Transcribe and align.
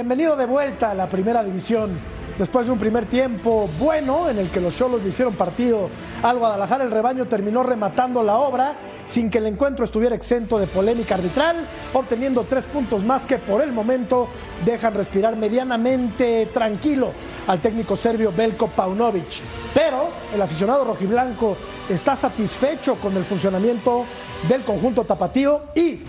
Bienvenido 0.00 0.34
de 0.34 0.46
vuelta 0.46 0.92
a 0.92 0.94
la 0.94 1.10
primera 1.10 1.44
división. 1.44 1.90
Después 2.38 2.64
de 2.64 2.72
un 2.72 2.78
primer 2.78 3.04
tiempo 3.04 3.68
bueno 3.78 4.30
en 4.30 4.38
el 4.38 4.50
que 4.50 4.58
los 4.58 4.74
Cholos 4.74 5.02
le 5.02 5.10
hicieron 5.10 5.34
partido 5.34 5.90
al 6.22 6.38
Guadalajara, 6.38 6.84
el 6.84 6.90
rebaño 6.90 7.28
terminó 7.28 7.62
rematando 7.62 8.22
la 8.22 8.38
obra 8.38 8.76
sin 9.04 9.28
que 9.28 9.36
el 9.36 9.46
encuentro 9.46 9.84
estuviera 9.84 10.16
exento 10.16 10.58
de 10.58 10.66
polémica 10.66 11.16
arbitral, 11.16 11.68
obteniendo 11.92 12.44
tres 12.44 12.64
puntos 12.64 13.04
más 13.04 13.26
que 13.26 13.36
por 13.36 13.60
el 13.60 13.72
momento 13.74 14.26
dejan 14.64 14.94
respirar 14.94 15.36
medianamente 15.36 16.46
tranquilo 16.46 17.12
al 17.46 17.60
técnico 17.60 17.94
serbio 17.94 18.32
Belko 18.34 18.68
Paunovic. 18.68 19.42
Pero 19.74 20.08
el 20.34 20.40
aficionado 20.40 20.86
rojiblanco 20.86 21.58
está 21.90 22.16
satisfecho 22.16 22.94
con 22.94 23.14
el 23.18 23.24
funcionamiento 23.24 24.06
del 24.48 24.62
conjunto 24.62 25.04
tapatío 25.04 25.64
y 25.74 26.00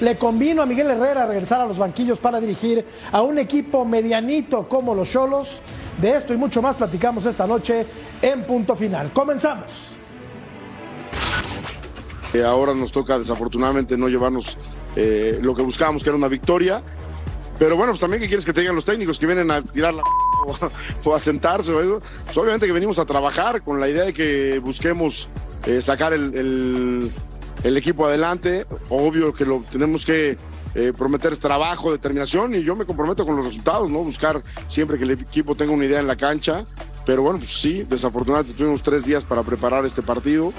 le 0.00 0.16
convino 0.18 0.62
a 0.62 0.66
Miguel 0.66 0.90
Herrera 0.90 1.26
regresar 1.26 1.60
a 1.60 1.66
los 1.66 1.78
banquillos 1.78 2.18
para 2.20 2.40
dirigir 2.40 2.84
a 3.12 3.22
un 3.22 3.38
equipo 3.38 3.84
medianito 3.84 4.68
como 4.68 4.94
los 4.94 5.10
Cholos. 5.10 5.60
De 6.00 6.10
esto 6.16 6.34
y 6.34 6.36
mucho 6.36 6.60
más 6.60 6.74
platicamos 6.76 7.24
esta 7.26 7.46
noche 7.46 7.86
en 8.20 8.44
punto 8.44 8.74
final. 8.74 9.12
Comenzamos. 9.12 9.96
Eh, 12.32 12.42
ahora 12.42 12.74
nos 12.74 12.90
toca 12.90 13.16
desafortunadamente 13.18 13.96
no 13.96 14.08
llevarnos 14.08 14.58
eh, 14.96 15.38
lo 15.40 15.54
que 15.54 15.62
buscábamos, 15.62 16.02
que 16.02 16.08
era 16.10 16.16
una 16.16 16.28
victoria. 16.28 16.82
Pero 17.58 17.76
bueno, 17.76 17.92
pues 17.92 18.00
también 18.00 18.20
que 18.20 18.26
quieres 18.26 18.44
que 18.44 18.52
tengan 18.52 18.74
los 18.74 18.84
técnicos 18.84 19.20
que 19.20 19.26
vienen 19.26 19.48
a 19.52 19.62
tirar 19.62 19.94
la 19.94 20.02
o, 21.04 21.14
a 21.14 21.18
sentarse. 21.20 21.72
Pues 21.72 22.36
obviamente 22.36 22.66
que 22.66 22.72
venimos 22.72 22.98
a 22.98 23.04
trabajar 23.04 23.62
con 23.62 23.78
la 23.78 23.88
idea 23.88 24.02
de 24.04 24.12
que 24.12 24.58
busquemos 24.58 25.28
eh, 25.66 25.80
sacar 25.80 26.12
el- 26.12 27.12
el 27.64 27.76
equipo 27.76 28.06
adelante. 28.06 28.66
Obvio 28.90 29.34
que 29.34 29.44
lo 29.44 29.64
tenemos 29.70 30.06
que 30.06 30.36
eh, 30.76 30.92
prometer 30.96 31.36
trabajo, 31.36 31.90
determinación 31.90 32.54
y 32.54 32.62
yo 32.62 32.76
me 32.76 32.84
comprometo 32.84 33.26
con 33.26 33.36
los 33.36 33.46
resultados, 33.46 33.90
¿no? 33.90 33.98
Buscar 34.04 34.40
siempre 34.68 34.96
que 34.98 35.04
el 35.04 35.10
equipo 35.12 35.54
tenga 35.56 35.72
una 35.72 35.84
idea 35.84 35.98
en 35.98 36.06
la 36.06 36.16
cancha. 36.16 36.64
Pero 37.06 37.20
bueno, 37.22 37.38
pues 37.38 37.60
sí, 37.60 37.82
desafortunadamente 37.82 38.56
tuvimos 38.56 38.82
tres 38.82 39.04
días 39.04 39.24
para 39.26 39.42
preparar 39.42 39.84
este 39.84 40.00
partido 40.00 40.54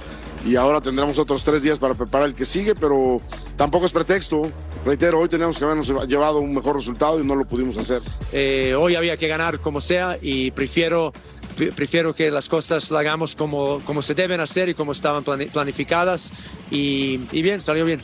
y 0.45 0.55
ahora 0.57 0.79
tendremos 0.79 1.17
otros 1.17 1.43
tres 1.43 1.63
días 1.63 1.79
para 1.79 1.95
preparar 1.95 2.27
el 2.27 2.35
que 2.35 2.45
sigue, 2.45 2.75
pero 2.75 3.19
tampoco 3.57 3.87
es 3.87 3.91
pretexto. 3.91 4.43
Reitero, 4.85 5.19
hoy 5.19 5.27
teníamos 5.27 5.57
que 5.57 5.63
habernos 5.63 5.89
llevado 6.07 6.37
un 6.37 6.53
mejor 6.53 6.75
resultado 6.75 7.19
y 7.19 7.25
no 7.25 7.35
lo 7.35 7.45
pudimos 7.45 7.79
hacer. 7.79 8.03
Eh, 8.31 8.75
hoy 8.77 8.93
había 8.95 9.17
que 9.17 9.27
ganar 9.27 9.57
como 9.57 9.81
sea 9.81 10.19
y 10.21 10.51
prefiero, 10.51 11.11
pre- 11.13 11.34
prefiero 11.75 12.13
que 12.13 12.29
las 12.31 12.49
cosas 12.49 12.91
las 12.91 12.99
hagamos 13.01 13.35
como, 13.35 13.79
como 13.81 14.01
se 14.01 14.13
deben 14.13 14.39
hacer 14.39 14.69
y 14.69 14.73
como 14.73 14.91
estaban 14.91 15.23
plani- 15.23 15.49
planificadas 15.49 16.31
y, 16.71 17.19
y 17.31 17.41
bien, 17.41 17.61
salió 17.61 17.85
bien. 17.85 18.01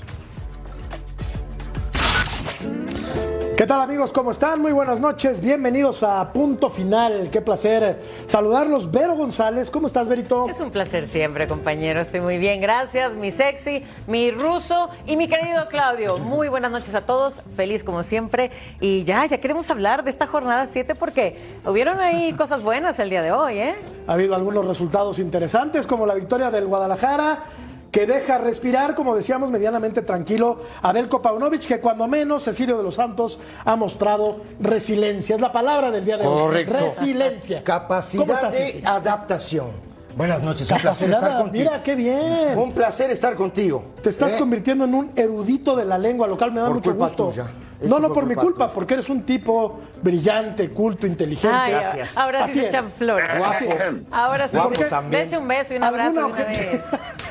¿Qué 3.57 3.67
tal 3.67 3.81
amigos? 3.81 4.11
¿Cómo 4.11 4.31
están? 4.31 4.59
Muy 4.59 4.71
buenas 4.71 4.99
noches. 4.99 5.39
Bienvenidos 5.39 6.01
a 6.01 6.33
Punto 6.33 6.69
Final. 6.69 7.29
Qué 7.29 7.41
placer 7.41 8.01
saludarlos. 8.25 8.89
Vero 8.89 9.15
González, 9.15 9.69
¿cómo 9.69 9.87
estás, 9.87 10.07
Verito? 10.07 10.49
Es 10.49 10.59
un 10.59 10.71
placer 10.71 11.05
siempre, 11.05 11.47
compañero. 11.47 12.01
Estoy 12.01 12.21
muy 12.21 12.37
bien, 12.39 12.59
gracias. 12.59 13.13
Mi 13.13 13.29
sexy, 13.29 13.83
mi 14.07 14.31
ruso 14.31 14.89
y 15.05 15.15
mi 15.15 15.27
querido 15.27 15.67
Claudio. 15.67 16.17
Muy 16.17 16.47
buenas 16.47 16.71
noches 16.71 16.95
a 16.95 17.01
todos. 17.01 17.41
Feliz 17.55 17.83
como 17.83 18.01
siempre. 18.01 18.49
Y 18.79 19.03
ya, 19.03 19.25
ya 19.27 19.39
queremos 19.39 19.69
hablar 19.69 20.03
de 20.03 20.09
esta 20.09 20.25
jornada 20.25 20.65
7 20.65 20.95
porque 20.95 21.37
hubieron 21.65 21.99
ahí 21.99 22.33
cosas 22.33 22.63
buenas 22.63 22.97
el 22.99 23.11
día 23.11 23.21
de 23.21 23.31
hoy, 23.31 23.59
¿eh? 23.59 23.75
Ha 24.07 24.13
habido 24.13 24.33
algunos 24.33 24.65
resultados 24.65 25.19
interesantes, 25.19 25.85
como 25.85 26.07
la 26.07 26.15
victoria 26.15 26.49
del 26.49 26.65
Guadalajara, 26.65 27.43
que 27.91 28.05
deja 28.07 28.37
respirar, 28.37 28.95
como 28.95 29.15
decíamos, 29.15 29.51
medianamente 29.51 30.01
tranquilo 30.01 30.59
a 30.81 30.93
Belko 30.93 31.21
Paunovic, 31.21 31.65
que 31.67 31.79
cuando 31.79 32.07
menos 32.07 32.43
Cecilio 32.45 32.77
de 32.77 32.83
los 32.83 32.95
Santos 32.95 33.39
ha 33.65 33.75
mostrado 33.75 34.41
resiliencia. 34.59 35.35
Es 35.35 35.41
la 35.41 35.51
palabra 35.51 35.91
del 35.91 36.05
día 36.05 36.17
de 36.17 36.25
hoy. 36.25 36.41
Correcto. 36.41 36.73
Resiliencia. 36.73 37.57
¿Cómo 37.63 37.65
Capacidad 37.65 38.55
estás, 38.55 38.81
de 38.81 38.81
adaptación. 38.87 39.91
Buenas 40.15 40.41
noches, 40.41 40.69
un 40.71 40.77
placer 40.79 41.09
estar 41.09 41.37
contigo. 41.37 41.69
Mira, 41.69 41.83
qué 41.83 41.95
bien. 41.95 42.57
Un 42.57 42.71
placer 42.73 43.11
estar 43.11 43.35
contigo. 43.35 43.83
Te 44.01 44.09
estás 44.09 44.33
¿Eh? 44.33 44.37
convirtiendo 44.39 44.85
en 44.85 44.93
un 44.93 45.11
erudito 45.15 45.75
de 45.75 45.85
la 45.85 45.97
lengua 45.97 46.27
local, 46.27 46.51
me 46.51 46.59
da 46.59 46.67
Por 46.67 46.75
mucho 46.75 46.91
culpa 46.91 47.07
gusto. 47.07 47.29
tuya. 47.29 47.45
No, 47.83 47.99
no 47.99 48.11
por 48.13 48.25
mi 48.25 48.35
culpa 48.35 48.71
porque 48.71 48.93
eres 48.95 49.09
un 49.09 49.23
tipo 49.25 49.79
brillante, 50.01 50.69
culto, 50.71 51.07
inteligente. 51.07 51.55
Ay, 51.55 51.71
Gracias. 51.73 52.17
Ahora 52.17 52.47
sí 52.47 52.59
se 52.59 52.67
echan 52.67 52.85
flores. 52.85 53.25
Guapo. 53.37 54.05
Ahora 54.11 54.47
sí. 54.47 54.55
Guapo 54.57 54.79
de- 54.81 54.85
también. 54.89 55.23
Dese 55.23 55.37
un 55.37 55.47
beso 55.47 55.73
y 55.73 55.77
un 55.77 55.83
abrazo 55.83 56.11
de 56.13 56.19
¿Alguna, 56.19 56.35
una 56.37 56.45
obje- 56.45 56.71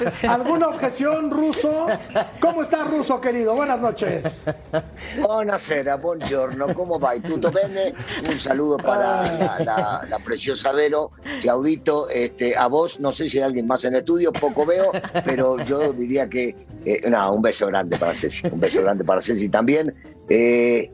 vez. 0.00 0.25
¿Alguna 0.25 0.69
objeción, 0.69 1.31
Ruso? 1.31 1.87
¿Cómo 2.41 2.62
estás, 2.62 2.91
Ruso, 2.91 3.21
querido? 3.21 3.55
Buenas 3.55 3.81
noches. 3.81 4.44
Buonasera, 5.21 5.97
buongiorno, 5.97 6.72
come 6.75 6.99
vai? 6.99 7.21
Tutto 7.21 7.50
bene? 7.50 7.93
Un 8.28 8.38
saludo 8.38 8.77
para 8.77 9.22
la, 9.22 9.59
la- 9.65 10.00
la 10.09 10.19
preciosa 10.19 10.72
Vero, 10.72 11.11
Claudito, 11.41 12.09
este, 12.09 12.56
a 12.56 12.67
vos, 12.67 12.99
no 13.00 13.12
sé 13.12 13.28
si 13.28 13.38
hay 13.38 13.44
alguien 13.44 13.67
más 13.67 13.84
en 13.84 13.94
el 13.94 14.00
estudio, 14.00 14.32
poco 14.32 14.65
veo, 14.67 14.91
pero 15.25 15.59
yo 15.59 15.93
diría 15.93 16.28
que, 16.28 16.56
eh, 16.84 17.09
no, 17.11 17.32
un 17.34 17.43
beso 17.43 17.67
grande 17.67 17.97
para 17.99 18.15
Ceci, 18.15 18.47
un 18.50 18.61
beso 18.61 18.82
grande 18.82 19.05
para 19.05 19.21
Ceci 19.22 19.49
también. 19.49 19.94
Eh, 20.31 20.91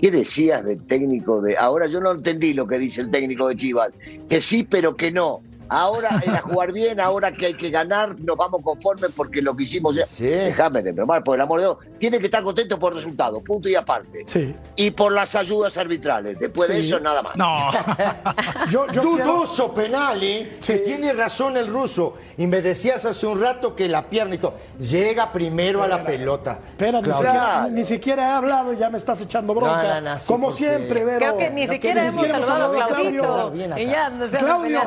¿Qué 0.00 0.10
decías 0.10 0.64
del 0.64 0.84
técnico 0.86 1.40
de... 1.40 1.56
Ahora 1.56 1.86
yo 1.86 2.00
no 2.00 2.12
entendí 2.12 2.54
lo 2.54 2.66
que 2.66 2.78
dice 2.78 3.00
el 3.00 3.10
técnico 3.10 3.48
de 3.48 3.56
Chivas, 3.56 3.92
que 4.28 4.40
sí, 4.40 4.66
pero 4.68 4.96
que 4.96 5.10
no. 5.10 5.42
Ahora 5.68 6.20
era 6.24 6.40
jugar 6.40 6.72
bien, 6.72 7.00
ahora 7.00 7.32
que 7.32 7.46
hay 7.46 7.54
que 7.54 7.70
ganar, 7.70 8.18
nos 8.20 8.36
vamos 8.36 8.60
conformes 8.62 9.10
porque 9.14 9.42
lo 9.42 9.54
que 9.56 9.64
hicimos 9.64 9.94
ya... 9.94 10.06
Sí. 10.06 10.24
Déjame 10.26 10.82
de 10.82 10.92
bromar, 10.92 11.22
por 11.24 11.34
el 11.36 11.40
amor 11.42 11.60
de 11.60 11.66
Dios. 11.66 11.76
Tiene 11.98 12.18
que 12.18 12.26
estar 12.26 12.42
contento 12.42 12.78
por 12.78 12.92
el 12.92 12.98
resultado, 12.98 13.40
punto 13.42 13.68
y 13.68 13.74
aparte 13.74 14.24
Sí. 14.26 14.54
y 14.76 14.90
por 14.90 15.12
las 15.12 15.34
ayudas 15.34 15.76
arbitrales. 15.76 16.38
Después 16.38 16.68
de 16.68 16.80
eso, 16.80 16.98
nada 17.00 17.22
más. 17.22 17.36
No, 17.36 17.70
Yo, 18.70 18.86
yo 18.90 19.02
quiero- 19.02 19.08
Dudoso 19.24 19.72
penal, 19.74 20.22
¿eh? 20.22 20.58
Sí. 20.60 20.72
Que 20.72 20.78
tiene 20.80 21.12
razón 21.12 21.56
el 21.56 21.66
ruso. 21.66 22.14
Y 22.36 22.46
me 22.46 22.60
decías 22.62 23.04
hace 23.04 23.26
un 23.26 23.40
rato 23.40 23.74
que 23.74 23.88
la 23.88 24.08
pierna 24.08 24.34
y 24.34 24.38
todo. 24.38 24.54
Llega 24.78 25.30
primero 25.32 25.82
a 25.82 25.88
la 25.88 26.04
pelota. 26.04 26.58
Espera, 26.70 26.98
siquiera, 27.02 27.68
ni 27.70 27.84
siquiera 27.84 28.22
he 28.28 28.32
hablado 28.32 28.72
y 28.72 28.76
ya 28.76 28.90
me 28.90 28.98
estás 28.98 29.20
echando 29.20 29.54
bronca. 29.54 29.82
No, 29.82 30.00
no, 30.00 30.10
no, 30.12 30.20
sí, 30.20 30.26
Como 30.26 30.48
porque- 30.48 30.58
siempre, 30.58 31.04
Vero. 31.04 31.18
Creo 31.18 31.36
que 31.36 31.50
ni 31.50 31.66
siquiera 31.68 32.02
que 32.02 32.08
hemos 32.08 32.14
ni 32.16 32.22
siquiera 32.32 32.46
saludado 32.46 32.72
a 32.72 32.76
hemos 32.76 32.90
saludado 32.90 33.48
a 33.48 33.52
Claudito. 33.52 33.52
Claudio. 33.52 33.78
Y 33.78 33.86
ya 33.86 34.38
Claudio. 34.38 34.80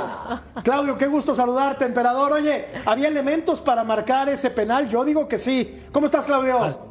Claudio, 0.72 0.98
qué 0.98 1.08
gusto 1.08 1.36
saludarte, 1.36 1.84
emperador. 1.84 2.32
Oye, 2.32 2.66
¿había 2.86 3.10
elementos 3.10 3.60
para 3.60 3.84
marcar 3.84 4.30
ese 4.30 4.50
penal? 4.52 4.88
Yo 4.88 5.04
digo 5.04 5.28
que 5.28 5.38
sí. 5.38 5.82
¿Cómo 5.92 6.06
estás, 6.06 6.28
Claudio? 6.28 6.90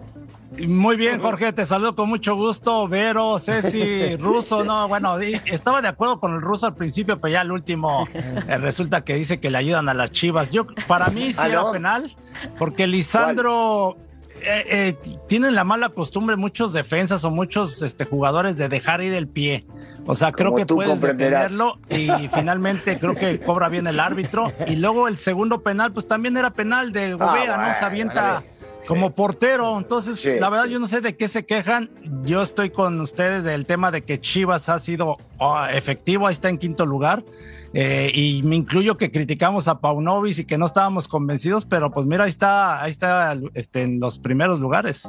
muy 0.69 0.97
bien, 0.97 1.19
Jorge, 1.19 1.51
te 1.55 1.65
saludo 1.65 1.97
con 1.97 2.07
mucho 2.11 2.35
gusto. 2.37 2.87
Vero, 2.89 3.39
Ceci, 3.39 4.17
Ruso, 4.21 4.65
no, 4.65 4.87
bueno, 4.87 5.17
estaba 5.19 5.81
de 5.81 5.89
acuerdo 5.89 6.21
con 6.21 6.35
el 6.35 6.43
ruso 6.43 6.67
al 6.67 6.75
principio, 6.75 7.19
pero 7.19 7.33
ya 7.33 7.41
al 7.41 7.53
último 7.53 8.07
eh, 8.13 8.59
resulta 8.59 9.03
que 9.03 9.15
dice 9.15 9.41
que 9.41 9.51
le 9.51 9.57
ayudan 9.57 9.89
a 9.89 9.95
las 9.95 10.11
chivas. 10.11 10.51
Yo, 10.51 10.67
para 10.87 11.07
mí 11.07 11.33
sí 11.33 11.39
Ah, 11.43 11.49
era 11.49 11.73
penal, 11.73 12.15
porque 12.59 12.87
Lisandro. 12.87 13.97
Eh, 14.43 14.65
eh, 14.71 14.97
tienen 15.29 15.55
la 15.55 15.65
mala 15.65 15.91
costumbre 15.91 16.37
muchos 16.37 16.73
defensas 16.73 17.25
o 17.25 17.31
muchos 17.31 17.83
este, 17.83 18.05
jugadores 18.05 18.57
de 18.57 18.69
dejar 18.69 19.03
ir 19.03 19.13
el 19.15 19.29
pie. 19.29 19.67
O 20.07 20.15
sea, 20.15 20.33
creo 20.33 20.51
Como 20.51 20.57
que 20.59 20.67
puedes 20.67 21.01
detenerlo 21.01 21.79
y 21.89 22.09
finalmente 22.35 22.99
creo 22.99 23.15
que 23.15 23.39
cobra 23.41 23.69
bien 23.69 23.87
el 23.87 24.01
árbitro. 24.01 24.51
Y 24.67 24.77
luego 24.77 25.09
el 25.09 25.19
segundo 25.19 25.63
penal, 25.63 25.93
pues 25.93 26.07
también 26.07 26.37
era 26.37 26.51
penal 26.51 26.93
de 26.93 27.15
Gobea, 27.15 27.57
¿no? 27.57 27.73
Se 27.73 27.81
bueno, 27.81 27.87
avienta 27.87 28.41
sí. 28.41 28.87
como 28.89 29.15
portero. 29.15 29.77
Entonces, 29.79 30.19
Sí, 30.19 30.39
la 30.39 30.51
verdad, 30.51 30.67
sí. 30.67 30.73
yo 30.73 30.79
no 30.79 30.87
sé 30.87 31.01
de 31.01 31.17
qué 31.17 31.29
se 31.29 31.47
quejan. 31.47 31.91
Yo 32.25 32.43
estoy 32.43 32.71
con 32.71 33.01
ustedes 33.01 33.45
del 33.45 33.67
tema 33.67 33.91
de 33.91 34.03
que 34.03 34.21
Chivas 34.21 34.69
ha 34.69 34.79
sido 34.79 35.19
ah, 35.39 35.71
efectivo, 35.73 36.27
ahí 36.27 36.33
está 36.33 36.49
en 36.49 36.59
quinto 36.59 36.87
lugar. 36.87 37.23
Eh, 37.73 38.11
y 38.13 38.43
me 38.43 38.57
incluyo 38.57 38.97
que 38.97 39.13
criticamos 39.13 39.69
a 39.69 39.81
Paunovis 39.81 40.41
y 40.41 40.45
que 40.45 40.59
no 40.59 40.67
estábamos 40.67 41.07
convencidos, 41.07 41.65
pero 41.65 41.91
pues 41.93 42.05
mira, 42.05 42.25
ahí 42.25 42.31
está, 42.31 42.83
ahí 42.83 42.91
está 42.91 43.35
este, 43.55 43.83
en 43.83 44.01
los 44.01 44.19
primeros 44.19 44.59
lugares. 44.59 45.09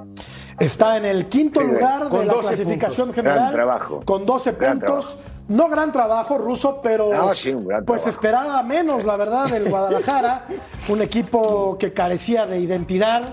Está 0.59 0.97
en 0.97 1.05
el 1.05 1.25
quinto 1.27 1.59
Sí, 1.61 1.65
lugar 1.67 2.03
de 2.03 2.09
con 2.09 2.27
la 2.27 2.33
12 2.33 2.47
clasificación 2.49 3.07
puntos. 3.07 3.15
general. 3.15 3.37
Gran 3.39 3.53
trabajo. 3.53 4.01
Con 4.05 4.25
12 4.27 4.51
Gran 4.59 4.79
puntos. 4.79 5.17
No 5.47 5.67
gran 5.69 5.91
trabajo 5.91 6.37
ruso, 6.37 6.79
pero 6.83 7.11
No, 7.11 7.33
sí, 7.33 7.49
un 7.51 7.67
gran 7.67 7.83
pues 7.83 8.03
trabajo. 8.03 8.09
esperaba 8.19 8.63
menos, 8.63 9.05
la 9.05 9.17
verdad, 9.17 9.49
del 9.49 9.63
Guadalajara. 9.69 10.45
un 10.87 11.01
equipo 11.01 11.77
que 11.79 11.93
carecía 11.93 12.45
de 12.45 12.59
identidad, 12.59 13.23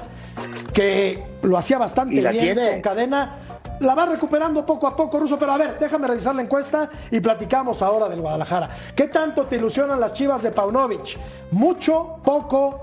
que 0.72 1.22
lo 1.42 1.58
hacía 1.58 1.78
bastante 1.78 2.14
¿Y 2.16 2.20
la 2.20 2.30
bien 2.30 2.54
tiene? 2.56 2.70
con 2.72 2.80
cadena. 2.80 3.36
La 3.80 3.94
va 3.94 4.06
recuperando 4.06 4.66
poco 4.66 4.86
a 4.86 4.96
poco, 4.96 5.20
Ruso, 5.20 5.38
pero 5.38 5.52
a 5.52 5.58
ver, 5.58 5.78
déjame 5.78 6.08
revisar 6.08 6.34
la 6.34 6.42
encuesta 6.42 6.90
y 7.10 7.20
platicamos 7.20 7.80
ahora 7.82 8.08
del 8.08 8.20
Guadalajara. 8.20 8.68
¿Qué 8.94 9.08
tanto 9.08 9.46
te 9.46 9.56
ilusionan 9.56 10.00
las 10.00 10.12
chivas 10.12 10.42
de 10.42 10.50
Paunovic? 10.50 11.16
¿Mucho, 11.52 12.16
poco 12.24 12.82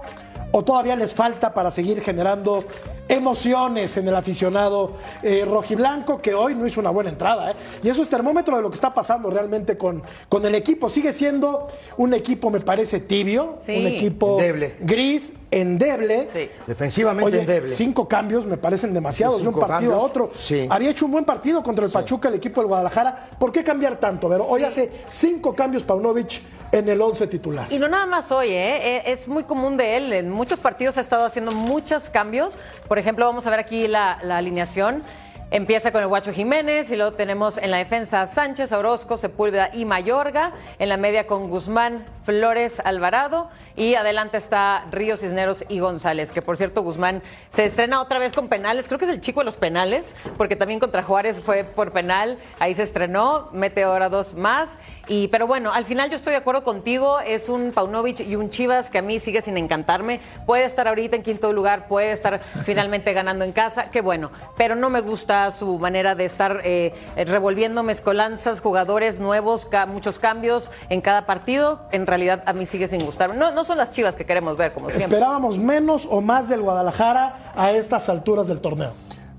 o 0.52 0.64
todavía 0.64 0.96
les 0.96 1.14
falta 1.14 1.54
para 1.54 1.70
seguir 1.70 2.00
generando 2.00 2.64
emociones 3.08 3.98
en 3.98 4.08
el 4.08 4.16
aficionado 4.16 4.94
eh, 5.24 5.46
rojiblanco 5.46 6.22
que 6.22 6.34
hoy 6.34 6.56
no 6.56 6.66
hizo 6.66 6.80
una 6.80 6.90
buena 6.90 7.10
entrada. 7.10 7.52
¿eh? 7.52 7.56
Y 7.84 7.90
eso 7.90 8.02
es 8.02 8.10
termómetro 8.10 8.56
de 8.56 8.62
lo 8.62 8.70
que 8.70 8.76
está 8.76 8.94
pasando 8.94 9.30
realmente 9.30 9.78
con, 9.78 10.02
con 10.30 10.46
el 10.46 10.56
equipo. 10.56 10.90
Sigue 10.90 11.12
siendo 11.14 11.68
un 11.98 12.14
equipo, 12.14 12.50
me 12.50 12.60
parece, 12.60 13.00
tibio, 13.00 13.58
Sí. 13.66 13.78
un 13.78 13.88
equipo 13.88 14.40
Endeble. 14.40 14.76
gris, 14.80 15.34
endeble. 15.52 16.28
Sí. 16.34 16.50
Defensivamente 16.68 17.28
Oye, 17.32 17.40
endeble. 17.42 17.72
cinco 17.74 18.08
cambios 18.08 18.46
me 18.46 18.58
parecen 18.58 18.94
demasiados 18.94 19.42
de 19.42 19.48
un 19.50 19.60
partido 19.60 19.94
a 19.94 20.00
otro. 20.00 20.32
sí. 20.34 20.68
Había 20.70 20.90
hecho 20.90 21.06
un 21.06 21.12
buen 21.12 21.26
partido 21.26 21.62
contra 21.64 21.86
el 21.86 21.92
Pachuca, 21.92 22.30
el 22.30 22.36
equipo 22.36 22.62
del 22.62 22.68
Guadalajara. 22.68 23.30
¿Por 23.40 23.52
qué 23.52 23.64
cambiar 23.64 24.00
tanto? 24.00 24.30
Pero 24.30 24.46
hoy 24.48 24.64
hace 24.64 24.92
cinco 25.08 25.54
cambios 25.56 25.84
Paunovic 25.84 26.42
en 26.80 26.90
el 26.90 27.02
once 27.02 27.28
titular. 27.28 27.68
Y 27.72 27.80
no 27.80 27.88
nada 27.88 28.06
más 28.06 28.32
hoy, 28.32 28.50
¿eh? 28.50 28.98
Eh, 28.98 29.04
es 29.08 29.28
muy 29.28 29.44
común 29.44 29.78
de 29.78 29.98
él. 29.98 30.14
En 30.14 30.30
muchos 30.30 30.60
partidos 30.60 30.98
ha 30.98 31.02
estado 31.02 31.26
haciendo 31.26 31.52
muchos 31.52 32.10
cambios. 32.10 32.58
Por 32.88 33.00
ejemplo, 33.00 33.26
vamos 33.26 33.48
a 33.48 33.50
ver 33.50 33.60
aquí 33.60 33.88
la, 33.88 34.20
la 34.24 34.38
alineación. 34.38 35.04
Empieza 35.52 35.92
con 35.92 36.02
el 36.02 36.08
Guacho 36.08 36.34
Jiménez 36.34 36.90
y 36.92 36.96
luego 36.96 37.14
tenemos 37.14 37.60
en 37.60 37.70
la 37.70 37.78
defensa 37.78 38.26
Sánchez, 38.26 38.72
Orozco, 38.72 39.16
Sepúlveda 39.16 39.70
y 39.74 39.86
Mayorga. 39.86 40.54
En 40.80 40.90
la 40.90 40.98
media 40.98 41.28
con 41.28 41.50
Guzmán, 41.50 42.04
Flores, 42.24 42.82
Alvarado. 42.84 43.50
Y 43.78 43.94
adelante 43.94 44.38
está 44.38 44.86
Ríos, 44.92 45.20
Cisneros 45.20 45.64
y 45.70 45.80
González, 45.80 46.32
que 46.32 46.42
por 46.42 46.58
cierto 46.58 46.82
Guzmán 46.82 47.22
se 47.50 47.66
estrena 47.66 48.02
otra 48.02 48.20
vez 48.20 48.34
con 48.34 48.48
penales. 48.48 48.88
Creo 48.88 48.98
que 48.98 49.06
es 49.06 49.12
el 49.12 49.22
chico 49.22 49.42
de 49.42 49.46
los 49.46 49.58
penales, 49.58 50.14
porque 50.38 50.56
también 50.56 50.80
contra 50.80 51.04
Juárez 51.04 51.40
fue 51.42 51.64
por 51.64 51.92
penal. 51.92 52.40
Ahí 52.60 52.74
se 52.74 52.84
estrenó, 52.84 53.50
mete 53.52 53.84
ahora 53.84 54.10
dos 54.10 54.34
más. 54.34 54.78
Y, 55.08 55.28
pero 55.28 55.46
bueno, 55.48 55.72
al 55.72 55.86
final 55.86 56.10
yo 56.10 56.16
estoy 56.16 56.32
de 56.32 56.38
acuerdo 56.38 56.64
contigo. 56.64 57.20
Es 57.20 57.50
un 57.50 57.72
Paunovic 57.72 58.20
y 58.22 58.36
un 58.36 58.50
Chivas 58.50 58.90
que 58.90 58.98
a 58.98 59.02
mí 59.02 59.20
sigue 59.20 59.42
sin 59.42 59.58
encantarme. 59.58 60.20
Puede 60.46 60.66
estar 60.66 60.88
ahorita 60.88 61.16
en 61.16 61.24
quinto 61.24 61.54
lugar, 61.54 61.88
puede 61.88 62.12
estar 62.12 62.40
finalmente 62.66 63.14
ganando 63.14 63.46
en 63.46 63.52
casa, 63.52 63.92
qué 63.92 64.02
bueno. 64.02 64.32
Pero 64.58 64.76
no 64.76 64.90
me 64.90 65.02
gusta 65.02 65.52
su 65.52 65.78
manera 65.80 66.16
de 66.16 66.26
estar 66.26 66.62
eh, 66.64 66.94
revolviendo 67.16 67.84
mezcolanzas, 67.84 68.62
jugadores 68.62 69.20
nuevos, 69.20 69.66
ca- 69.66 69.86
muchos 69.86 70.20
cambios 70.20 70.72
en 70.90 71.02
cada 71.02 71.26
partido. 71.26 71.82
En 71.92 72.08
realidad 72.08 72.44
a 72.46 72.54
mí 72.54 72.66
sigue 72.66 72.88
sin 72.88 73.06
gustarme. 73.06 73.36
No, 73.38 73.52
no 73.52 73.64
son 73.64 73.78
las 73.78 73.92
Chivas 73.92 74.16
que 74.16 74.26
queremos 74.26 74.58
ver, 74.58 74.74
como 74.74 74.90
siempre. 74.90 75.06
Esperábamos 75.18 75.58
menos 75.60 76.08
o 76.10 76.22
más 76.22 76.50
del 76.50 76.62
Guadalajara 76.62 77.52
a 77.56 77.72
estas 77.72 78.10
alturas 78.10 78.48
del 78.48 78.60
torneo. 78.62 78.92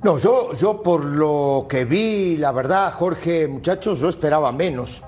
No, 0.03 0.19
yo, 0.19 0.53
yo 0.53 0.83
por 0.83 1.05
lo 1.05 1.67
que 1.69 1.85
vi, 1.85 2.37
la 2.37 2.53
verdad, 2.53 2.93
Jorge, 2.93 3.49
muchachos, 3.49 3.99
yo 3.99 4.09
esperaba 4.09 4.53
menos. 4.53 5.03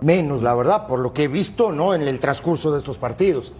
Menos, 0.00 0.42
la 0.42 0.54
verdad, 0.54 0.86
por 0.86 0.98
lo 0.98 1.12
que 1.12 1.24
he 1.24 1.28
visto, 1.28 1.72
¿no? 1.72 1.94
En 1.94 2.02
el 2.02 2.20
transcurso 2.20 2.72
de 2.72 2.78
estos 2.78 2.98
partidos. 2.98 3.52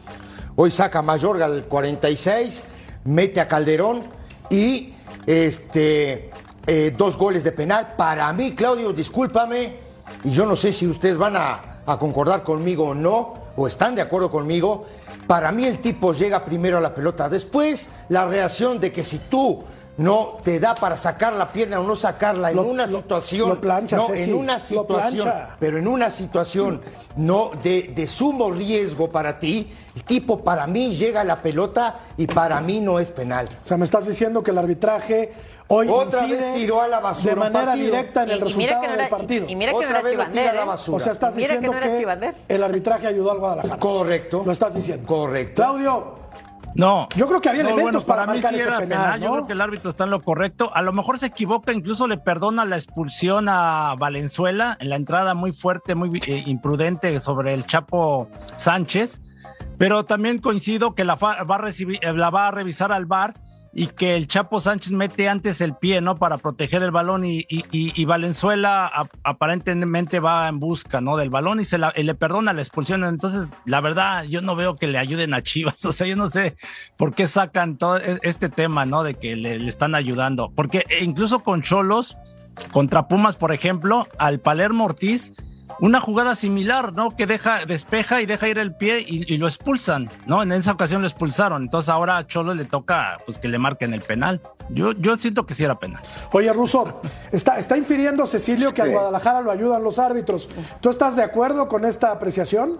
Hoy 0.57 0.71
saca 0.71 1.03
Mayorga 1.03 1.47
al 1.47 1.65
46, 1.65 2.65
mete 3.05 3.41
a 3.41 3.49
Calderón 3.49 4.05
y 4.51 4.95
este 5.27 6.31
eh, 6.67 6.95
dos 6.97 7.17
goles 7.17 7.45
de 7.45 7.53
penal. 7.53 7.95
Para 7.97 8.33
mí, 8.33 8.55
Claudio, 8.55 8.93
discúlpame, 8.93 9.77
y 10.23 10.31
yo 10.31 10.47
no 10.47 10.57
sé 10.57 10.73
si 10.73 10.87
ustedes 10.87 11.17
van 11.17 11.37
a, 11.37 11.83
a 11.87 11.99
concordar 11.99 12.43
conmigo 12.43 12.89
o 12.89 12.95
no, 12.95 13.35
o 13.57 13.67
están 13.67 13.95
de 13.95 14.03
acuerdo 14.03 14.31
conmigo. 14.31 14.87
Para 15.27 15.51
mí 15.53 15.65
el 15.65 15.81
tipo 15.81 16.13
llega 16.13 16.45
primero 16.45 16.79
a 16.79 16.81
la 16.81 16.93
pelota. 16.93 17.29
Después 17.29 17.89
la 18.09 18.27
reacción 18.27 18.79
de 18.81 18.93
que 18.93 19.03
si 19.03 19.19
tú 19.19 19.65
no 19.97 20.39
te 20.43 20.59
da 20.59 20.75
para 20.75 20.97
sacar 20.97 21.33
la 21.35 21.53
pierna 21.53 21.79
o 21.79 21.85
no 21.85 21.95
sacarla 21.95 22.51
en 22.51 22.57
Lo- 22.57 22.63
una 22.65 22.87
lo- 22.87 22.97
situación, 22.97 23.49
lo 23.49 23.61
plancha, 23.61 23.97
no, 23.97 24.07
Ceci, 24.09 24.31
en 24.31 24.35
una 24.37 24.55
lo 24.55 24.61
situación, 24.61 25.25
plancha. 25.29 25.57
pero 25.61 25.79
en 25.79 25.87
una 25.87 26.11
situación 26.11 26.81
no 27.17 27.53
de, 27.63 27.93
de 27.95 28.07
sumo 28.09 28.51
riesgo 28.51 29.11
para 29.11 29.39
ti, 29.39 29.73
el 29.95 30.03
tipo 30.03 30.41
para 30.43 30.67
mí 30.67 30.97
llega 30.97 31.21
a 31.21 31.25
la 31.25 31.41
pelota 31.41 32.01
y 32.17 32.27
para 32.27 32.61
mí 32.61 32.81
no 32.81 32.99
es 32.99 33.11
penal. 33.13 33.49
O 33.63 33.67
sea, 33.67 33.77
me 33.77 33.85
estás 33.85 34.07
diciendo 34.07 34.43
que 34.43 34.51
el 34.51 34.59
arbitraje 34.59 35.33
hoy 35.69 35.89
Otra 35.89 36.27
vez 36.27 36.55
tiró 36.57 36.83
a 36.83 36.89
la 36.89 36.99
basura 36.99 37.35
de 37.35 37.41
manera 37.41 37.67
partido. 37.67 37.87
directa 37.87 38.23
en 38.25 38.31
el 38.31 38.39
Y- 38.39 38.43
resultado 38.43 38.81
que 38.81 38.89
no 38.89 38.97
del 38.97 39.09
partido. 39.09 39.47
y 39.49 39.55
mira 39.57 39.71
que 39.71 39.79
no 39.79 39.79
Otra 39.87 39.91
era 39.91 40.03
vez 40.03 40.13
lo 40.13 40.19
tira 40.19 40.25
a 40.25 40.31
Chivander, 40.33 40.55
la 40.57 40.63
¿eh? 40.63 40.67
basura. 40.67 40.97
o 40.97 41.01
sea, 41.01 41.13
estás 41.13 41.35
Mira 41.37 41.47
que 41.49 41.55
diciendo 41.55 41.73
no 41.73 41.81
que, 41.81 41.87
era 41.89 41.99
Chivander. 41.99 42.35
el 42.49 42.63
arbitraje 42.65 43.07
ayudó 43.07 43.31
al 43.31 43.39
Guadalajara. 43.39 43.77
Correcto. 43.79 44.43
Lo 44.45 44.51
estás 44.53 44.75
diciendo. 44.75 45.07
Correcto. 45.07 45.55
Claudio, 45.55 46.15
No. 46.75 47.09
Yo 47.17 47.27
creo 47.27 47.41
que 47.41 47.49
había 47.49 47.63
No, 47.63 47.71
elementos 47.71 48.05
bueno, 48.05 48.07
para 48.07 48.27
mí 48.27 48.35
marcar 48.35 48.55
sí 48.55 48.61
ese 48.61 48.69
era 48.69 48.79
penal, 48.79 49.21
Yo 49.21 49.33
creo 49.33 49.47
que 49.47 49.53
el 49.53 49.61
árbitro 49.61 49.91
está 49.91 50.05
en 50.05 50.11
lo 50.11 50.23
correcto. 50.23 50.71
A 50.75 50.83
lo 50.83 50.93
mejor 50.93 51.19
se 51.19 51.27
equivoca, 51.27 51.73
incluso 51.73 52.09
le 52.09 52.19
perdona 52.19 52.65
la 52.65 52.77
expulsión 52.77 53.49
a 53.49 53.95
Valenzuela 53.99 54.77
en 54.81 54.91
la 54.91 54.97
entrada 54.97 55.35
muy 55.35 55.53
fuerte, 55.53 55.95
muy 55.95 56.21
eh, 56.27 56.43
imprudente 56.47 57.21
sobre 57.21 57.55
el 57.55 57.67
Chapo 57.67 58.29
Sánchez. 58.57 59.21
Pero 59.79 60.05
también 60.05 60.39
coincido 60.39 60.95
que 60.95 61.05
la, 61.05 61.15
va 61.17 61.33
a 61.33 61.59
recibir, 61.59 61.99
eh, 62.03 62.13
la 62.13 62.31
va 62.31 62.49
a 62.49 62.51
revisar 62.51 62.93
al 62.93 63.07
VAR 63.07 63.35
y 63.77 63.89
que 63.89 64.15
el 64.17 64.29
Chapo 64.29 64.61
Sánchez 64.61 64.93
mete 64.93 65.29
antes 65.29 65.61
el 65.61 65.75
pie, 65.75 66.01
¿no? 66.01 66.17
Para 66.17 66.39
proteger 66.39 66.83
el 66.85 66.93
balón 66.93 67.25
y, 67.25 67.41
y- 67.49 67.65
y- 67.73 68.05
Valenzuela 68.05 68.87
ap- 68.87 69.11
aparentemente 69.25 70.21
va 70.21 70.49
en 70.49 70.61
busca, 70.61 71.01
¿no? 71.01 71.17
Del 71.17 71.31
balón 71.31 71.61
y 71.61 71.65
se 71.65 71.79
le 71.79 72.15
perdona 72.15 72.53
la 72.53 72.63
expulsión. 72.63 73.05
Entonces, 73.05 73.49
la 73.65 73.81
verdad, 73.81 74.25
yo 74.25 74.41
no 74.43 74.55
veo 74.57 74.77
que 74.77 74.87
le 74.87 74.99
ayuden 74.99 75.35
a 75.35 75.43
Chivas. 75.43 75.85
O 75.85 75.93
sea, 75.93 76.07
yo 76.07 76.17
no 76.17 76.29
sé 76.31 76.55
por 76.97 77.15
qué 77.15 77.27
sacan 77.27 77.77
todo 77.77 77.99
e- 77.99 78.19
este 78.23 78.49
tema, 78.49 78.87
¿no? 78.87 79.03
De 79.03 79.15
que 79.15 79.37
le, 79.37 79.59
le 79.59 79.69
están 79.69 79.95
ayudando. 79.95 80.53
Porque 80.55 80.85
eh, 80.89 81.03
incluso 81.03 81.41
con 81.41 81.63
Cholos, 81.63 82.17
contra 82.73 83.09
Pumas, 83.09 83.37
por 83.37 83.53
ejemplo, 83.53 84.07
al 84.19 84.39
Palermo 84.41 84.85
Ortiz, 84.85 85.33
una 85.81 86.01
jugada 86.01 86.35
similar, 86.37 86.93
¿no? 86.93 87.17
Que 87.17 87.27
deja, 87.27 87.65
despeja 87.67 88.21
y 88.23 88.27
deja 88.27 88.49
ir 88.49 88.59
el 88.59 88.75
pie 88.75 89.01
y, 89.07 89.33
y 89.33 89.37
lo 89.39 89.47
expulsan, 89.47 90.09
¿no? 90.27 90.43
En 90.43 90.53
esa 90.53 90.73
ocasión 90.73 91.01
lo 91.03 91.09
expulsaron. 91.09 91.63
Entonces 91.63 91.89
ahora 91.89 92.19
a 92.19 92.27
Cholo 92.27 92.55
le 92.55 92.65
toca, 92.65 93.19
pues, 93.27 93.39
que 93.39 93.49
le 93.49 93.59
marquen 93.59 93.93
el 93.95 94.01
penal. 94.03 94.41
Yo, 94.71 94.93
yo 94.93 95.17
siento 95.17 95.45
que 95.47 95.55
sí 95.55 95.65
era 95.65 95.79
penal. 95.79 96.01
Oye, 96.33 96.53
Russo, 96.53 97.01
está, 97.33 97.59
está 97.59 97.77
infiriendo 97.77 98.27
Cecilio 98.27 98.73
que 98.73 98.83
al 98.83 98.89
Sí. 98.89 98.95
Guadalajara 98.95 99.41
lo 99.43 99.51
ayudan 99.51 99.83
los 99.83 99.99
árbitros. 99.99 100.49
¿Tú 100.81 100.91
estás 100.91 101.17
de 101.17 101.23
acuerdo 101.23 101.69
con 101.69 101.85
esta 101.85 102.13
apreciación? 102.13 102.79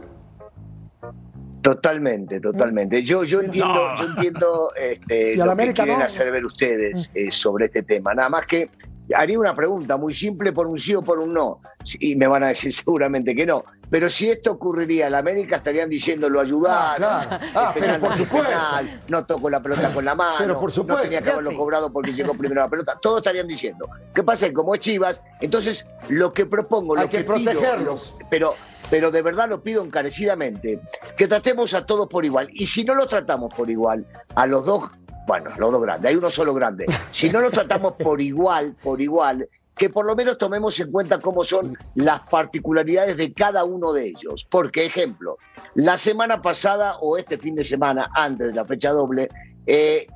Totalmente, 1.63 2.41
totalmente. 2.41 3.03
Yo, 3.03 3.25
yo 3.25 3.41
entiendo, 3.41 3.75
No. 3.75 3.97
yo 3.97 4.05
entiendo 4.05 4.71
este, 4.79 5.35
a 5.41 5.47
lo 5.47 5.53
América 5.53 5.83
que 5.83 5.87
quieren 5.89 5.99
no. 6.01 6.05
hacer 6.05 6.31
ver 6.31 6.45
ustedes 6.45 7.11
eh, 7.15 7.31
sobre 7.31 7.67
este 7.67 7.83
tema. 7.83 8.13
Nada 8.15 8.29
más 8.29 8.45
que 8.47 8.69
haría 9.15 9.39
una 9.39 9.55
pregunta 9.55 9.97
muy 9.97 10.15
simple 10.15 10.53
por 10.53 10.67
un 10.67 10.79
sí 10.79 10.95
o 10.95 11.03
por 11.03 11.19
un 11.19 11.33
no. 11.35 11.61
Y 12.01 12.17
me 12.17 12.27
van 12.27 12.43
a 12.45 12.49
decir 12.49 12.73
seguramente 12.75 13.35
que 13.35 13.45
no. 13.47 13.65
Pero 13.91 14.09
si 14.09 14.31
esto 14.31 14.53
ocurriría, 14.53 15.11
la 15.11 15.19
América 15.19 15.57
estarían 15.57 15.89
diciendo 15.91 16.29
lo 16.31 16.41
ayudaron. 16.41 16.77
Ah, 16.77 16.95
claro. 17.29 17.45
Ah, 17.55 17.71
pero 17.79 18.01
por 18.01 18.15
supuesto. 18.17 18.49
penal, 18.49 19.03
no 19.09 19.25
tocó 19.27 19.51
la 19.51 19.61
pelota 19.63 19.93
con 19.93 20.05
la 20.05 20.15
mano. 20.17 20.37
Pero 20.39 20.59
por 20.59 20.73
supuesto. 20.73 21.03
No 21.03 21.09
tenía 21.09 21.23
que 21.23 21.31
haberlo 21.31 21.51
sí. 21.51 21.57
cobrado 21.57 21.93
porque 21.93 22.13
llegó 22.13 22.35
primero 22.35 22.63
la 22.63 22.69
pelota. 22.71 22.99
Todos 23.01 23.19
estarían 23.19 23.47
diciendo. 23.47 23.87
¿Qué 24.15 24.23
pasa? 24.23 24.47
Que 24.49 24.55
como 24.55 24.75
es 24.75 24.81
Chivas, 24.81 25.21
entonces 25.41 25.87
lo 26.09 26.33
que 26.33 26.47
propongo, 26.47 26.97
Hay 26.97 27.05
lo 27.05 27.09
que 27.11 27.19
que, 27.19 27.25
pido, 27.25 27.53
protegerlos. 27.53 28.15
lo- 28.19 28.29
pero, 28.31 28.55
pero 28.91 29.11
de 29.11 29.23
verdad 29.23 29.49
lo 29.49 29.63
pido 29.63 29.85
encarecidamente, 29.85 30.81
que 31.17 31.29
tratemos 31.29 31.75
a 31.75 31.85
todos 31.87 32.09
por 32.09 32.25
igual. 32.25 32.49
Y 32.53 32.67
si 32.67 32.85
no 32.85 32.95
los 32.95 33.09
tratamos 33.09 33.53
por 33.55 33.71
igual, 33.71 34.07
a 34.35 34.47
los 34.47 34.65
dos, 34.65 34.85
bueno, 35.27 35.51
los 35.59 35.73
dos 35.73 35.83
grandes, 35.83 36.11
hay 36.11 36.17
uno 36.17 36.31
solo 36.31 36.55
grande. 36.55 36.87
Si 37.11 37.31
no 37.31 37.41
los 37.41 37.53
tratamos 37.53 37.95
por 37.95 38.21
igual, 38.21 38.75
por 38.83 39.01
igual, 39.01 39.49
que 39.77 39.91
por 39.91 40.07
lo 40.07 40.15
menos 40.15 40.39
tomemos 40.39 40.79
en 40.81 40.93
cuenta 40.93 41.19
cómo 41.19 41.43
son 41.45 41.77
las 41.95 42.21
particularidades 42.21 43.17
de 43.17 43.33
cada 43.33 43.65
uno 43.65 43.93
de 43.93 44.09
ellos. 44.09 44.47
Porque, 44.51 44.87
ejemplo, 44.87 45.39
la 45.75 45.99
semana 45.99 46.43
pasada 46.43 46.97
o 47.01 47.17
este 47.17 47.39
fin 47.39 47.55
de 47.55 47.65
semana, 47.65 48.11
antes 48.15 48.49
de 48.49 48.55
la 48.55 48.65
fecha 48.65 48.91
doble, 48.91 49.29
eh, 49.67 50.07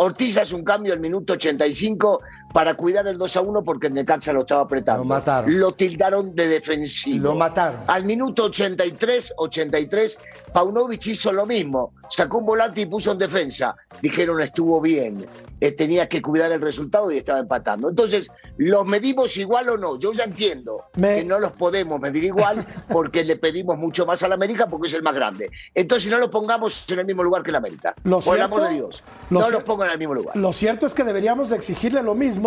Ortiz 0.00 0.38
hace 0.38 0.54
un 0.54 0.62
cambio 0.62 0.92
al 0.92 1.00
minuto 1.00 1.32
85 1.32 2.20
para 2.52 2.74
cuidar 2.74 3.06
el 3.06 3.18
2 3.18 3.36
a 3.36 3.40
1 3.42 3.62
porque 3.62 3.88
el 3.88 3.94
Necaxa 3.94 4.32
lo 4.32 4.40
estaba 4.40 4.62
apretando. 4.62 5.02
Lo 5.04 5.08
mataron. 5.08 5.58
Lo 5.60 5.72
tildaron 5.72 6.34
de 6.34 6.48
defensivo. 6.48 7.24
Lo 7.28 7.34
mataron. 7.34 7.80
Al 7.86 8.04
minuto 8.04 8.44
83, 8.44 9.34
83, 9.36 10.18
Paunovic 10.52 11.06
hizo 11.08 11.32
lo 11.32 11.44
mismo. 11.46 11.92
Sacó 12.10 12.38
un 12.38 12.46
volante 12.46 12.80
y 12.80 12.86
puso 12.86 13.12
en 13.12 13.18
defensa. 13.18 13.76
Dijeron 14.00 14.40
estuvo 14.40 14.80
bien. 14.80 15.26
Eh, 15.60 15.72
tenía 15.72 16.08
que 16.08 16.22
cuidar 16.22 16.50
el 16.52 16.62
resultado 16.62 17.10
y 17.10 17.18
estaba 17.18 17.40
empatando. 17.40 17.88
Entonces, 17.90 18.30
¿los 18.56 18.86
medimos 18.86 19.36
igual 19.36 19.68
o 19.68 19.76
no? 19.76 19.98
Yo 19.98 20.12
ya 20.12 20.24
entiendo 20.24 20.84
Me- 20.96 21.16
que 21.16 21.24
no 21.24 21.40
los 21.40 21.50
podemos 21.52 22.00
medir 22.00 22.24
igual 22.24 22.64
porque 22.92 23.24
le 23.24 23.36
pedimos 23.36 23.76
mucho 23.76 24.06
más 24.06 24.22
al 24.22 24.32
América 24.32 24.68
porque 24.68 24.86
es 24.86 24.94
el 24.94 25.02
más 25.02 25.14
grande. 25.14 25.50
Entonces, 25.74 26.10
no 26.10 26.18
los 26.18 26.30
pongamos 26.30 26.88
en 26.90 27.00
el 27.00 27.04
mismo 27.04 27.24
lugar 27.24 27.42
que 27.42 27.50
el 27.50 27.56
América. 27.56 27.94
Lo 28.04 28.20
Por 28.20 28.36
el 28.36 28.40
cierto- 28.44 28.56
amor 28.56 28.68
de 28.68 28.74
Dios. 28.76 29.02
no 29.30 29.50
los 29.50 29.62
pongan 29.64 29.88
en 29.88 29.92
el 29.94 29.98
mismo 29.98 30.14
lugar. 30.14 30.36
Lo 30.36 30.52
cierto 30.52 30.86
es 30.86 30.94
que 30.94 31.04
deberíamos 31.04 31.50
de 31.50 31.56
exigirle 31.56 32.02
lo 32.02 32.14
mismo 32.14 32.37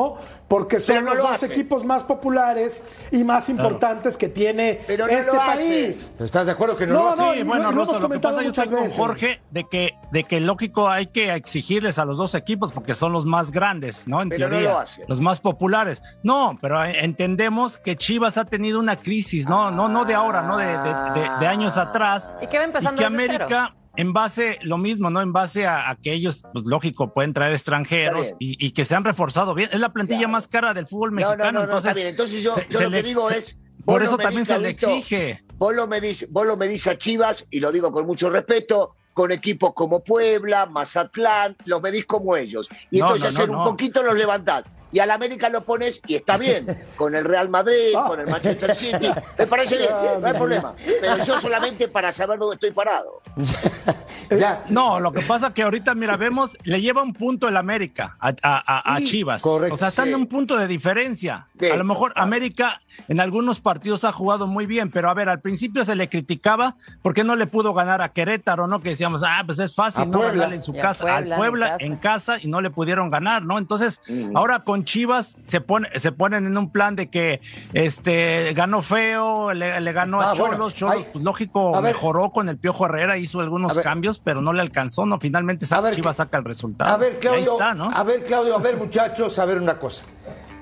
porque 0.47 0.79
son 0.79 0.95
no 1.05 1.11
los 1.11 1.17
lo 1.17 1.23
dos 1.23 1.31
hace. 1.33 1.45
equipos 1.47 1.85
más 1.85 2.03
populares 2.03 2.83
y 3.11 3.23
más 3.23 3.47
importantes 3.49 4.17
que 4.17 4.29
tiene 4.29 4.79
Pero 4.87 5.07
no 5.07 5.13
este 5.13 5.37
país. 5.37 6.11
¿Estás 6.19 6.45
de 6.45 6.51
acuerdo 6.51 6.75
que 6.75 6.85
no, 6.87 6.93
No, 6.93 6.99
lo 7.03 7.09
hace? 7.09 7.21
no, 7.21 7.33
Sí, 7.33 7.39
y 7.39 7.43
bueno, 7.43 7.71
y 7.71 7.75
lo 7.75 7.85
que 7.85 8.01
comentado 8.01 8.35
pasa, 8.35 8.43
yo 8.43 8.49
estoy 8.49 8.67
con. 8.69 8.89
Jorge 8.89 9.41
de 9.51 9.63
que, 9.69 9.95
de 10.11 10.23
que 10.23 10.39
lógico 10.41 10.89
hay 10.89 11.07
que 11.07 11.33
exigirles 11.33 11.99
a 11.99 12.05
los 12.05 12.17
dos 12.17 12.35
equipos 12.35 12.71
porque 12.71 12.93
son 12.93 13.11
los 13.13 13.25
más 13.25 13.51
grandes, 13.51 14.07
¿no? 14.07 14.21
En 14.21 14.29
Pero 14.29 14.47
no 14.47 14.51
teoría, 14.51 14.71
lo 14.73 14.79
hace. 14.79 15.03
los 15.07 15.21
más 15.21 15.39
populares. 15.39 16.01
No, 16.23 16.57
pero 16.61 16.83
entendemos 16.83 17.77
que 17.77 17.95
Chivas 17.95 18.37
ha 18.37 18.45
tenido 18.45 18.79
una 18.79 18.95
crisis, 18.97 19.47
no, 19.47 19.71
no, 19.71 19.87
no 19.89 20.05
de 20.05 20.13
ahora, 20.13 20.41
no 20.43 20.57
de, 20.57 20.65
de- 20.65 21.19
de- 21.21 21.29
de 21.39 21.47
años 21.47 21.77
atrás. 21.77 22.33
Y 22.41 22.47
que 22.47 22.57
va 22.57 22.63
empezando 22.65 23.01
y 23.01 23.03
que 23.03 23.05
América 23.05 23.75
en 23.97 24.13
base, 24.13 24.57
lo 24.63 24.77
mismo, 24.77 25.09
¿no? 25.09 25.21
En 25.21 25.33
base 25.33 25.67
a, 25.67 25.97
que 26.01 26.13
ellos, 26.13 26.43
pues 26.53 26.65
lógico, 26.65 27.13
pueden 27.13 27.33
traer 27.33 27.51
extranjeros 27.51 28.33
y, 28.39 28.71
que 28.71 28.85
se 28.85 28.95
han 28.95 29.03
reforzado 29.03 29.53
bien. 29.53 29.69
Es 29.73 29.79
la 29.79 29.91
plantilla 29.91 30.27
más 30.27 30.47
cara 30.47 30.73
del 30.73 30.87
fútbol 30.87 31.11
mexicano. 31.11 31.59
No, 31.59 31.63
entonces, 31.63 31.97
entonces 31.97 32.43
yo, 32.43 32.55
lo 32.69 32.91
que 32.91 33.03
digo 33.03 33.29
es. 33.29 33.57
Por 33.83 34.03
eso 34.03 34.17
también 34.17 34.45
se 34.45 34.59
le 34.59 34.69
exige. 34.69 35.43
Vos 35.57 35.75
lo, 35.75 35.87
medís, 35.87 36.27
vos 36.29 36.45
lo 36.45 36.55
medís 36.55 36.87
a 36.87 36.97
Chivas, 36.97 37.47
y 37.49 37.59
lo 37.59 37.71
digo 37.71 37.91
con 37.91 38.05
mucho 38.05 38.29
respeto, 38.29 38.95
con 39.13 39.31
equipos 39.31 39.73
como 39.73 40.03
Puebla, 40.03 40.65
Mazatlán, 40.67 41.57
los 41.65 41.81
medís 41.81 42.05
como 42.05 42.35
ellos. 42.35 42.69
Y 42.91 42.99
entonces 42.99 43.33
hacer 43.35 43.49
un 43.49 43.63
poquito 43.63 44.03
los 44.03 44.15
levantás 44.15 44.69
y 44.91 44.99
al 44.99 45.11
América 45.11 45.49
lo 45.49 45.61
pones 45.61 46.01
y 46.07 46.15
está 46.15 46.37
bien, 46.37 46.65
con 46.95 47.15
el 47.15 47.23
Real 47.23 47.49
Madrid, 47.49 47.93
con 48.07 48.19
el 48.19 48.27
Manchester 48.27 48.75
City, 48.75 49.09
me 49.37 49.47
parece 49.47 49.77
bien, 49.77 49.91
no 50.19 50.27
hay 50.27 50.33
problema. 50.33 50.73
Pero 50.99 51.23
yo 51.23 51.39
solamente 51.39 51.87
para 51.87 52.11
saber 52.11 52.39
dónde 52.39 52.55
estoy 52.55 52.71
parado. 52.71 53.21
ya. 54.29 54.63
No, 54.69 54.99
lo 54.99 55.11
que 55.11 55.21
pasa 55.21 55.53
que 55.53 55.63
ahorita, 55.63 55.95
mira, 55.95 56.17
vemos, 56.17 56.57
le 56.63 56.81
lleva 56.81 57.01
un 57.01 57.13
punto 57.13 57.47
el 57.47 57.57
América 57.57 58.17
a, 58.19 58.99
Chivas. 59.03 59.41
Correcto. 59.41 59.73
O 59.73 59.77
sea, 59.77 59.89
están 59.89 60.09
en 60.09 60.15
un 60.15 60.27
punto 60.27 60.57
de 60.57 60.67
diferencia. 60.67 61.47
a 61.59 61.75
lo 61.75 61.85
mejor 61.85 62.13
América 62.15 62.81
en 63.07 63.19
algunos 63.19 63.61
partidos 63.61 64.03
ha 64.03 64.11
jugado 64.11 64.47
muy 64.47 64.65
bien, 64.65 64.91
pero 64.91 65.09
a 65.09 65.13
ver, 65.13 65.29
al 65.29 65.41
principio 65.41 65.85
se 65.85 65.95
le 65.95 66.09
criticaba 66.09 66.75
porque 67.01 67.23
no 67.23 67.35
le 67.35 67.47
pudo 67.47 67.73
ganar 67.73 68.01
a 68.01 68.09
Querétaro, 68.09 68.67
¿no? 68.67 68.81
Que 68.81 68.89
decíamos, 68.89 69.23
ah, 69.25 69.43
pues 69.45 69.59
es 69.59 69.73
fácil, 69.73 70.09
¿no? 70.11 70.19
Ganarle 70.19 70.57
en 70.57 70.63
su 70.63 70.73
casa, 70.73 71.17
al 71.17 71.35
Puebla 71.35 71.77
en 71.79 71.95
casa. 71.97 72.37
y 72.41 72.47
no 72.47 72.61
le 72.61 72.69
pudieron 72.69 73.09
ganar, 73.09 73.43
¿no? 73.45 73.57
Entonces, 73.57 74.01
ahora 74.33 74.59
con 74.59 74.80
Chivas 74.85 75.37
se, 75.43 75.61
pone, 75.61 75.87
se 75.99 76.11
ponen 76.11 76.45
en 76.45 76.57
un 76.57 76.71
plan 76.71 76.95
de 76.95 77.09
que 77.09 77.41
este 77.73 78.53
ganó 78.53 78.81
feo, 78.81 79.53
le, 79.53 79.93
ganó 79.93 80.21
a 80.21 80.31
ah, 80.31 80.33
Cholos, 80.35 80.73
Cholos, 80.73 81.07
pues 81.11 81.23
lógico, 81.23 81.79
mejoró 81.81 82.31
con 82.31 82.49
el 82.49 82.57
Piojo 82.57 82.85
Herrera, 82.85 83.17
hizo 83.17 83.39
algunos 83.39 83.77
cambios, 83.79 84.19
pero 84.19 84.41
no 84.41 84.53
le 84.53 84.61
alcanzó, 84.61 85.05
no, 85.05 85.19
finalmente 85.19 85.65
Chivas 85.65 86.17
saca 86.17 86.37
el 86.37 86.45
resultado. 86.45 86.91
A 86.91 86.97
ver, 86.97 87.19
Claudio, 87.19 87.57
a 87.61 88.03
ver, 88.03 88.23
Claudio, 88.23 88.55
a 88.55 88.59
ver, 88.59 88.77
muchachos, 88.77 89.37
a 89.39 89.45
ver 89.45 89.57
una 89.57 89.77
cosa. 89.77 90.05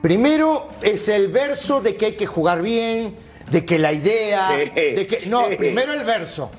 Primero 0.02 0.70
es 0.82 1.10
el 1.10 1.28
verso 1.28 1.82
de 1.82 1.96
que 1.96 2.08
hay 2.08 2.14
que 2.14 2.26
jugar 2.26 2.62
bien, 2.62 3.16
de 3.52 3.66
que 3.66 3.80
la 3.80 3.92
idea, 3.92 4.50
de 4.50 5.08
que. 5.08 5.30
No, 5.30 5.46
primero 5.58 5.94
el 5.94 6.04
verso. 6.06 6.52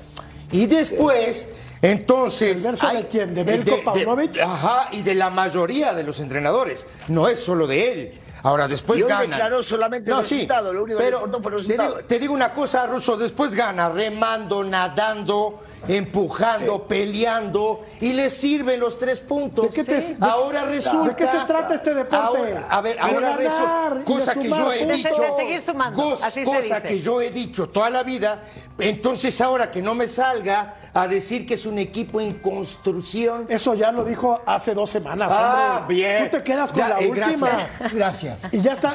Y 0.51 0.67
después. 0.67 1.47
Entonces. 1.81 2.63
¿El 2.63 2.71
verso 2.71 2.87
de 2.89 3.07
quién? 3.07 3.33
¿De 3.33 3.43
Belko 3.43 3.83
Paunovic? 3.83 4.39
ajá, 4.39 4.89
y 4.91 5.01
de 5.01 5.15
la 5.15 5.29
mayoría 5.29 5.93
de 5.93 6.03
los 6.03 6.19
entrenadores. 6.19 6.85
No 7.07 7.27
es 7.27 7.39
solo 7.39 7.67
de 7.67 7.91
él. 7.91 8.19
Ahora, 8.43 8.67
después 8.67 8.99
y 8.99 9.03
hoy 9.03 9.09
gana. 9.09 9.21
declaró 9.35 9.61
solamente 9.61 10.09
el 10.09 10.17
resultado, 10.17 10.73
lo 10.73 10.83
único 10.83 10.97
pero 10.99 11.23
que 11.31 11.41
fue 11.41 11.51
el 11.51 11.57
resultado. 11.57 11.95
Te 11.99 12.19
digo, 12.19 12.33
una 12.33 12.51
cosa, 12.51 12.87
Russo, 12.87 13.15
después 13.15 13.53
gana 13.53 13.89
remando, 13.89 14.63
nadando, 14.63 15.61
empujando, 15.87 16.87
peleando 16.87 17.81
y 17.99 18.13
le 18.13 18.29
sirven 18.29 18.79
los 18.79 18.97
tres 18.97 19.19
puntos. 19.19 19.73
¿De 19.73 19.83
qué 19.83 20.15
ahora 20.19 20.65
resulta. 20.65 21.09
¿De 21.09 21.15
qué 21.15 21.27
se 21.27 21.45
trata 21.45 21.75
este 21.75 21.93
deporte? 21.93 22.59
a 22.69 22.81
ver, 22.81 22.97
ahora 22.99 23.35
resulta. 23.35 24.01
Cosa 24.05 24.33
que 24.35 24.49
yo 24.49 24.71
he 24.71 24.85
dicho. 24.85 25.09
seguir 25.37 25.61
sumando. 25.61 26.17
cosa 26.45 26.81
que 26.81 26.99
yo 26.99 27.21
he 27.21 27.31
dicho 27.31 27.69
toda 27.69 27.89
la 27.89 28.03
vida. 28.03 28.41
Entonces, 28.77 29.39
ahora 29.41 29.69
que 29.69 29.81
no 29.81 29.93
me 29.93 30.07
salga 30.07 30.75
a 30.93 31.07
decir 31.07 31.45
que 31.45 31.53
es 31.53 31.65
un 31.65 31.77
equipo 31.77 32.19
en 32.19 32.39
construcción. 32.39 33.45
Eso 33.49 33.75
ya 33.75 33.91
lo 33.91 34.03
dijo 34.03 34.41
hace 34.45 34.73
dos 34.73 34.89
semanas. 34.89 35.31
Ah, 35.33 35.85
bien. 35.87 36.29
Tú 36.29 36.37
te 36.37 36.43
quedas 36.43 36.71
con 36.71 36.89
la 36.89 36.99
eh, 36.99 37.09
última. 37.09 37.49
Gracias. 37.93 38.47
Y 38.51 38.61
ya 38.61 38.73
está. 38.73 38.93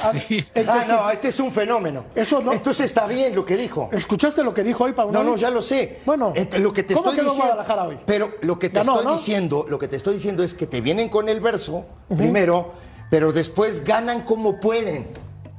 Ah, 0.67 0.85
no, 0.89 1.11
este 1.11 1.29
es 1.29 1.41
un 1.41 1.53
fenómeno. 1.53 2.07
Eso 2.15 2.41
no. 2.41 2.53
Entonces 2.53 2.87
está 2.87 3.07
bien 3.07 3.35
lo 3.35 3.45
que 3.45 3.57
dijo. 3.57 3.89
¿Escuchaste 3.93 4.43
lo 4.43 4.53
que 4.53 4.65
dijo 4.65 4.85
hoy, 4.85 4.93
Pablo? 4.93 5.13
No, 5.13 5.23
no, 5.23 5.37
ya 5.37 5.51
lo 5.51 5.63
sé. 5.63 6.01
Bueno, 6.05 6.33
lo 6.59 6.73
que 6.77 6.83
te 6.83 6.95
estoy 6.95 7.19
diciendo. 7.19 7.65
Hoy? 7.89 7.99
Pero 8.05 8.35
lo 8.43 8.59
que 8.59 8.69
te 8.69 8.81
estoy 8.81 9.13
diciendo, 9.13 9.67
lo 9.69 9.79
que 9.79 9.89
te 9.89 9.97
estoy 9.97 10.15
diciendo 10.15 10.43
es 10.43 10.55
que 10.55 10.67
te 10.67 10.81
vienen 10.81 11.09
con 11.09 11.29
el 11.29 11.41
verso 11.41 11.87
primero, 12.17 12.73
pero 13.11 13.33
después 13.33 13.83
ganan 13.83 14.23
como 14.23 14.61
pueden. 14.61 15.09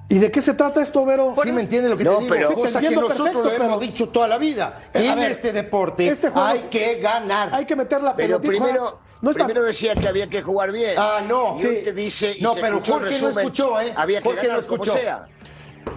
¿Y 0.09 0.19
de 0.19 0.31
qué 0.31 0.41
se 0.41 0.53
trata 0.53 0.81
esto, 0.81 1.03
Vero? 1.05 1.33
Sí, 1.43 1.51
me 1.51 1.61
entiende 1.61 1.89
lo 1.89 1.97
que 1.97 2.05
te 2.05 2.09
digo. 2.09 2.25
Pero, 2.29 2.53
cosa 2.53 2.79
que 2.79 2.95
nosotros 2.95 3.43
lo 3.43 3.51
hemos 3.51 3.79
dicho 3.81 4.07
toda 4.09 4.27
la 4.27 4.37
vida. 4.37 4.79
en 4.93 5.19
este 5.19 5.51
deporte 5.51 6.07
este 6.07 6.31
hay 6.33 6.59
que 6.69 6.99
ganar. 7.01 7.49
Hay 7.51 7.65
que 7.65 7.75
meter 7.75 8.01
la 8.01 8.15
Pero 8.15 8.39
primero, 8.39 8.99
primero 9.21 9.63
decía 9.63 9.95
que 9.95 10.07
había 10.07 10.29
que 10.29 10.41
jugar 10.41 10.71
bien. 10.71 10.95
Ah, 10.97 11.21
no. 11.27 11.57
Y 11.57 11.61
sí. 11.61 11.67
te 11.83 11.93
dice, 11.93 12.37
no, 12.39 12.53
pero 12.55 12.79
Jorge 12.85 13.19
no 13.19 13.29
escuchó, 13.29 13.81
¿eh? 13.81 13.91
Había 13.95 14.21
que 14.21 14.29
Jorge 14.29 14.47
no 14.47 14.59
escuchó. 14.59 14.91
Como 14.91 15.01
sea. 15.01 15.27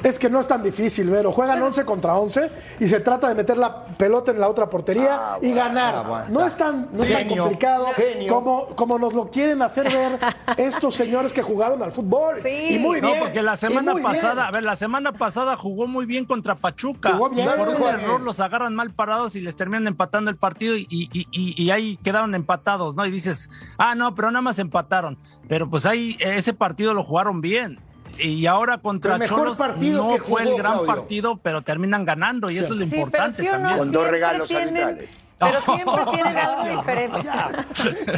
Es 0.03 0.19
que 0.19 0.31
no 0.31 0.41
es 0.41 0.47
tan 0.47 0.63
difícil, 0.63 1.11
Vero. 1.11 1.33
Juegan 1.33 1.63
11 1.63 1.85
contra 1.85 2.17
11 2.17 2.51
y 2.81 2.87
se 2.87 3.01
trata 3.01 3.29
de 3.29 3.35
meter 3.35 3.59
la 3.59 3.85
pelota 3.85 4.31
en 4.31 4.41
la 4.41 4.49
otra 4.49 4.69
portería 4.69 5.35
ah, 5.35 5.39
y 5.43 5.53
ganar. 5.53 5.95
Ah, 5.97 6.27
no 6.29 6.47
es 6.47 6.57
tan, 6.57 6.89
no 6.93 7.03
es 7.03 7.13
tan 7.13 7.29
complicado 7.29 7.87
como, 8.29 8.67
como 8.75 8.99
nos 8.99 9.15
lo 9.15 9.31
quieren 9.31 9.61
hacer 9.63 9.93
ver 9.93 10.19
estos 10.57 10.95
señores 10.95 11.33
que 11.33 11.43
jugaron 11.43 11.83
al 11.83 11.93
fútbol. 11.93 12.39
Y 12.47 12.79
muy 12.79 13.01
bien. 13.01 13.19
No, 13.19 13.25
porque 13.25 13.43
la 13.43 13.57
semana 13.57 13.95
pasada, 14.03 14.49
a 14.49 14.51
ver, 14.51 14.63
la 14.63 14.77
semana 14.77 15.13
pasada 15.13 15.57
jugó 15.57 15.87
muy 15.87 16.07
bien 16.07 16.25
contra 16.25 16.55
Pachuca. 16.55 17.13
Jugó 17.13 17.31
bien. 17.31 17.49
por 17.57 17.69
un 17.69 17.83
error 17.83 18.21
los 18.21 18.41
agarran 18.41 18.75
mal 18.75 18.93
parados 18.93 19.37
y 19.37 19.41
les 19.41 19.57
terminan 19.57 19.87
empatando 19.87 20.31
el 20.31 20.37
partido 20.37 20.77
y, 20.77 20.87
y, 20.91 21.27
y, 21.31 21.71
ahí 21.71 21.99
quedaron 22.03 22.35
empatados, 22.35 22.95
¿no? 22.95 23.05
Y 23.07 23.11
dices, 23.11 23.51
ah, 23.79 23.95
no, 23.95 24.15
pero 24.15 24.31
nada 24.31 24.43
más 24.43 24.59
empataron. 24.59 25.19
Pero 25.49 25.69
pues 25.69 25.87
ahí 25.87 26.17
ese 26.21 26.55
partido 26.55 26.95
lo 26.95 27.05
jugaron 27.05 27.41
bien 27.41 27.79
y 28.23 28.47
ahora 28.47 28.79
contra 28.79 29.15
el 29.15 29.21
mejor 29.21 29.57
partido 29.57 30.09
no 30.09 30.17
fue 30.19 30.43
el 30.43 30.57
gran 30.57 30.85
partido, 30.85 31.39
pero 31.43 31.63
terminan 31.63 32.05
ganando 32.05 32.51
y 32.51 32.59
eso 32.59 32.75
es 32.75 32.79
lo 32.79 32.85
importante 32.85 33.45
también. 33.45 33.79
Con 33.79 33.93
dos 33.93 34.09
regalos 34.09 34.51
arbitrales. 34.51 35.11
Pero 35.41 35.61
siempre 35.63 36.05
tienen 36.13 36.37
algo 36.37 36.63
diferente. 36.77 37.19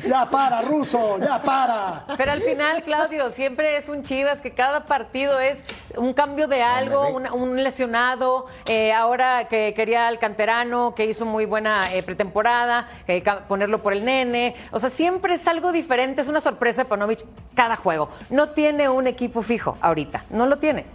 Ya, 0.08 0.28
para, 0.28 0.62
Ruso, 0.62 1.18
ya 1.18 1.40
para. 1.40 2.04
Pero 2.16 2.32
al 2.32 2.40
final, 2.40 2.82
Claudio, 2.82 3.30
siempre 3.30 3.76
es 3.76 3.88
un 3.88 4.02
Chivas 4.02 4.40
que 4.40 4.50
cada 4.50 4.84
partido 4.84 5.38
es 5.38 5.64
un 5.96 6.14
cambio 6.14 6.48
de 6.48 6.62
algo, 6.62 7.08
un, 7.10 7.62
lesionado. 7.62 8.46
Eh, 8.66 8.92
ahora 8.92 9.46
que 9.46 9.72
quería 9.74 10.08
al 10.08 10.18
canterano, 10.18 10.96
que 10.96 11.06
hizo 11.06 11.24
muy 11.24 11.44
buena 11.44 11.94
eh, 11.94 12.02
pretemporada, 12.02 12.88
eh, 13.06 13.22
ponerlo 13.46 13.82
por 13.82 13.92
el 13.92 14.04
nene. 14.04 14.56
O 14.72 14.80
sea, 14.80 14.90
siempre 14.90 15.34
es 15.34 15.46
algo 15.46 15.70
diferente, 15.70 16.22
es 16.22 16.28
una 16.28 16.40
sorpresa 16.40 16.86
Panovich 16.86 17.24
cada 17.54 17.76
juego. 17.76 18.08
No 18.30 18.48
tiene 18.48 18.88
un 18.88 19.06
equipo 19.06 19.42
fijo 19.42 19.78
ahorita, 19.80 20.24
no 20.30 20.46
lo 20.46 20.58
tiene. 20.58 20.86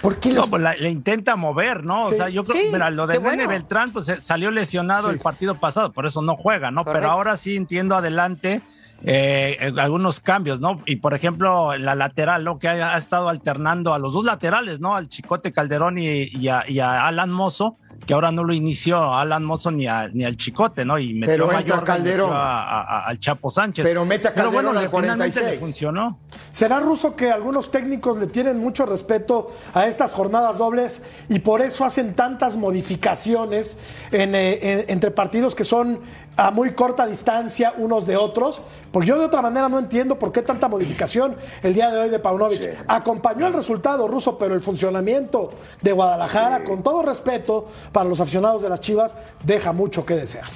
¿Por 0.00 0.18
qué 0.18 0.32
No, 0.32 0.46
pues 0.46 0.62
le 0.80 0.90
intenta 0.90 1.36
mover, 1.36 1.84
¿no? 1.84 2.04
O 2.04 2.12
sea, 2.12 2.28
yo 2.28 2.44
creo, 2.44 2.72
mira, 2.72 2.90
lo 2.90 3.06
de 3.06 3.18
Nene 3.20 3.46
Beltrán, 3.46 3.92
pues 3.92 4.12
salió 4.18 4.50
lesionado 4.50 5.10
el 5.10 5.18
partido 5.18 5.54
pasado, 5.56 5.92
por 5.92 6.06
eso 6.06 6.22
no 6.22 6.36
juega, 6.36 6.70
¿no? 6.70 6.84
Pero 6.84 7.10
ahora 7.10 7.36
sí 7.36 7.56
entiendo 7.56 7.96
adelante 7.96 8.62
eh, 9.02 9.72
algunos 9.76 10.20
cambios, 10.20 10.60
¿no? 10.60 10.80
Y 10.86 10.96
por 10.96 11.14
ejemplo, 11.14 11.76
la 11.76 11.94
lateral, 11.94 12.44
¿no? 12.44 12.58
Que 12.58 12.68
ha, 12.68 12.96
estado 12.96 13.28
alternando 13.28 13.92
a 13.92 13.98
los 13.98 14.14
dos 14.14 14.24
laterales, 14.24 14.80
¿no? 14.80 14.94
Al 14.94 15.08
Chicote 15.08 15.52
Calderón 15.52 15.98
y, 15.98 16.48
a, 16.48 17.06
Alan 17.06 17.30
Mozo 17.30 17.76
que 18.06 18.14
ahora 18.14 18.32
no 18.32 18.44
lo 18.44 18.52
inició 18.52 19.14
Alan 19.14 19.44
Mozo 19.44 19.70
ni, 19.70 19.86
ni 20.12 20.24
al 20.24 20.36
Chicote, 20.36 20.84
¿no? 20.84 20.98
Y 20.98 21.14
metió 21.14 21.48
Pero 21.48 21.84
Calderón. 21.84 22.30
al 22.34 23.18
Chapo 23.18 23.50
Sánchez. 23.50 23.84
Pero 23.86 24.04
mete 24.04 24.28
a 24.28 24.34
Calderón 24.34 24.64
bueno, 24.66 24.80
al 24.80 24.90
46. 24.90 25.46
Le 25.46 25.58
funcionó. 25.58 26.18
¿Será 26.50 26.80
ruso 26.80 27.16
que 27.16 27.30
algunos 27.30 27.70
técnicos 27.70 28.18
le 28.18 28.26
tienen 28.26 28.58
mucho 28.58 28.86
respeto 28.86 29.50
a 29.72 29.86
estas 29.86 30.12
jornadas 30.12 30.58
dobles 30.58 31.02
y 31.28 31.40
por 31.40 31.60
eso 31.62 31.84
hacen 31.84 32.14
tantas 32.14 32.56
modificaciones 32.56 33.78
eh, 34.12 34.84
entre 34.88 35.10
partidos 35.10 35.54
que 35.54 35.64
son 35.64 36.00
a 36.36 36.50
muy 36.50 36.72
corta 36.72 37.06
distancia 37.06 37.74
unos 37.76 38.06
de 38.06 38.16
otros? 38.16 38.60
Porque 38.90 39.08
yo 39.08 39.18
de 39.18 39.24
otra 39.24 39.42
manera 39.42 39.68
no 39.68 39.78
entiendo 39.78 40.18
por 40.18 40.32
qué 40.32 40.42
tanta 40.42 40.68
modificación 40.68 41.36
el 41.62 41.74
día 41.74 41.90
de 41.90 41.98
hoy 41.98 42.08
de 42.08 42.18
Paunovic. 42.18 42.84
Acompañó 42.86 43.46
el 43.46 43.52
resultado 43.52 44.06
ruso, 44.08 44.38
pero 44.38 44.54
el 44.54 44.60
funcionamiento 44.60 45.50
de 45.82 45.92
Guadalajara, 45.92 46.64
con 46.64 46.82
todo 46.82 47.02
respeto 47.02 47.68
para 47.92 48.08
los 48.08 48.20
aficionados 48.20 48.62
de 48.62 48.68
las 48.68 48.80
Chivas, 48.80 49.16
deja 49.44 49.72
mucho 49.72 50.04
que 50.04 50.14
desear. 50.14 50.48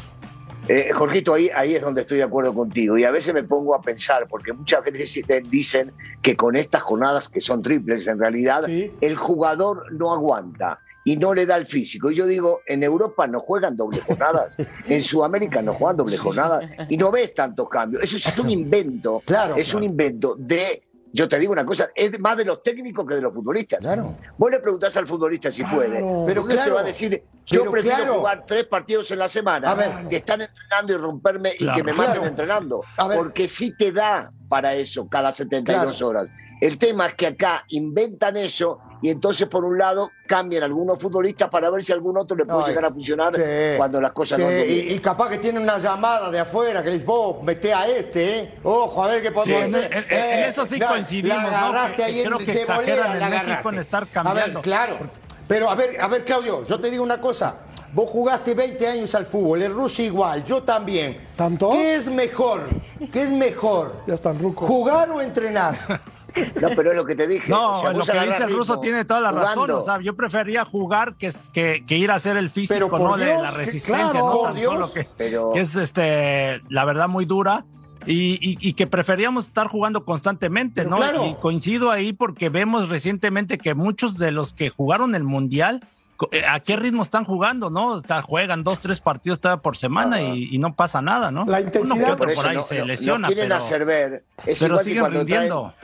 Eh, 0.69 0.91
Jorgito, 0.93 1.33
ahí, 1.33 1.51
ahí 1.55 1.75
es 1.75 1.83
donde 1.83 2.03
estoy 2.03 2.19
de 2.19 2.25
acuerdo 2.25 2.53
contigo. 2.53 2.99
Y 2.99 3.05
a 3.05 3.11
veces 3.11 3.33
me 3.33 3.43
pongo 3.43 3.75
a 3.75 3.81
pensar, 3.81 4.29
porque 4.29 4.53
muchas 4.53 4.85
veces 4.85 5.23
dicen 5.51 5.93
que 6.21 6.37
con 6.37 6.57
estas 6.57 6.83
jornadas, 6.83 7.29
que 7.29 7.41
son 7.41 7.63
triples 7.63 8.07
en 8.07 8.19
realidad, 8.19 8.69
el 8.69 9.17
jugador 9.17 9.91
no 9.93 10.13
aguanta 10.13 10.79
y 11.05 11.17
no 11.17 11.33
le 11.33 11.47
da 11.47 11.57
el 11.57 11.67
físico. 11.67 12.11
Y 12.11 12.17
yo 12.17 12.27
digo, 12.27 12.61
en 12.67 12.83
Europa 12.83 13.27
no 13.27 13.41
juegan 13.41 13.79
doble 13.79 13.99
jornadas, 14.01 14.57
en 14.91 15.03
Sudamérica 15.03 15.63
no 15.63 15.73
juegan 15.73 15.97
doble 15.97 16.19
jornadas 16.19 16.71
y 16.91 16.99
no 16.99 17.11
ves 17.11 17.35
tantos 17.35 17.67
cambios. 17.71 18.03
Eso 18.03 18.19
es 18.19 18.39
un 18.39 18.51
invento, 18.51 19.23
claro, 19.25 19.57
es 19.57 19.73
un 19.73 19.85
invento 19.85 20.37
de 20.37 20.83
yo 21.13 21.29
te 21.29 21.39
digo 21.39 21.53
una 21.53 21.65
cosa, 21.65 21.89
es 21.95 22.19
más 22.21 22.37
de 22.37 22.45
los 22.45 22.63
técnicos 22.63 23.07
que 23.07 23.15
de 23.15 23.23
los 23.23 23.33
futbolistas. 23.33 23.81
Claro. 23.81 24.17
Vos 24.37 24.51
le 24.51 24.59
preguntás 24.61 24.97
al 24.97 25.07
futbolista 25.07 25.51
si 25.51 25.65
puede, 25.65 26.05
pero 26.27 26.45
claro. 26.45 26.65
te 26.65 26.71
va 26.71 26.81
a 26.81 26.85
decir, 26.85 27.23
Yo 27.47 27.71
prefiero 27.71 27.97
claro. 27.97 28.15
jugar 28.19 28.45
tres 28.47 28.65
partidos 28.67 29.11
en 29.11 29.19
la 29.21 29.29
semana 29.29 29.71
A 29.71 29.75
ver. 29.75 29.91
que 30.09 30.17
están 30.17 30.43
entrenando 30.43 30.95
y 30.95 30.97
romperme 30.99 31.53
y 31.59 31.73
que 31.73 31.83
me 31.83 31.93
maten 31.93 32.25
entrenando. 32.25 32.83
Porque 33.15 33.49
sí 33.49 33.75
te 33.79 33.91
da 33.93 34.31
para 34.49 34.75
eso 34.75 35.09
cada 35.09 35.33
72 35.33 35.97
Claro. 35.97 36.07
horas. 36.09 36.31
El 36.61 36.77
tema 36.79 37.07
es 37.07 37.15
que 37.15 37.27
acá 37.29 37.65
inventan 37.69 38.37
eso 38.37 38.79
y 39.01 39.11
entonces 39.11 39.47
por 39.49 39.65
un 39.65 39.79
lado 39.79 40.11
cambian 40.27 40.65
algunos 40.65 40.99
futbolistas 41.01 41.49
para 41.49 41.71
ver 41.71 41.85
si 41.85 41.93
algún 41.93 42.19
otro 42.19 42.37
le 42.37 42.45
puede 42.47 42.61
Ay, 42.65 42.69
llegar 42.71 42.87
a 42.87 42.91
funcionar 42.93 43.35
sí, 43.37 43.43
cuando 43.77 44.01
las 44.01 44.11
cosas 44.11 44.39
sí, 44.39 44.45
no 44.45 44.51
y, 44.51 44.93
y 44.95 44.99
capaz 44.99 45.29
que 45.31 45.39
tiene 45.39 45.61
una 45.61 45.79
llamada 45.79 46.31
de 46.33 46.41
afuera 46.41 46.83
que 46.83 46.89
le 46.89 46.95
dice, 46.95 47.07
vos, 47.07 47.37
mete 47.45 47.73
a 47.73 47.87
este, 47.87 48.39
¿eh? 48.41 48.55
Ojo, 48.65 49.05
a 49.05 49.07
ver 49.07 49.23
qué 49.23 49.31
podemos 49.31 49.71
Sí, 49.73 49.77
hacer. 49.87 49.93
en- 49.93 50.19
en- 50.19 50.39
en 50.41 50.49
eso 50.49 50.67
sí 50.67 50.79
la- 50.79 50.89
coincidimos, 50.89 51.37
la 51.45 51.67
agarraste 51.69 52.03
ahí 52.05 52.15
que 52.15 52.21
en 52.23 52.27
creo 52.27 52.39
que 52.39 52.51
exageran 52.53 52.77
volea, 52.99 53.13
en 53.13 53.21
la 53.21 53.29
México 53.29 53.45
agarraste. 53.47 53.69
en 53.69 53.79
estar 53.79 54.03
A 54.03 54.05
ver, 54.07 54.13
cambiando. 54.13 54.61
claro. 54.63 54.99
Pero 55.47 55.71
a 55.71 55.75
ver, 55.77 56.01
a 56.01 56.09
ver, 56.09 56.25
Claudio, 56.25 56.67
yo 56.67 56.79
te 56.81 56.91
digo 56.91 57.03
una 57.05 57.21
cosa. 57.21 57.57
Vos 57.95 58.11
jugaste 58.11 58.53
20 58.53 58.87
años 58.87 59.15
al 59.15 59.25
fútbol, 59.25 59.63
el 59.63 59.73
ruso 59.73 60.03
igual, 60.03 60.45
yo 60.45 60.63
también. 60.63 61.19
¿Tanto? 61.37 61.71
¿Qué 61.71 61.95
es 61.95 62.07
mejor? 62.09 62.69
¿Qué 63.11 63.23
es 63.23 63.31
mejor? 63.31 63.95
Ya 64.07 64.13
están 64.13 64.39
rucos. 64.39 64.69
¿Jugar 64.69 65.09
o 65.11 65.23
entrenar? 65.23 65.79
No, 66.61 66.69
pero 66.77 66.91
es 66.91 66.97
lo 66.97 67.05
que 67.05 67.15
te 67.17 67.27
dije. 67.27 67.49
No, 67.49 67.79
o 67.79 67.81
sea, 67.81 67.93
lo 67.93 68.05
que 68.05 68.13
dice 68.21 68.45
el 68.45 68.53
ruso 68.57 68.79
tiene 68.81 69.05
toda 69.05 69.21
la 69.21 69.33
razón. 69.33 69.55
jugando. 69.55 69.79
O 69.79 69.81
sea, 69.81 70.01
yo 70.01 70.15
prefería 70.17 70.65
jugar 70.65 71.17
que, 71.17 71.33
que, 71.53 71.85
que 71.87 71.97
ir 71.97 72.11
a 72.11 72.17
hacer 72.17 72.37
el 72.37 72.51
físico, 72.51 72.99
¿no? 72.99 73.17
de 73.17 73.25
Dios, 73.27 73.43
la 73.43 73.51
que 73.51 73.57
resistencia, 73.57 74.11
claro, 74.11 74.27
no 74.35 74.43
tan 74.43 74.55
Dios, 74.57 74.73
solo 74.73 74.93
que, 74.93 75.09
pero- 75.17 75.53
que 75.53 75.61
es 75.61 75.75
este, 75.77 76.61
la 76.69 76.85
verdad 76.85 77.09
muy 77.09 77.25
dura. 77.25 77.65
Y, 78.07 78.39
y- 78.41 78.57
y 78.61 78.73
que 78.75 78.87
preferíamos 78.87 79.47
estar 79.47 79.67
jugando 79.67 80.05
constantemente, 80.05 80.83
Pero 80.83 80.91
¿no? 80.91 80.97
claro. 80.97 81.27
Y 81.27 81.35
coincido 81.35 81.91
ahí 81.91 82.13
porque 82.13 82.49
vemos 82.49 82.89
recientemente 82.89 83.59
que 83.59 83.75
muchos 83.75 84.17
de 84.17 84.31
los 84.31 84.55
que 84.55 84.71
jugaron 84.71 85.15
el 85.15 85.25
Mundial, 85.25 85.85
eh, 86.31 86.43
¿a 86.49 86.61
qué 86.61 86.77
ritmo 86.77 87.03
están 87.03 87.25
jugando, 87.25 87.71
no? 87.71 87.99
Está, 87.99 88.23
juegan 88.23 88.63
dos, 88.65 88.81
tres 88.81 89.01
partidos 89.01 89.41
por 89.63 89.77
semana 89.77 90.17
Ah. 90.17 90.21
y, 90.23 90.49
y 90.55 90.59
no 90.59 90.75
pasa 90.75 91.03
nada, 91.03 91.31
¿no? 91.31 91.45
La 91.45 91.59
Uno 91.59 91.67
intensidad- 91.67 91.97
que 92.07 92.13
otro 92.13 92.27
Por 92.27 92.35
por 92.37 92.47
ahí 92.47 92.57
no, 92.57 92.63
se 92.63 92.79
no- 92.79 92.85
lesiona, 92.87 93.29
no 93.29 93.35
quieren 93.35 93.49
pero, 93.51 93.57
hacer 93.65 93.85
ver. 93.85 94.25
Es 94.47 94.61
pero 94.61 94.75
igual 94.75 94.79
que 94.79 94.85
siguen 94.85 95.05
traen, 95.05 95.19
rindiendo. 95.19 95.75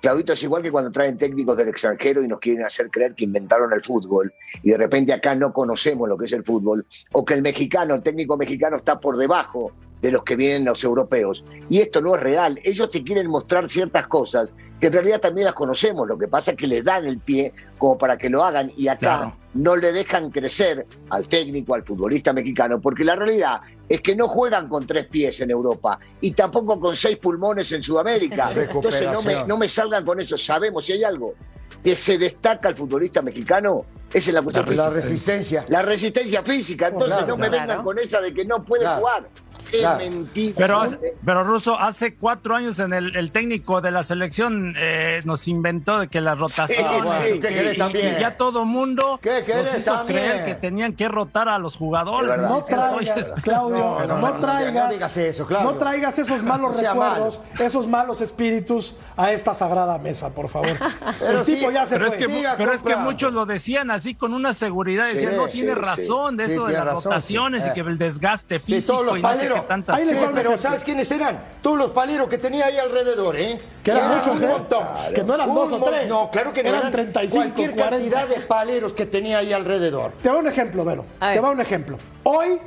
Claudito, 0.00 0.32
es 0.32 0.42
igual 0.42 0.62
que 0.62 0.70
cuando 0.72 0.90
traen 0.90 1.18
técnicos 1.18 1.56
del 1.58 1.68
extranjero 1.68 2.22
y 2.22 2.28
nos 2.28 2.40
quieren 2.40 2.64
hacer 2.64 2.90
creer 2.90 3.14
que 3.14 3.24
inventaron 3.24 3.72
el 3.72 3.82
fútbol 3.82 4.32
y 4.62 4.70
de 4.70 4.78
repente 4.78 5.12
acá 5.12 5.34
no 5.34 5.52
conocemos 5.52 6.08
lo 6.08 6.16
que 6.16 6.24
es 6.26 6.32
el 6.32 6.42
fútbol 6.44 6.86
o 7.12 7.24
que 7.24 7.34
el 7.34 7.42
mexicano, 7.42 7.94
el 7.94 8.02
técnico 8.02 8.36
mexicano 8.38 8.76
está 8.76 8.98
por 8.98 9.16
debajo 9.18 9.72
de 10.00 10.10
los 10.10 10.24
que 10.24 10.34
vienen 10.36 10.64
los 10.64 10.82
europeos. 10.82 11.44
Y 11.68 11.80
esto 11.80 12.00
no 12.00 12.14
es 12.16 12.22
real. 12.22 12.58
Ellos 12.64 12.90
te 12.90 13.04
quieren 13.04 13.26
mostrar 13.26 13.68
ciertas 13.68 14.06
cosas 14.06 14.54
que 14.80 14.86
en 14.86 14.94
realidad 14.94 15.20
también 15.20 15.44
las 15.44 15.52
conocemos. 15.54 16.08
Lo 16.08 16.16
que 16.16 16.26
pasa 16.26 16.52
es 16.52 16.56
que 16.56 16.66
les 16.66 16.82
dan 16.82 17.04
el 17.04 17.18
pie 17.18 17.52
como 17.76 17.98
para 17.98 18.16
que 18.16 18.30
lo 18.30 18.42
hagan 18.42 18.72
y 18.78 18.88
acá 18.88 18.98
Claro. 19.18 19.36
no 19.52 19.76
le 19.76 19.92
dejan 19.92 20.30
crecer 20.30 20.86
al 21.10 21.28
técnico, 21.28 21.74
al 21.74 21.82
futbolista 21.84 22.32
mexicano, 22.32 22.80
porque 22.80 23.04
la 23.04 23.16
realidad 23.16 23.60
es 23.90 24.00
que 24.02 24.14
no 24.14 24.28
juegan 24.28 24.68
con 24.68 24.86
tres 24.86 25.06
pies 25.08 25.40
en 25.40 25.50
Europa 25.50 25.98
y 26.20 26.30
tampoco 26.30 26.78
con 26.78 26.94
seis 26.94 27.16
pulmones 27.18 27.72
en 27.72 27.82
Sudamérica. 27.82 28.48
Entonces 28.54 29.02
no 29.12 29.20
me, 29.22 29.44
no 29.46 29.58
me 29.58 29.68
salgan 29.68 30.04
con 30.04 30.20
eso. 30.20 30.38
Sabemos 30.38 30.86
si 30.86 30.92
hay 30.92 31.02
algo 31.02 31.34
que 31.82 31.96
se 31.96 32.16
destaca 32.16 32.68
al 32.68 32.76
futbolista 32.76 33.20
mexicano, 33.20 33.84
esa 34.12 34.30
es 34.30 34.34
la 34.34 34.42
cuestión. 34.42 34.76
La 34.76 34.90
resistencia. 34.90 35.64
La 35.68 35.82
resistencia 35.82 36.42
física. 36.44 36.86
Entonces 36.88 37.16
Claro, 37.18 37.26
no 37.32 37.36
me 37.36 37.48
claro. 37.48 37.66
vengan 37.66 37.84
con 37.84 37.98
esa 37.98 38.20
de 38.20 38.32
que 38.32 38.44
no 38.44 38.64
puede 38.64 38.82
Claro. 38.84 38.98
jugar. 39.00 39.28
Qué 39.70 39.78
Claro. 39.78 39.98
mentira. 39.98 40.54
Pero, 40.56 40.74
¿no? 40.76 40.80
hace- 40.82 40.98
pero 41.24 41.44
Russo, 41.44 41.78
hace 41.78 42.14
cuatro 42.14 42.54
años 42.54 42.78
en 42.78 42.92
el, 42.92 43.16
el 43.16 43.30
técnico 43.30 43.80
de 43.80 43.90
la 43.90 44.02
selección 44.02 44.74
eh, 44.76 45.20
nos 45.24 45.46
inventó 45.48 45.98
de 46.00 46.08
que 46.08 46.20
las 46.20 46.38
rotaciones 46.38 46.92
Sí, 47.02 47.06
bueno, 47.06 47.26
y 47.28 47.32
¿qué 47.40 47.48
que- 47.48 47.54
querés 47.54 47.74
y- 47.74 48.20
ya 48.20 48.36
todo 48.36 48.64
mundo 48.64 49.18
¿Qué 49.22 49.30
nos 49.30 49.42
querés 49.42 49.78
hizo 49.78 49.92
también? 49.92 50.18
creer 50.20 50.44
que 50.46 50.54
tenían 50.54 50.92
que 50.94 51.08
rotar 51.08 51.48
a 51.48 51.58
los 51.58 51.76
jugadores. 51.76 52.30
Verdad. 52.30 52.48
No 52.48 52.62
traigas, 52.62 53.32
Claudio, 53.42 53.76
No, 53.78 54.00
no, 54.00 54.06
no, 54.06 54.18
no, 54.18 54.28
no, 54.30 54.40
traigas, 54.40 54.86
no 54.88 54.92
digas 54.92 55.16
eso, 55.16 55.46
Claudio. 55.46 55.70
no 55.72 55.78
traigas 55.78 56.18
esos 56.18 56.42
malos 56.42 56.76
recuerdos, 56.82 57.40
esos 57.58 57.88
malos 57.88 58.20
espíritus 58.20 58.96
a 59.16 59.32
esta 59.32 59.54
sagrada 59.54 59.98
mesa, 59.98 60.30
por 60.34 60.48
favor. 60.48 60.70
Pero 61.20 61.40
El 61.40 61.46
tipo 61.46 61.68
sí, 61.68 61.74
ya 61.74 61.84
se 61.84 61.96
pero 61.96 62.06
fue. 62.08 62.16
es 62.16 62.26
que, 62.26 62.32
Siga 62.32 62.56
pero 62.56 62.72
es 62.72 62.82
que 62.82 62.96
muchos 62.96 63.32
lo 63.32 63.46
decían 63.46 63.90
así 63.90 64.14
con 64.14 64.32
una 64.34 64.54
seguridad, 64.54 65.06
decían, 65.06 65.32
Sí, 65.32 65.36
no, 65.36 65.46
sí, 65.46 65.52
tiene 65.52 65.72
sí. 65.74 65.78
razón 65.78 66.36
de 66.36 66.46
Sí, 66.46 66.52
eso 66.52 66.66
de 66.66 66.72
las 66.74 66.86
rotaciones 67.04 67.64
sí. 67.64 67.70
y 67.70 67.74
que 67.74 67.80
el 67.80 67.98
desgaste 67.98 68.58
Sí, 68.60 68.74
físico 68.74 68.92
todos 68.94 69.06
los 69.06 69.18
y 69.18 69.22
no 69.22 69.28
qué 69.62 69.68
tantas 69.68 69.96
Ahí 69.96 70.04
les 70.06 70.22
va 70.22 70.30
pero. 70.34 70.56
¿sabes 70.58 70.82
quiénes 70.84 71.10
eran? 71.10 71.40
Todos 71.62 71.78
los 71.78 71.90
paleros 71.90 72.28
que 72.28 72.38
tenía 72.38 72.66
ahí 72.66 72.78
alrededor, 72.78 73.36
¿eh? 73.36 73.60
Que 73.82 73.90
eran 73.90 74.16
muchos, 74.16 74.36
un 74.38 74.44
¿eh? 74.44 74.46
montón. 74.48 74.86
Que 75.14 75.22
no 75.22 75.34
eran 75.34 75.48
Un 75.50 75.54
dos 75.54 75.72
o 75.72 75.78
tres. 75.84 76.08
No, 76.08 76.30
claro 76.30 76.52
que 76.52 76.62
no 76.62 76.68
Eran 76.68 76.80
eran 76.80 76.92
35, 76.92 77.34
cualquier 77.36 77.70
40. 77.74 77.90
cantidad 77.90 78.28
de 78.28 78.46
paleros 78.46 78.92
que 78.92 79.06
tenía 79.06 79.38
ahí 79.38 79.52
alrededor. 79.52 80.12
Te 80.22 80.28
va 80.28 80.36
un 80.36 80.46
ejemplo, 80.46 80.84
Vero. 80.84 81.04
Te 81.18 81.40
va 81.40 81.50
un 81.50 81.60
ejemplo. 81.60 81.98
Hoy, 82.24 82.60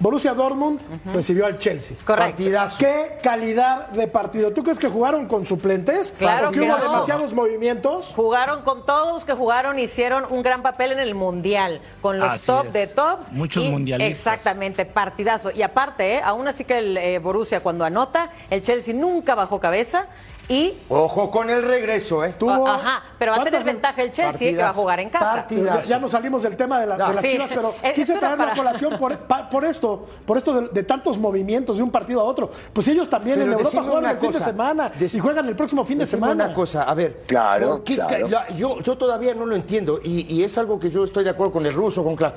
Borussia 0.00 0.32
Dortmund 0.34 0.80
recibió 1.12 1.44
al 1.46 1.58
Chelsea. 1.58 1.96
Correcto. 2.04 2.30
Partidazo. 2.30 2.78
¿Qué 2.78 3.18
calidad 3.22 3.88
de 3.90 4.08
partido? 4.08 4.50
¿Tú 4.52 4.62
crees 4.62 4.78
que 4.78 4.88
jugaron 4.88 5.26
con 5.26 5.44
suplentes? 5.44 6.14
Claro 6.16 6.46
Porque 6.46 6.60
que 6.60 6.66
hubo 6.66 6.78
no. 6.78 6.82
demasiados 6.82 7.34
movimientos. 7.34 8.06
Jugaron 8.16 8.62
con 8.62 8.86
todos 8.86 9.12
los 9.12 9.24
que 9.26 9.34
jugaron, 9.34 9.78
hicieron 9.78 10.24
un 10.30 10.42
gran 10.42 10.62
papel 10.62 10.92
en 10.92 11.00
el 11.00 11.14
Mundial, 11.14 11.80
con 12.00 12.18
los 12.18 12.32
Así 12.32 12.46
top 12.46 12.66
es. 12.68 12.72
de 12.72 12.86
tops. 12.86 13.30
Muchos 13.32 13.62
y- 13.62 13.68
mundialistas. 13.68 14.34
Exactamente, 14.34 14.86
partidazo. 14.86 15.50
Y 15.50 15.60
aparte, 15.62 16.14
¿eh? 16.16 16.20
aún 16.24 16.48
así 16.48 16.64
que 16.64 16.78
el 16.78 16.96
eh, 16.96 17.18
Borussia 17.18 17.60
cuando 17.62 17.84
anota, 17.84 18.30
el 18.48 18.62
Chelsea 18.62 18.94
nunca 18.94 19.34
bajó 19.34 19.60
cabeza 19.60 20.06
y... 20.50 20.76
Ojo 20.88 21.30
con 21.30 21.48
el 21.48 21.62
regreso, 21.62 22.24
¿eh? 22.24 22.34
Tuvo- 22.36 22.66
Ajá, 22.66 23.02
pero 23.18 23.30
va 23.30 23.36
a 23.36 23.44
tener 23.44 23.60
¿Cuántas- 23.62 23.64
ventaja 23.64 24.02
el 24.02 24.10
Chelsea 24.10 24.50
que 24.50 24.56
va 24.62 24.70
a 24.70 24.72
jugar 24.72 24.98
en 24.98 25.08
casa. 25.08 25.46
Ya, 25.48 25.80
ya 25.82 25.98
nos 26.00 26.10
salimos 26.10 26.42
del 26.42 26.56
tema 26.56 26.80
de, 26.80 26.88
la- 26.88 26.96
de 26.96 27.14
las 27.14 27.22
Sí. 27.22 27.30
chivas, 27.30 27.48
pero 27.54 27.74
Eh, 27.82 27.92
quise 27.94 28.16
traer 28.16 28.36
la 28.36 28.46
para- 28.46 28.56
colación 28.56 28.98
por, 28.98 29.16
pa- 29.20 29.48
por 29.48 29.64
esto, 29.64 30.06
por 30.26 30.36
esto 30.36 30.60
de, 30.60 30.68
de 30.68 30.82
tantos 30.82 31.18
movimientos 31.18 31.76
de 31.76 31.84
un 31.84 31.90
partido 31.90 32.20
a 32.20 32.24
otro. 32.24 32.50
Pues 32.72 32.88
ellos 32.88 33.08
también 33.08 33.38
Pero 33.38 33.52
en 33.52 33.58
Europa 33.58 33.82
juegan 33.82 34.10
el 34.10 34.18
fin 34.18 34.32
de 34.32 34.38
semana 34.40 34.92
y 35.00 35.18
juegan 35.20 35.48
el 35.48 35.54
próximo 35.56 35.84
fin 35.84 35.98
de 35.98 36.06
semana. 36.06 36.46
una 36.46 36.52
cosa, 36.52 36.82
a 36.82 36.94
ver. 36.94 37.22
Claro, 37.28 37.68
¿por 37.68 37.84
qué 37.84 37.96
ca- 37.96 38.06
claro. 38.08 38.28
la- 38.28 38.48
yo, 38.50 38.80
yo 38.80 38.98
todavía 38.98 39.34
no 39.34 39.46
lo 39.46 39.54
entiendo 39.54 40.00
y, 40.02 40.26
y 40.34 40.42
es 40.42 40.58
algo 40.58 40.78
que 40.80 40.90
yo 40.90 41.04
estoy 41.04 41.22
de 41.22 41.30
acuerdo 41.30 41.52
con 41.52 41.64
el 41.64 41.72
ruso, 41.72 42.02
con 42.02 42.16
Cla- 42.16 42.34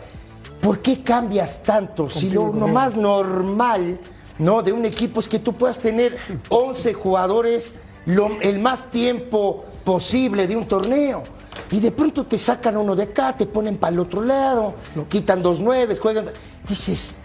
¿Por 0.61 0.79
qué 0.79 1.01
cambias 1.01 1.63
tanto? 1.63 2.09
Si 2.09 2.29
lo, 2.29 2.53
lo 2.53 2.67
más 2.69 2.95
normal 2.95 3.99
¿no? 4.39 4.61
de 4.61 4.71
un 4.71 4.85
equipo 4.85 5.19
es 5.19 5.27
que 5.27 5.39
tú 5.39 5.53
puedas 5.53 5.77
tener 5.77 6.17
11 6.47 6.93
jugadores 6.93 7.75
lo- 8.05 8.39
el 8.41 8.59
más 8.59 8.89
tiempo 8.89 9.65
posible 9.83 10.47
de 10.47 10.55
un 10.55 10.67
torneo. 10.67 11.23
Y 11.71 11.79
de 11.79 11.91
pronto 11.91 12.25
te 12.25 12.37
sacan 12.37 12.77
uno 12.77 12.95
de 12.95 13.03
acá, 13.03 13.35
te 13.35 13.45
ponen 13.45 13.77
para 13.77 13.93
el 13.93 13.99
otro 13.99 14.21
lado, 14.21 14.75
quitan 15.09 15.41
dos 15.41 15.59
nueves, 15.59 15.99
juegan. 15.99 16.29
Dices, 16.67 17.15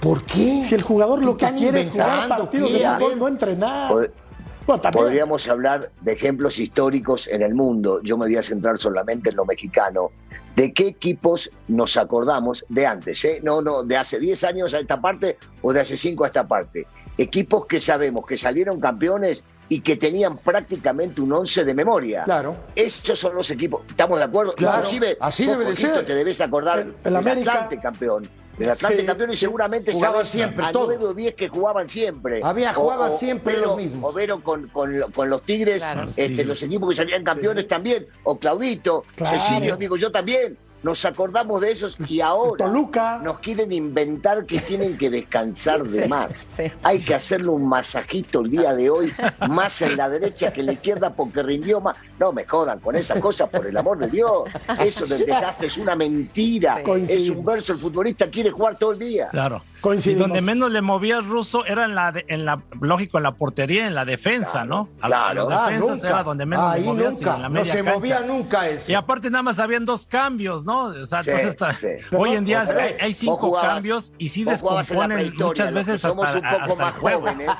¿por 0.00 0.22
qué? 0.24 0.64
Si 0.66 0.74
el 0.74 0.82
jugador 0.82 1.24
lo 1.24 1.36
¿Qué 1.36 1.46
que 1.46 1.52
quiere 1.54 1.80
es 1.82 1.90
jugar 1.90 2.28
partidos 2.28 2.72
de 2.72 2.78
fútbol, 2.80 3.18
no 3.18 3.28
entrenar. 3.28 3.92
Pod- 3.92 4.10
Bueno. 4.66 4.82
Podríamos 4.92 5.48
hablar 5.48 5.90
de 6.02 6.12
ejemplos 6.12 6.58
históricos 6.60 7.26
en 7.28 7.42
el 7.42 7.54
mundo. 7.54 8.00
Yo 8.04 8.16
me 8.16 8.26
voy 8.26 8.36
a 8.36 8.42
centrar 8.42 8.78
solamente 8.78 9.30
en 9.30 9.36
lo 9.36 9.44
mexicano. 9.44 10.10
¿De 10.54 10.72
qué 10.72 10.88
equipos 10.88 11.50
nos 11.66 11.96
acordamos 11.96 12.64
de 12.68 12.86
antes? 12.86 13.24
eh? 13.24 13.40
No, 13.42 13.62
no, 13.62 13.82
de 13.82 13.96
hace 13.96 14.20
10 14.20 14.44
años 14.44 14.72
a 14.74 14.78
esta 14.78 15.00
parte 15.00 15.38
o 15.62 15.72
de 15.72 15.80
hace 15.80 15.96
5 15.96 16.22
a 16.24 16.26
esta 16.28 16.46
parte. 16.46 16.86
Equipos 17.18 17.66
que 17.66 17.80
sabemos 17.80 18.24
que 18.26 18.36
salieron 18.38 18.78
campeones 18.80 19.42
y 19.72 19.80
que 19.82 19.96
tenían 19.96 20.36
prácticamente 20.36 21.20
un 21.22 21.32
11 21.32 21.64
de 21.64 21.74
memoria. 21.74 22.24
Claro. 22.24 22.56
Esos 22.74 23.16
son 23.18 23.36
los 23.36 23.48
equipos. 23.52 23.82
¿Estamos 23.88 24.18
de 24.18 24.24
acuerdo? 24.24 24.52
Claro, 24.56 24.78
Inclusive, 24.78 25.16
así 25.20 25.46
debe 25.46 25.64
de 25.64 25.76
ser. 25.76 26.04
te 26.04 26.14
debes 26.14 26.40
acordar 26.40 26.80
El- 26.80 26.94
el 27.04 27.16
América. 27.16 27.52
Atlante 27.52 27.78
campeón. 27.80 28.28
Del 28.58 28.68
Atlante 28.70 29.00
Sí, 29.00 29.06
campeón 29.06 29.30
y 29.30 29.34
sí. 29.34 29.40
seguramente 29.40 29.92
Jugaban 29.92 30.26
siempre, 30.26 30.66
a 30.66 30.72
todos. 30.72 30.88
9 30.88 31.04
o 31.06 31.14
10 31.14 31.34
que 31.36 31.48
jugaban 31.48 31.88
siempre. 31.88 32.40
Había- 32.42 32.74
jugaban 32.74 33.12
siempre 33.12 33.56
los 33.58 33.76
mismos. 33.76 34.10
O 34.10 34.12
Vero 34.12 34.42
con, 34.42 34.68
con, 34.68 34.92
con 35.12 35.30
los 35.30 35.42
Tigres, 35.44 35.78
Claro. 35.82 36.00
Los 36.00 36.10
este, 36.10 36.26
Tigres. 36.28 36.46
los 36.48 36.62
equipos 36.64 36.90
que 36.90 36.96
salían 36.96 37.22
campeones 37.24 37.68
también. 37.68 38.06
O 38.24 38.38
Claudito, 38.38 39.04
Claro. 39.14 39.38
Cecilio, 39.38 39.76
digo 39.76 39.96
yo 39.96 40.10
también. 40.10 40.58
Nos 40.82 41.04
acordamos 41.04 41.60
de 41.60 41.72
esos 41.72 41.96
y 42.08 42.20
ahora 42.22 42.66
Toluca. 42.66 43.20
nos 43.22 43.38
quieren 43.40 43.72
inventar 43.72 44.46
que 44.46 44.58
tienen 44.60 44.96
que 44.96 45.10
descansar 45.10 45.82
de 45.82 46.08
más. 46.08 46.46
Sí. 46.56 46.64
Hay 46.82 47.00
que 47.00 47.14
hacerle 47.14 47.48
un 47.48 47.68
masajito 47.68 48.40
el 48.40 48.50
día 48.50 48.74
de 48.74 48.90
hoy, 48.90 49.12
más 49.48 49.82
en 49.82 49.96
la 49.96 50.08
derecha 50.08 50.52
que 50.52 50.60
en 50.60 50.66
la 50.66 50.72
izquierda 50.72 51.14
porque 51.14 51.42
rindió 51.42 51.80
más. 51.80 51.96
No 52.18 52.32
me 52.32 52.44
jodan 52.46 52.80
con 52.80 52.96
esas 52.96 53.20
cosas, 53.20 53.48
por 53.48 53.66
el 53.66 53.76
amor 53.76 53.98
de 53.98 54.08
Dios. 54.08 54.44
Eso 54.78 55.06
del 55.06 55.26
desgaste 55.26 55.66
es 55.66 55.76
una 55.78 55.94
mentira. 55.96 56.82
Sí. 56.84 57.04
Es 57.08 57.28
un 57.30 57.44
verso, 57.44 57.72
el 57.72 57.78
futbolista 57.78 58.28
quiere 58.30 58.50
jugar 58.50 58.78
todo 58.78 58.92
el 58.92 58.98
día. 58.98 59.28
Claro. 59.30 59.62
Coincidimos. 59.80 60.18
Y 60.18 60.28
donde 60.28 60.40
menos 60.42 60.70
le 60.70 60.82
movía 60.82 61.20
ruso 61.20 61.64
era 61.64 61.84
en 61.84 61.94
la, 61.94 62.12
de- 62.12 62.24
en 62.28 62.44
la 62.44 62.60
lógico, 62.80 63.16
en 63.18 63.22
la 63.24 63.32
portería, 63.32 63.86
en 63.86 63.94
la 63.94 64.04
defensa, 64.04 64.64
¿no? 64.64 64.88
A, 65.00 65.08
la- 65.08 65.16
claro. 65.32 65.48
los 65.48 65.52
Ah, 65.52 65.70
nunca. 65.72 66.08
era 66.08 66.22
donde 66.22 66.46
menos 66.46 66.64
Ahí 66.72 66.80
le 66.82 66.86
movías, 66.88 67.12
nunca. 67.12 67.36
en 67.36 67.42
la 67.42 67.48
No 67.48 67.64
se 67.64 67.76
cancha. 67.78 67.92
movía 67.94 68.20
nunca 68.20 68.68
eso. 68.68 68.92
Y 68.92 68.94
aparte 68.94 69.30
nada 69.30 69.42
más 69.42 69.58
habían 69.58 69.84
dos 69.84 70.04
cambios, 70.06 70.64
¿no? 70.64 70.84
O 70.84 71.06
sea, 71.06 71.22
Sí, 71.24 71.30
entonces 71.30 71.50
está- 71.50 71.74
sí. 71.74 71.88
hoy 72.16 72.34
en 72.34 72.44
día 72.44 72.64
Vos 72.64 72.74
hay, 73.00 73.12
cinco 73.14 73.36
jugabas- 73.36 73.74
cambios 73.74 74.12
y 74.18 74.28
sí 74.28 74.44
la 74.44 74.52
descomponen 74.52 75.34
muchas 75.38 75.72
veces 75.72 76.00
somos 76.00 76.26
hasta, 76.28 76.38
un 76.38 76.44
poco 76.44 76.62
hasta 76.62 76.72
el 76.72 76.78
más 76.78 76.94
jóvenes, 76.98 77.50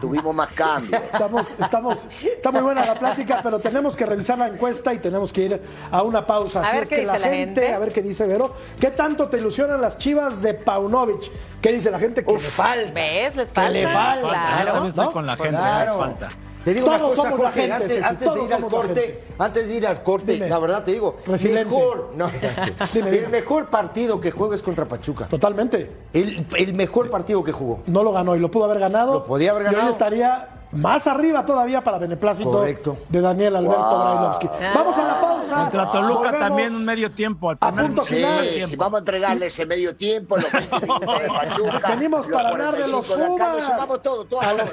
tuvimos 0.00 0.34
más 0.34 0.52
cambios. 0.52 1.00
Estamos, 1.12 1.54
estamos, 1.58 2.08
está 2.22 2.50
muy 2.50 2.60
buena 2.62 2.84
la 2.84 2.98
plática, 2.98 3.40
pero 3.42 3.58
tenemos 3.58 3.96
que 3.96 4.04
revisar 4.06 4.38
la 4.38 4.48
encuesta 4.48 4.92
y 4.94 4.98
tenemos 4.98 5.32
que 5.32 5.42
ir 5.42 5.62
a 5.90 6.02
una 6.02 6.26
pausa. 6.26 6.60
A 6.60 6.62
Así 6.62 6.74
ver 6.74 6.82
es 6.84 6.88
qué 6.88 6.94
que 6.96 7.00
dice 7.02 7.12
la 7.12 7.18
la 7.18 7.24
gente, 7.28 7.60
gente. 7.62 7.72
a 7.74 7.78
ver 7.78 7.92
qué 7.92 8.02
dice 8.02 8.26
Vero, 8.26 8.54
¿qué 8.80 8.90
tanto 8.90 9.28
te 9.28 9.38
ilusionan 9.38 9.80
las 9.80 9.96
chivas 9.98 10.42
de 10.42 10.54
Paunovic? 10.54 11.30
¿Qué 11.62 11.72
dice 11.72 11.90
la 11.90 11.98
gente? 11.98 12.22
Que 12.24 12.32
le 12.32 12.38
falta. 12.40 12.90
¿Ves? 12.92 13.36
Les 13.36 13.48
Que 13.48 13.54
falta. 13.54 13.70
le 13.70 13.86
falta. 13.86 14.20
Yo 14.20 14.28
Claro. 14.28 14.72
también 14.72 14.86
estoy 14.88 15.04
¿no? 15.06 15.12
con 15.12 15.26
la 15.26 15.36
gente, 15.36 15.50
Claro. 15.50 15.86
les 15.86 15.94
falta. 15.96 16.28
Te 16.64 16.74
digo 16.74 16.86
Todos 16.86 16.98
una 17.00 17.08
cosa, 17.08 17.22
somos 17.22 17.38
la 17.40 17.44
Jorge, 17.46 17.60
gente, 17.62 17.74
antes, 17.74 17.92
Ceci, 17.96 18.04
antes 18.08 18.34
de 18.34 18.44
ir 18.44 18.54
al 18.54 18.64
corte, 18.68 19.00
gente. 19.00 19.24
antes 19.38 19.68
de 19.68 19.74
ir 19.74 19.86
al 19.88 20.02
corte, 20.04 20.32
Dime. 20.34 20.48
la 20.48 20.58
verdad 20.60 20.84
te 20.84 20.92
digo, 20.92 21.16
mejor, 21.26 22.12
no, 22.14 22.26
Dime, 22.94 23.10
dime. 23.10 23.24
el 23.24 23.28
mejor 23.30 23.68
partido 23.68 24.20
que 24.20 24.30
juega 24.30 24.54
es 24.54 24.62
contra 24.62 24.84
Pachuca. 24.84 25.26
Totalmente. 25.26 25.90
El, 26.12 26.46
el 26.56 26.74
mejor 26.74 27.10
partido 27.10 27.42
que 27.42 27.50
jugó. 27.50 27.82
No 27.86 28.04
lo 28.04 28.12
ganó 28.12 28.36
y 28.36 28.38
lo 28.38 28.48
pudo 28.48 28.66
haber 28.66 28.78
ganado. 28.78 29.14
Lo 29.14 29.24
podía 29.24 29.50
haber 29.50 29.64
Y 29.64 29.66
hoy 29.66 29.72
ganado. 29.72 29.90
estaría 29.92 30.48
más 30.72 31.06
arriba 31.06 31.44
todavía 31.44 31.82
para 31.84 31.98
beneplácito 31.98 32.50
Correcto. 32.50 32.96
de 33.08 33.20
Daniel 33.20 33.56
Alberto 33.56 33.78
Wow. 33.78 33.98
Brailovsky. 34.02 34.48
Vamos 34.74 34.96
a 34.98 35.02
la 35.06 35.20
pausa. 35.20 35.54
Contra 35.56 35.90
Toluca 35.90 36.14
Volvemos. 36.14 36.38
también 36.40 36.74
un 36.74 36.84
medio 36.84 37.10
tiempo. 37.12 37.50
Al 37.50 37.58
A 37.60 37.70
punto 37.72 38.04
Sí, 38.04 38.14
final. 38.16 38.48
si 38.68 38.76
vamos 38.76 38.96
a 38.96 38.98
entregarle 39.00 39.46
ese 39.46 39.66
medio 39.66 39.94
tiempo, 39.96 40.36
los 40.36 40.50
20 40.50 40.80
minutos 40.80 41.20
de 41.22 41.28
Pachuca, 41.28 41.88
Venimos 41.90 42.26
los 42.26 42.36
para 42.36 42.48
hablar 42.48 42.74
de 42.76 42.88
los 42.88 43.06
45 43.06 43.16
de 43.16 43.24
acá, 43.24 43.52
Pumas. 43.52 43.66
sumamos 43.72 44.02
todo, 44.02 44.24
todo 44.24 44.40
A 44.40 44.52
los, 44.54 44.70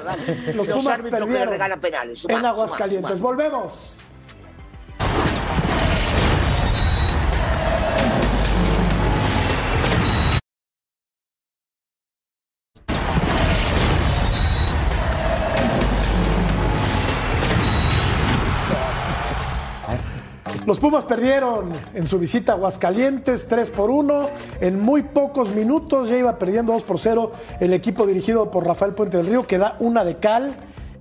los 0.54 0.66
Pumas 0.68 0.86
árbitros 0.86 1.02
que 1.02 1.10
le 1.10 1.10
perdieron 1.26 1.48
regalan 1.50 1.80
penales. 1.80 2.18
sumamos, 2.20 2.40
en 2.40 2.46
Aguascalientes. 2.46 3.18
sumamos, 3.18 3.36
sumamos. 3.38 3.50
Volvemos. 3.50 3.96
Los 20.70 20.78
Pumas 20.78 21.04
perdieron 21.04 21.68
en 21.94 22.06
su 22.06 22.16
visita 22.16 22.52
a 22.52 22.54
Aguascalientes 22.54 23.48
3 23.48 23.70
por 23.70 23.90
1. 23.90 24.28
En 24.60 24.80
muy 24.80 25.02
pocos 25.02 25.50
minutos 25.52 26.08
ya 26.08 26.16
iba 26.16 26.38
perdiendo 26.38 26.72
2 26.74 26.84
por 26.84 27.00
0 27.00 27.32
el 27.58 27.72
equipo 27.72 28.06
dirigido 28.06 28.52
por 28.52 28.64
Rafael 28.64 28.94
Puente 28.94 29.16
del 29.16 29.26
Río, 29.26 29.44
que 29.48 29.58
da 29.58 29.76
una 29.80 30.04
de 30.04 30.18
cal 30.18 30.54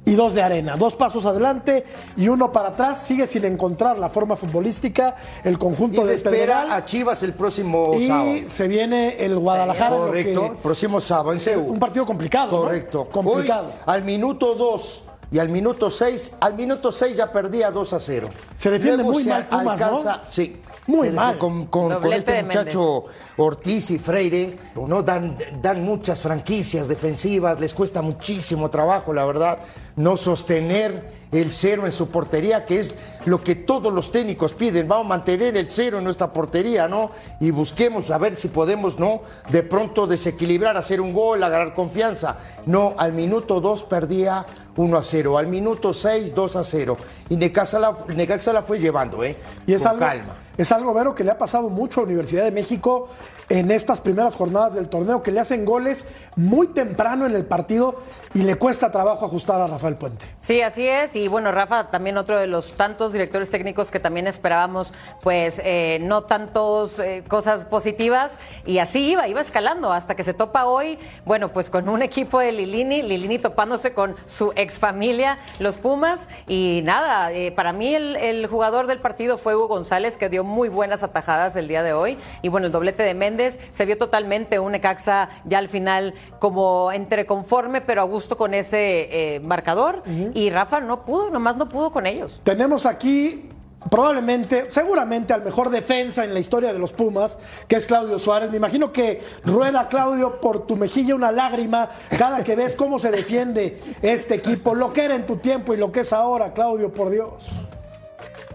y 0.06 0.16
dos 0.16 0.34
de 0.34 0.42
arena. 0.42 0.76
Dos 0.76 0.96
pasos 0.96 1.24
adelante 1.28 1.86
y 2.18 2.30
uno 2.30 2.52
para 2.52 2.70
atrás. 2.70 3.04
Sigue 3.04 3.28
sin 3.28 3.46
encontrar 3.46 4.00
la 4.00 4.10
forma 4.10 4.36
futbolística 4.36 5.16
el 5.44 5.54
Y 5.54 5.58
conjunto 5.58 6.02
le 6.02 6.08
de 6.10 6.16
espera 6.16 6.32
Pedregal. 6.62 6.72
a 6.72 6.86
Chivas 6.86 7.22
el 7.22 7.34
próximo 7.34 7.94
Y 7.94 8.08
sábado. 8.08 8.32
se 8.48 8.68
viene 8.68 9.18
el 9.24 9.38
Guadalajara. 9.38 9.96
Correcto, 9.96 10.46
el 10.48 10.58
próximo 10.58 11.00
sábado 11.00 11.32
en 11.34 11.40
Seúl. 11.40 11.70
un 11.74 11.80
partido 11.80 12.08
complicado. 12.08 12.54
¿no? 12.54 12.64
Correcto. 12.64 13.08
Complicado. 13.12 13.68
Hoy, 13.68 13.74
al 13.86 14.04
minuto 14.04 14.56
2 14.56 15.04
y 15.32 15.40
al 15.40 15.50
minuto 15.50 15.92
6, 15.92 16.36
al 16.40 16.56
minuto 16.56 16.92
6 16.92 17.18
ya 17.18 17.32
perdía 17.32 17.72
2 17.72 17.94
a 17.94 18.00
0. 18.00 18.30
Se 18.56 18.70
defiende 18.72 19.04
Luego 19.04 19.12
muy 19.14 19.24
se 19.24 19.30
mal 19.30 19.46
Pumas, 19.48 19.82
alcanza, 19.82 20.18
¿no? 20.18 20.22
Sí. 20.30 20.62
Muy 20.88 21.10
se 21.10 21.14
mal. 21.14 21.38
Con, 21.38 21.66
con- 21.68 22.12
este 22.14 22.44
muchacho 22.44 23.06
Ortiz 23.38 23.92
y 23.92 24.00
Freire, 24.00 24.58
¿no? 24.88 25.04
Dan, 25.04 25.38
dan 25.62 25.84
muchas 25.84 26.22
franquicias 26.22 26.88
defensivas, 26.88 27.60
les 27.60 27.74
cuesta 27.74 28.02
muchísimo 28.02 28.70
trabajo, 28.70 29.14
la 29.14 29.26
verdad, 29.26 29.60
no 29.96 30.18
sostener 30.18 31.20
el 31.32 31.52
cero 31.52 31.86
en 31.86 31.92
su 31.92 32.10
portería, 32.10 32.66
que 32.66 32.80
es 32.80 32.96
lo 33.26 33.44
que 33.44 33.54
todos 33.54 33.94
los 33.94 34.12
técnicos 34.12 34.54
piden. 34.54 34.88
Vamos 34.88 35.06
a 35.06 35.10
mantener 35.10 35.56
el 35.58 35.70
cero 35.70 36.00
en 36.00 36.04
nuestra 36.06 36.34
portería, 36.34 36.88
¿no? 36.88 37.12
Y 37.40 37.52
busquemos 37.52 38.10
a 38.10 38.18
ver 38.18 38.36
si 38.36 38.48
podemos, 38.48 38.98
¿no? 38.98 39.22
De 39.50 39.62
pronto 39.62 40.08
desequilibrar, 40.08 40.76
hacer 40.76 41.02
un 41.02 41.14
gol, 41.14 41.44
agarrar 41.44 41.76
confianza. 41.76 42.38
No, 42.66 42.96
al 42.98 43.14
minuto 43.14 43.62
2 43.62 43.84
perdía 43.84 44.46
1 44.76 44.98
a 44.98 45.04
0, 45.04 45.38
al 45.38 45.48
minuto 45.48 45.94
6, 45.94 46.34
2 46.34 46.56
a 46.56 46.64
0. 46.64 46.98
Y 47.30 47.36
Necaxa 47.36 47.78
la, 47.78 47.96
Necaxa 48.08 48.52
la 48.54 48.64
fue 48.64 48.80
llevando, 48.80 49.24
¿eh? 49.24 49.36
Y 49.68 49.74
es 49.74 49.82
Con 49.82 49.90
algo, 49.92 50.00
calma. 50.00 50.36
Es 50.62 50.72
algo, 50.72 50.94
Vero, 50.94 51.16
que 51.16 51.24
le 51.24 51.32
ha 51.32 51.38
pasado 51.38 51.70
mucho 51.70 52.02
a 52.02 52.04
Universidad 52.04 52.44
de 52.44 52.52
México 52.52 53.08
en 53.48 53.72
estas 53.72 54.02
primeras 54.02 54.36
jornadas 54.36 54.74
del 54.74 54.90
torneo, 54.90 55.24
que 55.24 55.32
le 55.32 55.40
hacen 55.40 55.64
goles 55.64 56.06
muy 56.36 56.68
temprano 56.68 57.26
en 57.26 57.34
el 57.34 57.46
partido 57.46 57.96
y 58.34 58.40
le 58.40 58.56
cuesta 58.56 58.92
trabajo 58.92 59.26
ajustar 59.26 59.62
a 59.62 59.68
Rafael 59.68 59.96
Puente. 59.96 60.26
Sí, 60.50 60.64
así 60.64 60.88
es. 60.88 61.16
Y 61.16 61.28
bueno, 61.28 61.52
Rafa, 61.52 61.92
también 61.92 62.18
otro 62.18 62.40
de 62.40 62.48
los 62.48 62.72
tantos 62.72 63.14
directores 63.14 63.52
técnicos 63.52 63.92
que 63.92 64.00
también 64.00 64.26
esperábamos, 64.26 64.92
pues 65.22 65.62
eh, 65.64 66.00
no 66.02 66.24
tantos 66.24 66.98
eh, 66.98 67.24
cosas 67.28 67.66
positivas. 67.66 68.40
Y 68.66 68.80
así 68.80 69.12
iba, 69.12 69.28
iba 69.28 69.42
escalando 69.42 69.94
hasta 69.94 70.16
que 70.16 70.24
se 70.24 70.34
topa 70.34 70.66
hoy, 70.66 70.98
bueno, 71.24 71.50
pues 71.50 71.70
con 71.70 71.88
un 71.88 72.02
equipo 72.02 72.40
de 72.40 72.52
Lilini, 72.52 73.04
Lilini 73.04 73.38
topándose 73.38 73.94
con 73.94 74.16
su 74.26 74.52
ex 74.56 74.80
familia, 74.80 75.38
los 75.60 75.78
Pumas. 75.78 76.28
Y 76.48 76.82
nada, 76.84 77.32
eh, 77.32 77.52
para 77.52 77.72
mí 77.72 77.94
el, 77.94 78.48
jugador 78.48 78.88
del 78.88 78.98
partido 78.98 79.38
fue 79.38 79.56
Hugo 79.56 79.68
González, 79.68 80.18
que 80.18 80.30
dio 80.30 80.44
muy 80.44 80.68
buenas 80.68 81.04
atajadas 81.04 81.56
el 81.58 81.68
día 81.68 81.84
de 81.84 81.94
hoy. 81.94 82.18
Y 82.42 82.50
bueno, 82.50 82.66
el 82.66 82.72
doblete 82.72 83.04
de 83.04 83.14
Méndez 83.14 83.60
se 83.72 83.86
vio 83.86 84.00
totalmente 84.00 84.58
un 84.58 84.72
Necaxa 84.72 85.30
ya 85.46 85.60
al 85.60 85.70
final 85.70 86.16
como 86.40 86.92
entre 86.92 87.28
conforme, 87.28 87.82
pero 87.82 88.02
a 88.02 88.06
gusto 88.06 88.36
con 88.36 88.56
ese 88.56 89.36
eh, 89.36 89.40
marcador. 89.42 90.02
Y 90.40 90.50
Rafa 90.52 90.80
no 90.80 91.04
pudo, 91.04 91.30
nomás 91.30 91.58
no 91.58 91.68
pudo 91.68 91.92
con 91.92 92.06
ellos. 92.06 92.40
Tenemos 92.46 92.86
aquí 92.86 93.50
probablemente, 93.90 94.72
seguramente 94.72 95.34
al 95.34 95.44
mejor 95.44 95.70
defensa 95.70 96.24
en 96.24 96.34
la 96.34 96.40
historia 96.40 96.72
de 96.72 96.80
los 96.80 96.94
Pumas, 96.94 97.38
que 97.68 97.76
es 97.76 97.88
Claudio 97.88 98.18
Suárez. 98.18 98.50
Me 98.50 98.56
imagino 98.56 98.94
que 98.94 99.22
rueda 99.44 99.90
Claudio 99.90 100.40
por 100.40 100.66
tu 100.66 100.78
mejilla 100.78 101.14
una 101.14 101.34
lágrima 101.34 101.90
cada 102.18 102.42
que 102.46 102.56
ves 102.56 102.78
cómo 102.78 103.00
se 103.00 103.12
defiende 103.12 103.82
este 104.02 104.36
equipo, 104.36 104.76
lo 104.76 104.94
que 104.94 105.04
era 105.04 105.16
en 105.16 105.26
tu 105.26 105.36
tiempo 105.36 105.74
y 105.74 105.78
lo 105.78 105.92
que 105.92 106.02
es 106.02 106.14
ahora, 106.14 106.54
Claudio, 106.54 106.94
por 106.94 107.10
Dios. 107.10 107.50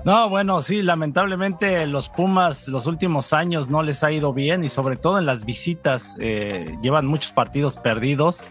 No, 0.04 0.30
bueno, 0.30 0.62
sí, 0.62 0.80
lamentablemente 0.80 1.86
los 1.86 2.08
Pumas 2.08 2.66
los 2.68 2.86
últimos 2.86 3.34
años 3.34 3.68
no 3.68 3.82
les 3.82 4.02
ha 4.04 4.10
ido 4.10 4.32
bien 4.32 4.64
y 4.64 4.70
sobre 4.70 4.96
todo 4.96 5.18
en 5.18 5.26
las 5.26 5.44
visitas 5.44 6.16
eh, 6.18 6.78
llevan 6.80 7.06
muchos 7.06 7.30
partidos 7.32 7.76
perdidos. 7.76 8.42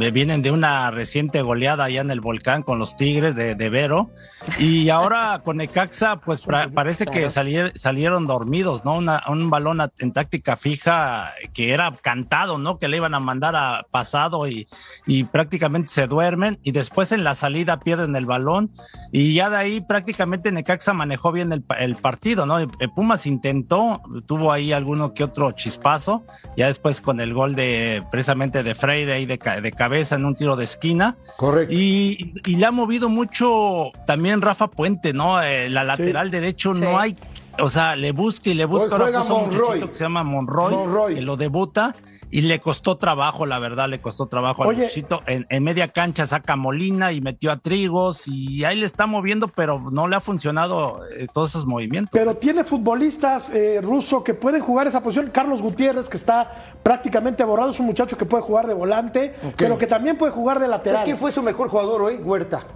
Eh, 0.00 0.10
Vienen 0.10 0.42
de 0.42 0.50
una 0.50 0.90
reciente 0.90 1.42
goleada 1.42 1.84
allá 1.84 2.00
en 2.00 2.10
el 2.10 2.20
volcán 2.20 2.62
con 2.62 2.78
los 2.78 2.96
Tigres 2.96 3.36
de, 3.36 3.54
de 3.54 3.70
Vero 3.70 4.10
y 4.58 4.88
ahora 4.88 5.40
con 5.44 5.58
Necaxa 5.58 6.16
pues 6.20 6.44
pra- 6.44 6.72
parece 6.72 7.06
que 7.06 7.26
salier- 7.28 7.72
salieron 7.76 8.26
dormidos, 8.26 8.84
¿no? 8.84 8.94
Una- 8.98 9.22
un 9.28 9.48
balón 9.48 9.78
en 9.98 10.12
táctica 10.12 10.56
fija 10.56 11.32
que 11.54 11.72
era 11.72 11.92
cantado, 12.02 12.58
¿no? 12.58 12.78
Que 12.78 12.88
le 12.88 12.96
iban 12.98 13.14
a 13.14 13.20
mandar 13.20 13.54
a 13.56 13.86
pasado 13.90 14.48
y, 14.48 14.68
y 15.06 15.24
prácticamente 15.24 15.88
se 15.88 16.06
duermen 16.08 16.58
y 16.62 16.72
después 16.72 17.12
en 17.12 17.22
la 17.24 17.34
salida 17.34 17.78
pierden 17.78 18.16
el 18.16 18.26
balón 18.26 18.72
y 19.12 19.34
ya 19.34 19.50
de 19.50 19.56
ahí 19.56 19.80
prácticamente 19.80 20.50
Necaxa 20.52 20.92
manejó 20.94 21.30
bien 21.32 21.52
el, 21.52 21.62
pa- 21.62 21.76
el 21.76 21.94
partido, 21.96 22.44
¿no? 22.44 22.60
Y, 22.60 22.64
eh, 22.80 22.88
Pumas 22.94 23.26
intentó, 23.26 24.02
tuvo 24.26 24.52
ahí 24.52 24.72
alguno 24.72 25.14
que 25.14 25.22
otro 25.24 25.52
chispazo, 25.52 26.24
ya 26.56 26.66
después 26.66 27.00
con 27.00 27.20
el 27.20 27.32
gol 27.34 27.54
de 27.54 28.02
precisamente 28.10 28.62
de 28.62 28.74
Freire 28.74 29.12
ahí 29.12 29.26
de, 29.26 29.38
de 29.62 29.72
cabeza 29.76 30.16
en 30.16 30.24
un 30.24 30.34
tiro 30.34 30.56
de 30.56 30.64
esquina. 30.64 31.16
Correcto. 31.36 31.72
Y, 31.74 32.34
y 32.44 32.56
le 32.56 32.66
ha 32.66 32.70
movido 32.72 33.08
mucho 33.08 33.92
también 34.06 34.40
Rafa 34.42 34.66
Puente, 34.68 35.12
¿no? 35.12 35.40
Eh, 35.42 35.70
la 35.70 35.84
lateral 35.84 36.30
derecho 36.30 36.74
Sí. 36.74 36.80
no 36.80 36.98
hay, 36.98 37.14
o 37.60 37.68
sea, 37.70 37.94
le 37.96 38.10
busca 38.12 38.50
y 38.50 38.54
le 38.54 38.64
busca. 38.64 38.96
Hoy 38.96 39.02
Ahora 39.02 39.20
juega 39.20 39.34
un 39.34 39.48
Monroy. 39.50 39.80
que 39.80 39.94
se 39.94 40.04
llama 40.04 40.24
Monroy, 40.24 40.72
Monroy. 40.74 41.14
que 41.14 41.20
lo 41.20 41.36
debuta. 41.36 41.94
Y 42.30 42.42
le 42.42 42.60
costó 42.60 42.96
trabajo, 42.96 43.46
la 43.46 43.58
verdad, 43.58 43.88
le 43.88 44.00
costó 44.00 44.26
trabajo 44.26 44.64
al 44.64 44.70
Oye. 44.70 44.82
muchachito. 44.82 45.22
En, 45.26 45.46
en 45.48 45.62
media 45.62 45.88
cancha 45.88 46.26
saca 46.26 46.54
a 46.54 46.56
Molina 46.56 47.12
y 47.12 47.20
metió 47.20 47.52
a 47.52 47.58
Trigos 47.58 48.26
y 48.28 48.64
ahí 48.64 48.78
le 48.78 48.86
está 48.86 49.06
moviendo, 49.06 49.48
pero 49.48 49.80
no 49.90 50.08
le 50.08 50.16
ha 50.16 50.20
funcionado 50.20 51.00
eh, 51.16 51.28
todos 51.32 51.50
esos 51.50 51.66
movimientos. 51.66 52.10
Pero 52.12 52.34
tiene 52.34 52.64
futbolistas 52.64 53.50
eh, 53.50 53.80
ruso 53.80 54.24
que 54.24 54.34
pueden 54.34 54.60
jugar 54.60 54.86
esa 54.86 55.02
posición. 55.02 55.30
Carlos 55.32 55.62
Gutiérrez, 55.62 56.08
que 56.08 56.16
está 56.16 56.74
prácticamente 56.82 57.44
borrado, 57.44 57.70
es 57.70 57.80
un 57.80 57.86
muchacho 57.86 58.16
que 58.16 58.24
puede 58.24 58.42
jugar 58.42 58.66
de 58.66 58.74
volante, 58.74 59.34
pero 59.56 59.78
que 59.78 59.86
también 59.86 60.18
puede 60.18 60.32
jugar 60.32 60.58
de 60.58 60.68
lateral. 60.68 60.98
¿Sabes 60.98 61.04
quién 61.04 61.16
fue 61.16 61.32
su 61.32 61.42
mejor 61.42 61.68
jugador 61.68 62.02
hoy? 62.02 62.16
Huerta. 62.16 62.66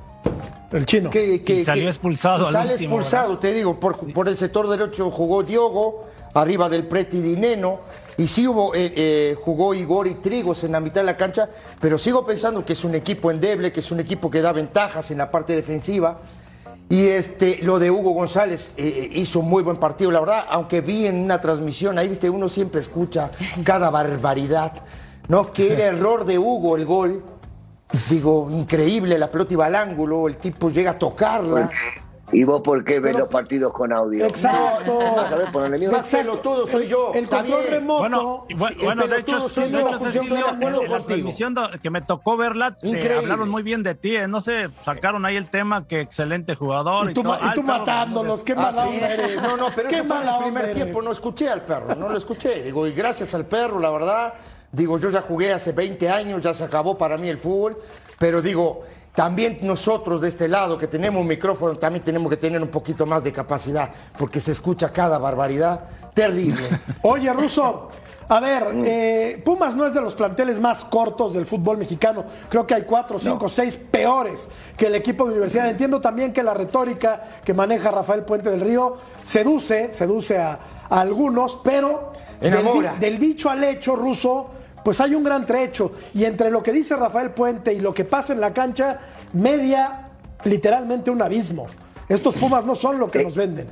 El 0.73 0.87
chino. 0.87 1.11
que, 1.11 1.43
que- 1.43 1.57
Y 1.61 1.65
salió 1.65 1.85
que- 1.85 1.89
expulsado 1.89 2.47
al 2.47 2.53
Sale 2.53 2.73
último, 2.75 2.95
expulsado, 2.97 3.39
te 3.39 3.53
digo, 3.53 3.79
por, 3.81 4.13
por 4.13 4.29
el 4.29 4.37
sector 4.37 4.69
derecho 4.69 5.11
jugó 5.11 5.43
Diogo, 5.43 6.05
arriba 6.35 6.69
del 6.69 6.87
Preti 6.87 7.21
Dineno, 7.21 7.81
y 8.17 8.29
sí 8.29 8.47
hubo, 8.47 8.75
eh, 8.75 8.93
eh, 8.95 9.37
jugó 9.43 9.75
Igor 9.75 10.07
y 10.07 10.15
Trigos 10.15 10.63
en 10.65 10.73
la 10.73 10.81
mitad 10.81 11.01
de 11.01 11.07
la 11.07 11.17
cancha, 11.17 11.49
pero 11.81 11.99
sigo 11.99 12.25
pensando 12.25 12.65
que 12.65 12.75
es 12.75 12.85
un 12.85 12.95
equipo 12.95 13.31
endeble, 13.31 13.73
que 13.73 13.81
es 13.81 13.91
un 13.91 13.99
equipo 14.01 14.31
que 14.31 14.41
da 14.43 14.53
ventajas 14.53 15.11
en 15.11 15.19
la 15.19 15.31
parte 15.31 15.55
defensiva. 15.57 16.19
Y 16.89 17.07
este, 17.07 17.61
lo 17.63 17.79
de 17.79 17.91
Hugo 17.91 18.11
González 18.13 18.73
eh, 18.77 19.11
eh, 19.15 19.19
hizo 19.19 19.41
un 19.41 19.49
muy 19.49 19.63
buen 19.63 19.77
partido, 19.77 20.11
la 20.11 20.21
verdad, 20.21 20.45
aunque 20.51 20.81
vi 20.81 21.07
en 21.07 21.21
una 21.23 21.41
transmisión, 21.41 21.99
ahí 21.99 22.09
viste, 22.09 22.29
uno 22.29 22.49
siempre 22.49 22.81
escucha 22.81 23.31
cada 23.65 23.91
barbaridad, 23.91 24.73
¿no? 25.29 25.53
Que 25.53 25.73
era 25.73 25.85
error 25.97 26.25
de 26.25 26.39
Hugo 26.39 26.77
el 26.77 26.85
gol, 26.87 27.23
Digo, 28.09 28.48
increíble, 28.50 29.18
la 29.18 29.31
pelota 29.31 29.53
iba 29.55 29.66
al 29.66 29.74
ángulo, 29.74 30.29
el 30.29 30.37
tipo 30.37 30.70
llega 30.70 30.92
a 30.92 30.98
tocarla 30.98 31.70
¿Y 32.33 32.44
vos 32.44 32.61
por 32.62 32.85
qué 32.85 33.00
ves 33.00 33.16
los 33.18 33.26
partidos 33.26 33.72
con 33.72 33.92
audio? 33.92 34.24
Exacto. 34.24 35.00
Más 35.90 36.09
pelotudo 36.09 36.64
soy 36.68 36.87
yo. 36.87 37.12
El 37.12 37.24
Está 37.24 37.38
control 37.38 37.64
remoto. 37.68 37.98
Bueno, 37.98 38.44
y 38.48 38.85
bueno, 38.85 39.07
de 39.09 39.18
hecho, 39.18 39.48
soy 39.48 39.64
de 39.64 39.70
yo, 39.72 39.88
hecho, 39.88 39.90
yo 39.90 39.98
Cecilio, 39.98 40.22
estoy 40.22 40.38
de 40.38 40.57
acuerdo 40.57 40.83
en 40.85 40.90
la 40.92 41.00
transmisión 41.00 41.57
que 41.83 41.90
me 41.90 42.03
tocó 42.03 42.37
verla, 42.37 42.76
eh, 42.83 42.88
Increíble. 42.88 43.16
hablaron 43.16 43.48
muy 43.48 43.64
bien 43.64 43.83
de 43.83 43.96
ti, 43.96 44.14
eh, 44.14 44.29
no 44.29 44.40
sé, 44.40 44.68
sacaron 44.79 45.26
ahí 45.26 45.35
el 45.37 45.50
tema, 45.50 45.88
que 45.88 46.00
excelente 46.03 46.55
jugador. 46.55 47.11
y 47.11 47.14
tú, 47.14 47.24
todo. 47.24 47.35
y 47.35 47.38
Ah, 47.42 47.53
el 47.57 47.64
matándolos. 47.64 48.42
Qué 48.44 48.53
Ah, 48.53 48.57
mala 48.62 48.85
onda 48.87 49.09
eres. 49.12 49.42
No, 49.42 49.57
no, 49.57 49.66
pero 49.74 49.88
eso 49.88 50.05
fue 50.05 50.22
en 50.22 50.29
el 50.29 50.37
primer 50.40 50.64
tiempo. 50.72 50.98
eres. 50.98 51.05
No 51.05 51.11
escuché 51.11 51.48
al 51.48 51.62
perro, 51.64 51.96
no 51.96 52.09
lo 52.11 52.16
escuché. 52.16 52.62
Digo, 52.62 52.87
y 52.87 52.92
gracias 52.92 53.35
al 53.35 53.46
perro, 53.46 53.81
la 53.81 53.90
verdad. 53.90 54.35
Digo, 54.73 54.99
yo 54.99 55.11
ya 55.11 55.21
jugué 55.23 55.53
hace 55.53 55.73
20 55.73 56.09
años, 56.09 56.41
ya 56.41 56.55
se 56.55 56.65
acabó 56.65 56.97
para 56.97 57.17
mí 57.19 57.29
el 57.29 57.39
fútbol. 57.39 57.79
Pero 58.19 58.41
digo, 58.41 58.83
también 59.15 59.59
nosotros 59.63 60.21
de 60.21 60.29
este 60.29 60.47
lado 60.47 60.79
que 60.79 60.87
tenemos 60.87 61.21
un 61.21 61.27
micrófono, 61.27 61.77
también 61.77 62.05
tenemos 62.05 62.31
que 62.31 62.37
tener 62.37 62.63
un 62.63 62.69
poquito 62.69 63.07
más 63.07 63.25
de 63.25 63.33
capacidad, 63.33 63.91
porque 64.17 64.39
se 64.41 64.53
escucha 64.53 64.93
cada 64.93 65.19
barbaridad 65.19 65.81
terrible. 66.15 66.69
Oye, 67.03 67.33
Ruso, 67.33 67.89
a 68.29 68.39
ver, 68.39 68.69
eh, 68.85 69.43
Pumas 69.45 69.75
no 69.75 69.85
es 69.85 69.93
de 69.93 70.01
los 70.01 70.15
planteles 70.15 70.61
más 70.61 70.85
cortos 70.85 71.35
del 71.35 71.47
fútbol 71.47 71.79
mexicano. 71.79 72.25
Creo 72.49 72.65
que 72.65 72.75
hay 72.75 72.83
cuatro, 72.83 73.19
cinco, 73.19 73.49
seis 73.49 73.77
peores 73.77 74.49
que 74.77 74.87
el 74.87 74.95
equipo 74.95 75.25
de 75.25 75.33
universidad. 75.33 75.69
Entiendo 75.69 76.01
también 76.01 76.33
que 76.33 76.45
la 76.45 76.55
retórica 76.55 77.21
que 77.45 77.53
maneja 77.53 77.91
Rafael 77.91 78.23
Puente 78.23 78.51
del 78.51 78.61
Río 78.61 78.99
seduce, 79.23 79.91
seduce 79.91 80.39
a, 80.39 80.61
a 80.89 81.01
algunos, 81.01 81.57
pero 81.57 82.13
del, 82.41 82.55
Enamora. 82.55 82.95
del 83.01 83.19
dicho 83.19 83.51
al 83.51 83.65
hecho, 83.65 83.97
Ruso, 83.97 84.60
pues 84.85 85.01
hay 85.01 85.14
un 85.14 85.25
gran 85.25 85.47
trecho. 85.47 85.93
Y 86.14 86.25
entre 86.25 86.51
lo 86.51 86.62
que 86.62 86.73
dice 86.73 86.97
Rafael 86.97 87.31
Puente 87.33 87.73
y 87.73 87.81
lo 87.81 87.95
que 87.95 88.05
pasa 88.05 88.33
en 88.33 88.40
la 88.40 88.53
cancha, 88.53 88.99
media 89.33 90.09
literalmente 90.45 91.11
un 91.11 91.23
abismo. 91.23 91.66
Estos 92.09 92.37
Pumas 92.37 92.64
no 92.64 92.75
son 92.75 92.99
lo 92.99 93.11
que 93.11 93.23
nos 93.23 93.37
venden. 93.37 93.69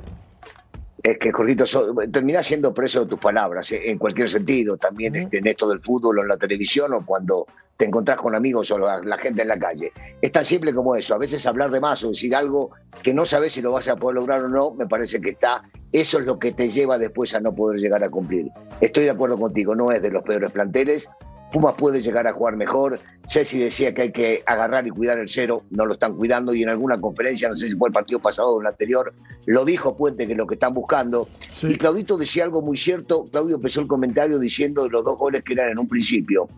Es 1.11 1.17
que, 1.19 1.33
Jorgito, 1.33 1.67
so- 1.67 1.95
terminás 2.13 2.47
siendo 2.47 2.75
preso 2.75 3.01
de 3.01 3.07
tus 3.07 3.19
palabras, 3.19 3.73
eh, 3.73 3.91
en 3.91 3.97
cualquier 3.99 4.29
sentido, 4.29 4.77
también 4.77 5.17
este, 5.17 5.39
en 5.39 5.47
esto 5.47 5.67
del 5.67 5.81
fútbol 5.81 6.19
o 6.19 6.23
en 6.23 6.29
la 6.29 6.37
televisión 6.37 6.93
o 6.93 7.07
cuando 7.07 7.47
te 7.79 7.87
encontrás 7.87 8.19
con 8.19 8.35
amigos 8.35 8.71
o 8.73 8.79
la, 8.79 9.01
la 9.03 9.17
gente 9.17 9.41
en 9.41 9.49
la 9.49 9.59
calle. 9.59 9.91
Es 10.21 10.33
tan 10.33 10.45
simple 10.45 10.75
como 10.75 10.97
eso. 10.97 11.15
A 11.15 11.19
veces 11.19 11.47
hablar 11.47 11.71
de 11.71 11.81
más 11.81 12.05
o 12.05 12.11
decir 12.11 12.35
algo 12.37 12.73
que 13.03 13.15
no 13.15 13.25
sabes 13.25 13.55
si 13.55 13.63
lo 13.63 13.73
vas 13.73 13.89
a 13.89 13.97
poder 13.97 14.17
lograr 14.17 14.43
o 14.45 14.49
no, 14.49 14.73
me 14.73 14.87
parece 14.87 15.19
que 15.21 15.31
está. 15.31 15.63
Eso 15.93 16.19
es 16.19 16.27
lo 16.27 16.39
que 16.39 16.53
te 16.53 16.69
lleva 16.69 16.99
después 16.99 17.35
a 17.35 17.41
no 17.41 17.55
poder 17.55 17.81
llegar 17.81 18.05
a 18.05 18.11
cumplir. 18.11 18.51
Estoy 18.81 19.05
de 19.05 19.11
acuerdo 19.11 19.39
contigo, 19.39 19.75
no 19.75 19.91
es 19.91 20.03
de 20.03 20.11
los 20.11 20.23
peores 20.25 20.51
planteles. 20.51 21.09
Pumas 21.53 21.75
puede 21.77 22.01
llegar 22.01 22.27
a 22.27 22.33
jugar 22.33 22.57
mejor. 22.57 23.01
Ceci 23.27 23.59
decía 23.59 23.95
que 23.95 24.03
hay 24.03 24.13
que 24.13 24.43
agarrar 24.47 24.87
y 24.87 24.91
cuidar 24.91 25.19
el 25.19 25.29
cero, 25.29 25.63
no 25.71 25.87
lo 25.87 25.95
están 25.95 26.15
cuidando 26.15 26.55
y 26.55 26.63
en 26.63 26.69
alguna 26.69 27.01
conferencia, 27.01 27.49
no 27.49 27.57
sé 27.57 27.69
si 27.69 27.77
fue 27.77 27.89
el 27.89 27.93
partido 27.93 28.21
pasado 28.21 28.49
o 28.49 28.61
el 28.61 28.67
anterior, 28.67 29.15
lo 29.47 29.65
dijo 29.65 29.97
Puente 29.97 30.27
que 30.27 30.33
es 30.33 30.39
lo 30.39 30.47
que 30.47 30.55
están 30.55 30.75
buscando. 30.75 31.29
Y 31.63 31.77
Claudito 31.77 32.17
decía 32.19 32.45
algo 32.45 32.61
muy 32.63 32.77
cierto. 32.77 33.27
Claudio 33.31 33.57
empezó 33.57 33.81
el 33.81 33.87
comentario 33.87 34.39
diciendo 34.39 34.85
de 34.85 34.91
los 34.91 35.05
dos 35.05 35.17
goles 35.17 35.43
que 35.43 35.55
eran 35.55 35.71
en 35.71 35.79
un 35.79 35.89
principio. 35.89 36.49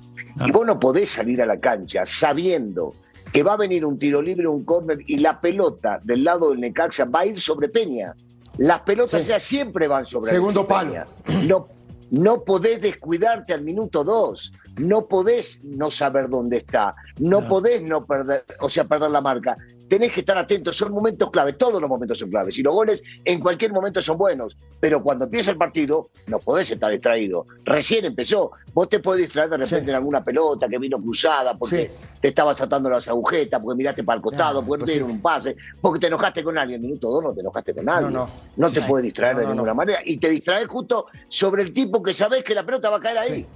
Y 0.44 0.50
vos 0.52 0.66
no 0.66 0.78
podés 0.78 1.10
salir 1.10 1.40
a 1.42 1.46
la 1.46 1.58
cancha 1.60 2.04
sabiendo 2.06 2.94
que 3.32 3.42
va 3.42 3.52
a 3.52 3.56
venir 3.56 3.84
un 3.84 3.98
tiro 3.98 4.20
libre, 4.20 4.48
un 4.48 4.64
córner 4.64 4.98
y 5.06 5.18
la 5.18 5.40
pelota 5.40 6.00
del 6.02 6.24
lado 6.24 6.50
del 6.50 6.60
Necaxa 6.60 7.04
va 7.04 7.20
a 7.20 7.26
ir 7.26 7.38
sobre 7.38 7.68
Peña. 7.68 8.14
Las 8.58 8.80
pelotas 8.80 9.22
Sí. 9.22 9.28
ya 9.28 9.40
siempre 9.40 9.86
van 9.86 10.04
sobre 10.04 10.32
Segundo 10.32 10.66
Peña. 10.66 11.06
No, 11.46 11.68
no 12.10 12.42
podés 12.42 12.80
descuidarte 12.80 13.54
al 13.54 13.62
minuto 13.62 14.02
dos. 14.04 14.52
No 14.80 15.06
podés 15.06 15.60
no 15.62 15.90
saber 15.90 16.28
dónde 16.28 16.56
está. 16.56 16.94
No 17.18 17.46
podés 17.46 17.82
no 17.82 18.06
perder, 18.06 18.44
o 18.60 18.70
sea, 18.70 18.84
perder 18.84 19.10
la 19.10 19.20
marca. 19.20 19.56
Tenés 19.88 20.12
que 20.12 20.20
estar 20.20 20.38
atentos, 20.38 20.76
son 20.76 20.92
momentos 20.92 21.30
clave, 21.32 21.52
todos 21.54 21.80
los 21.80 21.90
momentos 21.90 22.16
son 22.18 22.30
claves. 22.30 22.56
Y 22.58 22.62
los 22.62 22.72
goles 22.72 23.02
en 23.24 23.40
cualquier 23.40 23.72
momento 23.72 24.00
son 24.00 24.16
buenos. 24.16 24.56
Pero 24.78 25.02
cuando 25.02 25.24
empieza 25.24 25.50
el 25.50 25.56
partido, 25.58 26.10
no 26.28 26.38
podés 26.38 26.70
estar 26.70 26.92
distraído. 26.92 27.44
Recién 27.64 28.04
empezó. 28.04 28.52
Vos 28.72 28.88
te 28.88 29.00
podés 29.00 29.22
distraer 29.22 29.50
de 29.50 29.56
repente 29.56 29.82
Sí. 29.84 29.90
en 29.90 29.96
alguna 29.96 30.22
pelota 30.24 30.68
que 30.68 30.78
vino 30.78 30.96
cruzada, 31.02 31.58
porque 31.58 31.90
Sí. 31.92 32.04
te 32.22 32.28
estabas 32.28 32.54
tratando 32.54 32.88
las 32.88 33.08
agujetas, 33.08 33.60
porque 33.60 33.76
miraste 33.76 34.04
para 34.04 34.16
el 34.18 34.22
costado, 34.22 34.62
porque 34.62 34.78
no 34.78 34.84
pues 34.84 34.86
te 34.86 34.92
dieron 34.92 35.10
un 35.10 35.20
pase, 35.20 35.56
porque 35.80 35.98
te 35.98 36.06
enojaste 36.06 36.44
con 36.44 36.56
alguien. 36.56 36.80
Minuto 36.80 37.10
dos 37.10 37.24
no 37.24 37.34
te 37.34 37.40
enojaste 37.40 37.74
con 37.74 37.84
nadie. 37.84 38.06
No, 38.06 38.10
No, 38.26 38.30
no. 38.56 38.70
te 38.70 38.80
Sí. 38.80 38.86
puedes 38.88 39.02
distraer 39.04 39.38
de 39.38 39.46
ninguna 39.48 39.74
manera. 39.74 39.98
Y 40.04 40.18
te 40.18 40.30
distraes 40.30 40.68
justo 40.68 41.06
sobre 41.26 41.64
el 41.64 41.72
tipo 41.74 42.00
que 42.00 42.14
sabés 42.14 42.44
que 42.44 42.54
la 42.54 42.64
pelota 42.64 42.90
va 42.90 42.98
a 42.98 43.00
caer 43.00 43.18
ahí. 43.18 43.46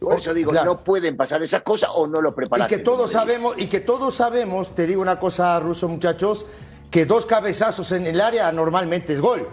Por 0.00 0.18
eso 0.18 0.32
digo, 0.32 0.52
Claro. 0.52 0.72
no 0.74 0.84
pueden 0.84 1.16
pasar 1.16 1.42
esas 1.42 1.62
cosas 1.62 1.90
o 1.94 2.06
no 2.06 2.20
lo 2.20 2.30
Y 2.30 2.32
preparaste. 2.32 2.76
que 2.76 2.82
todos 2.82 3.10
sabemos, 3.10 3.54
y 3.58 3.66
que 3.66 3.80
todos 3.80 4.14
sabemos, 4.14 4.74
te 4.74 4.86
digo 4.86 5.02
una 5.02 5.18
cosa, 5.18 5.58
Ruso, 5.60 5.88
muchachos, 5.88 6.46
que 6.90 7.04
dos 7.04 7.26
cabezazos 7.26 7.90
en 7.92 8.06
el 8.06 8.20
área 8.20 8.50
normalmente 8.52 9.12
es 9.12 9.20
gol. 9.20 9.48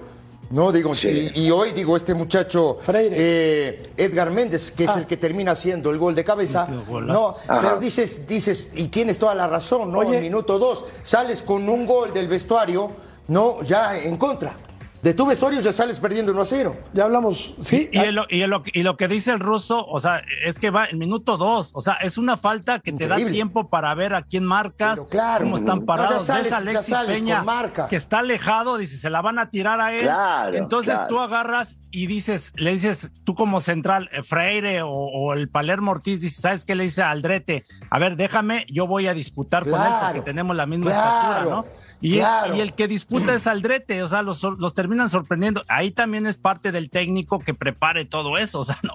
No, 0.52 0.72
digo, 0.72 0.94
Sí. 0.94 1.32
y, 1.34 1.46
y 1.48 1.52
hoy 1.52 1.72
digo, 1.72 1.98
este 1.98 2.14
muchacho 2.14 2.78
eh, 2.90 3.92
Edgar 3.98 4.30
Méndez, 4.30 4.70
que 4.70 4.84
es 4.84 4.92
Ah. 4.92 5.00
el 5.00 5.08
que 5.08 5.18
termina 5.18 5.54
haciendo 5.54 5.90
el 5.90 5.98
gol 5.98 6.14
de 6.14 6.24
cabeza. 6.24 6.68
No, 6.68 7.30
Ajá. 7.48 7.62
pero 7.62 7.78
dices, 7.80 8.28
dices, 8.28 8.70
y 8.76 8.90
tienes 8.90 9.18
toda 9.18 9.34
la 9.34 9.48
razón, 9.48 9.92
¿no? 9.92 10.00
Oye. 10.00 10.18
En 10.18 10.22
minuto 10.22 10.60
dos, 10.60 10.86
sales 11.02 11.42
con 11.42 11.68
un 11.68 11.88
gol 11.88 12.14
del 12.14 12.28
vestuario, 12.28 12.92
no, 13.30 13.64
ya 13.64 13.98
en 13.98 14.18
contra. 14.18 14.56
De 15.06 15.14
tu 15.14 15.24
vestuario 15.28 15.62
ya 15.62 15.72
sales 15.72 16.00
perdiendo 16.00 16.32
1 16.32 16.42
a 16.42 16.46
0. 16.46 16.78
Ya 16.94 17.04
hablamos. 17.04 17.54
Sí, 17.62 17.90
Y, 17.92 18.00
y 18.00 18.12
lo, 18.12 18.26
y 18.28 18.44
lo- 18.48 18.64
y 18.74 18.82
lo 18.82 18.98
que 18.98 19.08
dice 19.08 19.30
el 19.34 19.40
ruso, 19.40 19.86
o 19.86 20.00
sea, 20.00 20.24
es 20.44 20.58
que 20.58 20.72
va 20.72 20.86
el 20.86 20.98
minuto 20.98 21.38
dos, 21.38 21.70
o 21.76 21.82
sea, 21.82 21.94
es 22.02 22.18
una 22.18 22.38
falta 22.38 22.80
que 22.80 22.92
te 22.92 23.08
da 23.08 23.18
tiempo 23.18 23.70
para 23.70 23.94
ver 23.94 24.16
a 24.16 24.24
quién 24.24 24.44
marcas, 24.44 24.96
Pero 24.96 25.06
claro. 25.08 25.44
cómo 25.46 25.58
están 25.58 25.82
No, 25.82 25.86
parados. 25.86 26.26
ya 26.26 26.34
sales- 26.34 26.44
Ves 26.46 26.52
a 26.54 26.56
ya 26.56 26.58
Alexis 26.72 26.88
sales 26.96 27.16
Peña, 27.20 27.44
marca. 27.44 27.88
que 27.88 27.98
está 27.98 28.18
alejado, 28.18 28.78
dice, 28.80 28.98
se 28.98 29.12
la 29.12 29.22
van 29.22 29.38
a 29.38 29.52
tirar 29.52 29.80
a 29.80 29.94
él. 29.94 30.02
Claro, 30.02 30.58
Entonces 30.58 30.96
claro. 30.96 31.08
tú 31.08 31.20
agarras 31.20 31.78
y 31.92 32.08
dices, 32.08 32.52
le 32.56 32.72
dices, 32.74 33.12
tú 33.24 33.36
como 33.36 33.62
central, 33.62 34.10
eh, 34.12 34.24
Freire 34.24 34.82
o, 34.82 34.90
o 34.90 35.34
el 35.34 35.50
Palermo 35.50 35.92
Ortiz, 35.92 36.20
dices, 36.20 36.42
¿sabes 36.42 36.66
qué 36.66 36.74
le 36.74 36.84
dice 36.84 37.04
a 37.04 37.12
Aldrete? 37.12 37.64
A 37.92 38.00
ver, 38.00 38.16
déjame, 38.18 38.66
yo 38.72 38.88
voy 38.88 39.06
a 39.06 39.14
disputar 39.14 39.70
con 39.70 39.80
él 39.80 39.88
porque 40.04 40.22
tenemos 40.22 40.56
la 40.56 40.66
misma 40.66 40.90
claro, 40.90 41.28
estatura, 41.28 41.56
¿no? 41.58 41.66
Y, 42.06 42.18
claro. 42.20 42.56
y 42.56 42.60
el 42.62 42.74
que 42.74 42.88
disputa 42.88 43.34
es 43.34 43.48
Aldrete, 43.48 44.04
o 44.04 44.08
sea, 44.08 44.22
los, 44.22 44.44
los 44.44 44.74
terminan 44.74 45.10
sorprendiendo. 45.10 45.64
Ahí 45.68 45.92
también 45.92 46.26
es 46.28 46.38
parte 46.38 46.72
del 46.72 46.90
técnico 46.90 47.40
que 47.40 47.54
prepare 47.54 48.06
todo 48.06 48.38
eso, 48.38 48.60
o 48.62 48.64
sea, 48.64 48.78
no. 48.84 48.94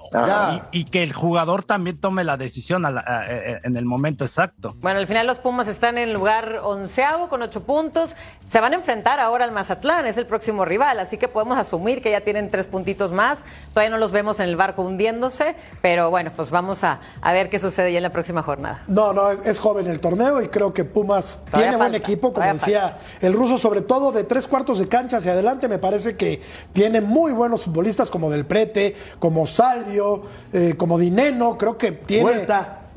Y, 0.71 0.79
y 0.79 0.83
que 0.85 1.03
el 1.03 1.13
jugador 1.13 1.63
también 1.63 1.97
tome 1.97 2.23
la 2.23 2.37
decisión 2.37 2.85
a 2.85 2.91
la- 2.91 3.01
a- 3.01 3.19
a- 3.21 3.59
en 3.63 3.75
el 3.77 3.85
momento 3.85 4.23
exacto. 4.23 4.75
Bueno, 4.81 4.99
al 4.99 5.07
final 5.07 5.27
los 5.27 5.39
Pumas 5.39 5.67
están 5.67 5.97
en 5.97 6.13
lugar 6.13 6.59
onceavo 6.63 7.27
con 7.29 7.41
ocho 7.41 7.63
puntos. 7.63 8.15
Se 8.49 8.59
van 8.59 8.73
a 8.73 8.75
enfrentar 8.75 9.19
ahora 9.19 9.45
al 9.45 9.51
Mazatlán, 9.51 10.05
es 10.07 10.17
el 10.17 10.25
próximo 10.25 10.65
rival, 10.65 10.99
así 10.99 11.17
que 11.17 11.27
podemos 11.29 11.57
asumir 11.57 12.01
que 12.01 12.11
ya 12.11 12.21
tienen 12.21 12.49
tres 12.51 12.67
puntitos 12.67 13.13
más. 13.13 13.43
Todavía 13.69 13.89
no 13.91 13.97
los 13.97 14.11
vemos 14.11 14.39
en 14.41 14.49
el 14.49 14.55
barco 14.57 14.81
hundiéndose, 14.81 15.55
pero 15.81 16.09
bueno, 16.09 16.31
pues 16.35 16.49
vamos 16.51 16.83
a, 16.83 16.99
a 17.21 17.31
ver 17.31 17.49
qué 17.49 17.59
sucede 17.59 17.91
ya 17.93 17.99
en 17.99 18.03
la 18.03 18.09
próxima 18.11 18.43
jornada. 18.43 18.83
No, 18.87 19.13
no, 19.13 19.31
es, 19.31 19.39
es 19.45 19.57
joven 19.59 19.87
el 19.87 20.01
torneo 20.01 20.41
y 20.41 20.49
creo 20.49 20.73
que 20.73 20.83
Pumas 20.83 21.37
Todavía 21.45 21.51
tiene 21.51 21.77
buen 21.77 21.91
falta, 21.93 21.97
equipo, 21.97 22.21
como 22.33 22.33
todavía 22.33 22.53
decía 22.53 22.97
el 23.21 23.33
ruso, 23.33 23.57
sobre 23.57 23.81
todo 23.81 24.11
de 24.11 24.23
tres 24.23 24.47
cuartos 24.47 24.79
de 24.79 24.87
cancha 24.87 25.17
hacia 25.17 25.33
adelante. 25.33 25.67
Me 25.67 25.79
parece 25.79 26.15
que 26.15 26.41
tiene 26.73 27.01
muy 27.01 27.31
buenos 27.31 27.65
futbolistas 27.65 28.09
como 28.09 28.29
Del 28.29 28.45
Prete, 28.45 28.95
como 29.19 29.45
Salvio, 29.45 30.23
eh, 30.53 30.75
como 30.77 30.97
Dineno. 30.97 31.57
Creo 31.57 31.77
que 31.77 31.91
tiene. 31.91 32.45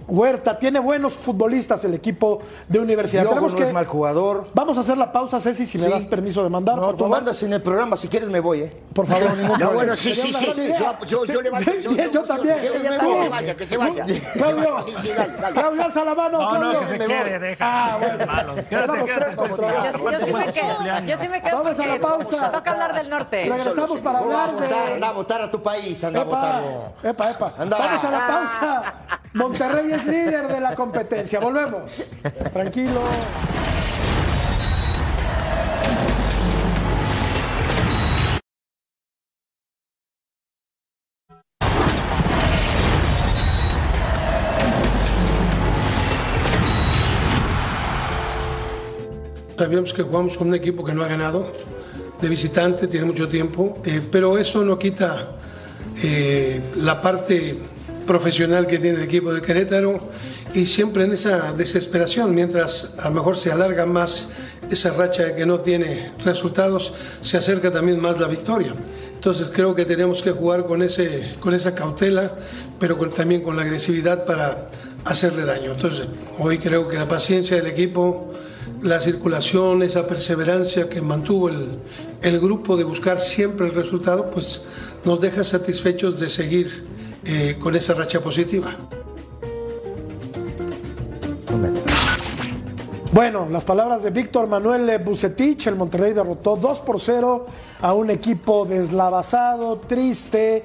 Huerta, 0.07 0.59
tiene 0.59 0.81
buenos 0.81 1.17
futbolistas 1.17 1.85
el 1.85 1.95
equipo 1.95 2.41
de 2.69 2.79
universidad. 2.79 3.23
Diogo 3.23 3.35
Tenemos 3.37 3.53
no 3.53 3.59
que- 3.59 3.65
es 3.65 3.73
mal 3.73 3.87
jugador. 3.87 4.49
Vamos 4.55 4.77
a 4.77 4.81
hacer 4.81 4.99
la 4.99 5.11
pausa, 5.13 5.41
Ceci, 5.41 5.65
si 5.67 5.79
me 5.79 5.85
Sí. 5.87 5.91
das 5.91 6.05
permiso 6.07 6.43
de 6.43 6.51
mandar. 6.51 6.77
No, 6.77 6.83
por 6.83 6.93
tú 6.93 6.99
favor. 7.05 7.11
mandas 7.19 7.43
en 7.43 7.53
el 7.55 7.63
programa, 7.63 7.97
si 7.97 8.09
quieres 8.09 8.29
me 8.29 8.41
voy, 8.41 8.61
¿eh? 8.63 8.77
Por 8.95 9.07
favor, 9.07 9.31
ningún 9.37 9.45
No, 9.45 9.49
problema. 9.59 9.73
bueno, 9.75 9.97
sí, 9.97 10.15
sí, 10.15 10.33
sí. 10.33 10.73
Yo, 11.07 11.25
yo, 11.25 11.43
también. 11.45 12.57
yo- 12.63 12.75
yo- 12.75 12.91
me 12.91 12.99
que 12.99 13.05
voy. 13.05 13.23
se 13.25 13.29
vaya, 13.29 13.57
que 13.57 13.67
se 13.67 13.77
vaya. 13.77 14.05
Claudio. 14.35 14.77
Claudio, 15.55 15.83
alza 15.85 16.05
la 16.05 16.15
mano. 16.15 16.39
No, 16.39 16.53
no, 16.55 16.59
Claudio. 16.61 16.81
que 16.81 16.87
se 16.87 16.99
me 16.99 17.07
quede, 17.07 17.39
voy. 17.39 17.49
deja. 17.49 17.65
Ah, 17.67 17.97
bueno. 17.99 18.27
Malos. 18.27 18.61
Quédate, 18.65 19.03
tres 19.05 19.35
contra. 19.35 19.93
Yo, 19.93 19.99
sí- 20.27 20.33
me 20.33 20.53
quedo, 20.53 21.07
yo 21.07 21.17
sí 21.21 21.29
me 21.29 21.43
quedo 21.43 21.57
Vamos 21.63 21.79
a 21.81 21.87
la 21.87 22.01
pausa. 22.01 22.51
toca 22.53 22.71
hablar 22.73 22.95
del 22.95 23.11
norte. 23.11 23.45
Regresamos 23.49 24.01
para 24.01 24.19
hablar 24.19 24.53
votar, 24.53 24.69
de. 24.69 24.95
anda 24.95 25.09
a 25.09 25.13
votar 25.13 25.43
a 25.43 25.51
tu 25.51 25.63
país, 25.63 26.03
anda 26.05 26.21
a 26.21 26.23
Epa, 26.23 26.37
votarlo. 26.37 26.93
epa, 27.03 27.31
epa. 27.31 27.55
Vamos 27.59 28.05
a 28.05 28.11
la 28.11 28.27
pausa. 28.27 28.95
Monterrey 29.35 29.91
es 29.91 30.07
líder 30.07 30.47
de 30.47 30.61
la 30.61 30.77
competencia. 30.77 31.41
Volvemos. 31.41 32.13
Tranquilo. 32.53 33.03
Sabíamos 49.59 49.93
que 49.93 50.03
jugamos 50.03 50.37
con 50.37 50.49
un 50.49 50.55
equipo 50.55 50.85
que 50.85 50.93
no 50.93 51.03
ha 51.03 51.09
ganado, 51.09 51.51
de 52.21 52.29
visitante, 52.29 52.87
tiene 52.87 53.07
mucho 53.07 53.29
tiempo, 53.29 53.79
eh, 53.85 54.01
pero 54.13 54.39
eso 54.39 54.65
no 54.65 54.79
quita 54.79 55.29
eh, 56.03 56.61
la 56.77 57.01
parte 57.01 57.59
profesional 58.07 58.67
que 58.67 58.79
tiene 58.79 58.99
el 58.99 59.05
equipo 59.05 59.33
de 59.33 59.41
Querétaro 59.41 60.01
y 60.55 60.67
siempre 60.67 61.05
en 61.05 61.13
esa 61.13 61.53
desesperación, 61.53 62.35
mientras 62.35 62.95
a 62.99 63.09
lo 63.09 63.17
mejor 63.17 63.37
se 63.37 63.51
alarga 63.51 63.87
más 63.87 64.31
esa 64.71 64.95
racha 64.95 65.25
de 65.25 65.35
que 65.35 65.47
no 65.47 65.61
tiene 65.61 66.11
resultados, 66.25 66.95
se 67.21 67.37
acerca 67.37 67.71
también 67.71 68.01
más 68.01 68.19
la 68.21 68.29
victoria. 68.29 68.75
Entonces 69.13 69.49
creo 69.53 69.75
que 69.75 69.85
tenemos 69.85 70.23
que 70.23 70.31
jugar 70.31 70.67
con, 70.67 70.83
ese, 70.83 71.35
con 71.41 71.55
esa 71.55 71.75
cautela, 71.75 72.33
pero 72.79 72.97
también 73.09 73.43
con 73.43 73.57
la 73.57 73.63
agresividad 73.63 74.25
para 74.25 74.69
hacerle 75.05 75.45
daño. 75.45 75.73
Entonces 75.73 76.07
hoy 76.39 76.59
creo 76.59 76.89
que 76.89 76.97
la 76.97 77.09
paciencia 77.09 77.57
del 77.57 77.67
equipo, 77.67 78.33
la 78.83 79.01
circulación, 79.01 79.83
esa 79.83 80.07
perseverancia 80.07 80.89
que 80.89 81.01
mantuvo 81.01 81.49
el, 81.49 81.79
el 82.23 82.41
grupo 82.41 82.77
de 82.77 82.85
buscar 82.85 83.21
siempre 83.21 83.67
el 83.67 83.75
resultado, 83.75 84.31
pues 84.31 84.65
nos 85.05 85.21
deja 85.21 85.45
satisfechos 85.45 86.21
de 86.21 86.31
seguir 86.31 86.94
eh, 87.25 87.57
con 87.61 87.75
esa 87.77 87.95
racha 87.95 88.21
positiva. 88.21 88.75
Bueno, 93.13 93.47
las 93.49 93.65
palabras 93.65 94.03
de 94.03 94.11
Víctor 94.11 94.49
Manuel 94.49 94.99
Bucetich, 94.99 95.69
el 95.69 95.77
Monterrey 95.77 96.13
derrotó 96.13 96.57
2 96.57 96.81
por 96.81 97.01
0 97.01 97.47
a 97.81 97.93
un 97.95 98.11
equipo 98.11 98.65
deslavazado, 98.67 99.77
triste, 99.79 100.65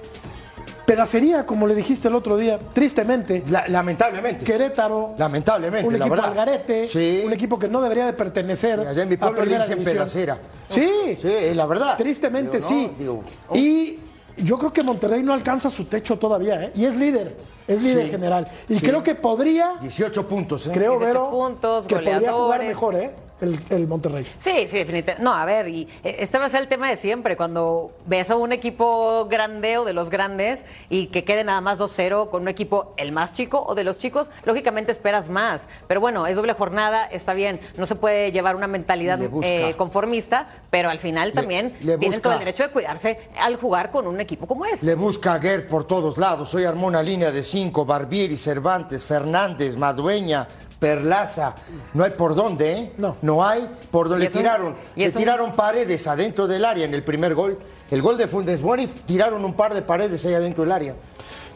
pedacería, 0.84 1.46
como 1.46 1.68
le 1.68 1.76
dijiste 1.76 2.08
el 2.08 2.16
otro 2.16 2.38
día, 2.38 2.60
tristemente. 2.74 3.44
lamentablemente. 3.68 4.44
Querétaro. 4.44 5.14
Lamentablemente, 5.20 5.86
Un 5.86 5.94
la 5.94 6.00
equipo 6.00 6.16
verdad. 6.16 6.30
algarete, 6.32 6.88
Sí. 6.88 7.22
un 7.24 7.34
equipo 7.34 7.60
que 7.60 7.68
no 7.68 7.82
debería 7.84 8.08
de 8.08 8.14
pertenecer 8.14 8.80
Allá 8.80 9.04
en 9.04 9.10
mi 9.10 9.18
pueblo 9.18 9.38
a 9.42 9.46
le 9.46 9.52
primera 9.52 9.68
dicen 9.68 9.84
pedacera. 9.84 10.40
Sí. 10.70 10.90
Sí, 11.22 11.28
es 11.32 11.56
la 11.56 11.68
verdad. 11.68 11.98
Tristemente 11.98 12.58
Digo, 12.58 12.68
sí. 12.68 12.88
no, 12.92 12.98
digo, 12.98 13.24
y 13.54 14.00
yo 14.44 14.58
creo 14.58 14.74
que 14.74 14.84
Monterrey 14.84 15.24
no 15.24 15.34
alcanza 15.34 15.70
su 15.70 15.86
techo 15.86 16.18
todavía, 16.18 16.64
¿eh? 16.66 16.72
Y 16.76 16.86
es 16.86 16.96
líder, 16.96 17.36
es 17.68 17.82
líder 17.84 18.06
Sí, 18.06 18.12
general. 18.12 18.48
Y 18.68 18.76
sí. 18.78 18.86
creo 18.86 19.04
que 19.04 19.16
podría, 19.16 19.76
18 19.82 20.28
puntos, 20.28 20.68
¿eh? 20.68 20.72
creo, 20.74 20.94
18 21.00 21.06
Vero, 21.08 21.30
puntos, 21.32 21.88
que 21.88 21.96
podría 21.96 22.32
jugar 22.34 22.64
mejor, 22.64 22.96
¿eh? 22.96 23.12
El, 23.42 23.60
el 23.70 23.88
Monterrey. 23.88 24.26
Sí, 24.40 24.68
sí, 24.68 24.78
definitivamente. 24.78 25.24
No, 25.24 25.34
a 25.34 25.46
ver, 25.46 25.68
y 25.68 25.88
eh, 26.04 26.18
este 26.20 26.38
va 26.38 26.46
a 26.46 26.50
ser 26.50 26.62
el 26.62 26.68
tema 26.68 26.90
de 26.90 26.98
siempre. 26.98 27.38
Cuando 27.38 27.92
ves 28.06 28.30
a 28.32 28.36
un 28.36 28.52
equipo 28.52 29.28
grandeo 29.30 29.86
de 29.86 29.94
los 29.94 30.10
grandes 30.10 30.66
y 30.90 31.08
que 31.08 31.24
quede 31.24 31.44
nada 31.44 31.62
más 31.62 31.80
2-0 31.80 32.30
con 32.30 32.42
un 32.42 32.48
equipo 32.48 32.94
el 32.98 33.12
más 33.12 33.34
chico 33.34 33.64
o 33.66 33.76
de 33.76 33.84
los 33.84 33.98
chicos, 33.98 34.28
lógicamente 34.44 34.92
esperas 34.92 35.30
más. 35.30 35.68
Pero 35.88 36.02
bueno, 36.02 36.28
es 36.28 36.36
doble 36.36 36.54
jornada, 36.54 37.04
está 37.04 37.34
bien. 37.34 37.60
No 37.78 37.86
se 37.86 37.96
puede 37.96 38.32
llevar 38.32 38.56
una 38.56 38.68
mentalidad 38.68 39.20
eh, 39.44 39.74
conformista, 39.78 40.48
pero 40.70 40.90
al 40.90 41.00
final 41.00 41.34
también 41.34 41.76
le 41.82 41.98
tienen 41.98 42.22
todo 42.22 42.34
el 42.34 42.40
derecho 42.40 42.64
de 42.64 42.70
cuidarse 42.70 43.20
al 43.40 43.56
jugar 43.56 43.92
con 43.92 44.08
un 44.08 44.20
equipo 44.20 44.48
como 44.48 44.66
este. 44.66 44.86
Le 44.86 44.96
busca 44.96 45.34
a 45.34 45.40
Guerre 45.40 45.64
por 45.64 45.86
todos 45.86 46.18
lados. 46.18 46.54
Hoy 46.54 46.66
armó 46.66 46.88
una 46.88 47.02
línea 47.02 47.32
de 47.32 47.44
cinco: 47.44 47.86
Barbieri, 47.86 48.38
Cervantes, 48.38 49.06
Fernández, 49.06 49.78
Madueña, 49.78 50.48
Perlaza. 50.80 51.56
No 51.94 52.04
hay 52.04 52.12
por 52.12 52.36
dónde, 52.36 52.72
¿eh? 52.72 52.94
No. 52.98 53.18
No 53.22 53.46
hay 53.46 53.70
por 53.92 54.08
dónde. 54.08 54.26
Le 54.26 54.32
tiraron, 54.32 54.76
le 54.96 55.12
tiraron 55.12 55.52
paredes 55.54 56.08
adentro 56.08 56.48
del 56.48 56.64
área 56.64 56.86
en 56.86 56.94
el 56.94 57.04
primer 57.04 57.36
gol. 57.36 57.60
El 57.92 58.02
gol 58.02 58.18
de 58.18 58.28
Fundes 58.28 58.62
tiraron 59.06 59.44
un 59.44 59.54
par 59.54 59.74
de 59.74 59.82
paredes 59.82 60.26
ahí 60.26 60.34
adentro 60.34 60.64
del 60.64 60.72
área. 60.72 60.96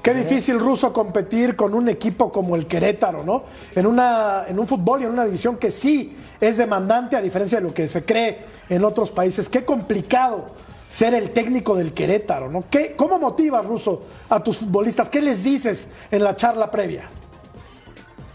Qué 0.01 0.13
difícil, 0.13 0.59
Ruso, 0.59 0.91
competir 0.91 1.55
con 1.55 1.73
un 1.73 1.88
equipo 1.88 2.29
como 2.29 2.57
el 2.57 2.67
Querétaro, 2.67 3.23
¿no? 3.23 3.43
En, 3.73 3.86
una, 3.86 4.43
en 4.45 4.59
un 4.59 4.67
fútbol 4.67 5.01
y 5.01 5.05
en 5.05 5.12
una 5.12 5.23
división 5.23 5.55
que 5.55 5.71
sí 5.71 6.13
es 6.41 6.57
demandante, 6.57 7.15
a 7.15 7.21
diferencia 7.21 7.59
de 7.59 7.63
lo 7.63 7.73
que 7.73 7.88
se 7.88 8.03
cree 8.03 8.43
en 8.67 8.83
otros 8.83 9.12
países. 9.12 9.47
Qué 9.47 9.63
complicado 9.63 10.47
ser 10.89 11.13
el 11.13 11.31
técnico 11.31 11.73
del 11.77 11.93
Querétaro, 11.93 12.51
¿no? 12.51 12.65
¿Qué, 12.69 12.95
¿Cómo 12.97 13.17
motivas, 13.17 13.65
Ruso, 13.65 14.01
a 14.27 14.43
tus 14.43 14.57
futbolistas? 14.57 15.07
¿Qué 15.07 15.21
les 15.21 15.41
dices 15.41 15.88
en 16.12 16.21
la 16.21 16.36
charla 16.36 16.69
previa? 16.69 17.09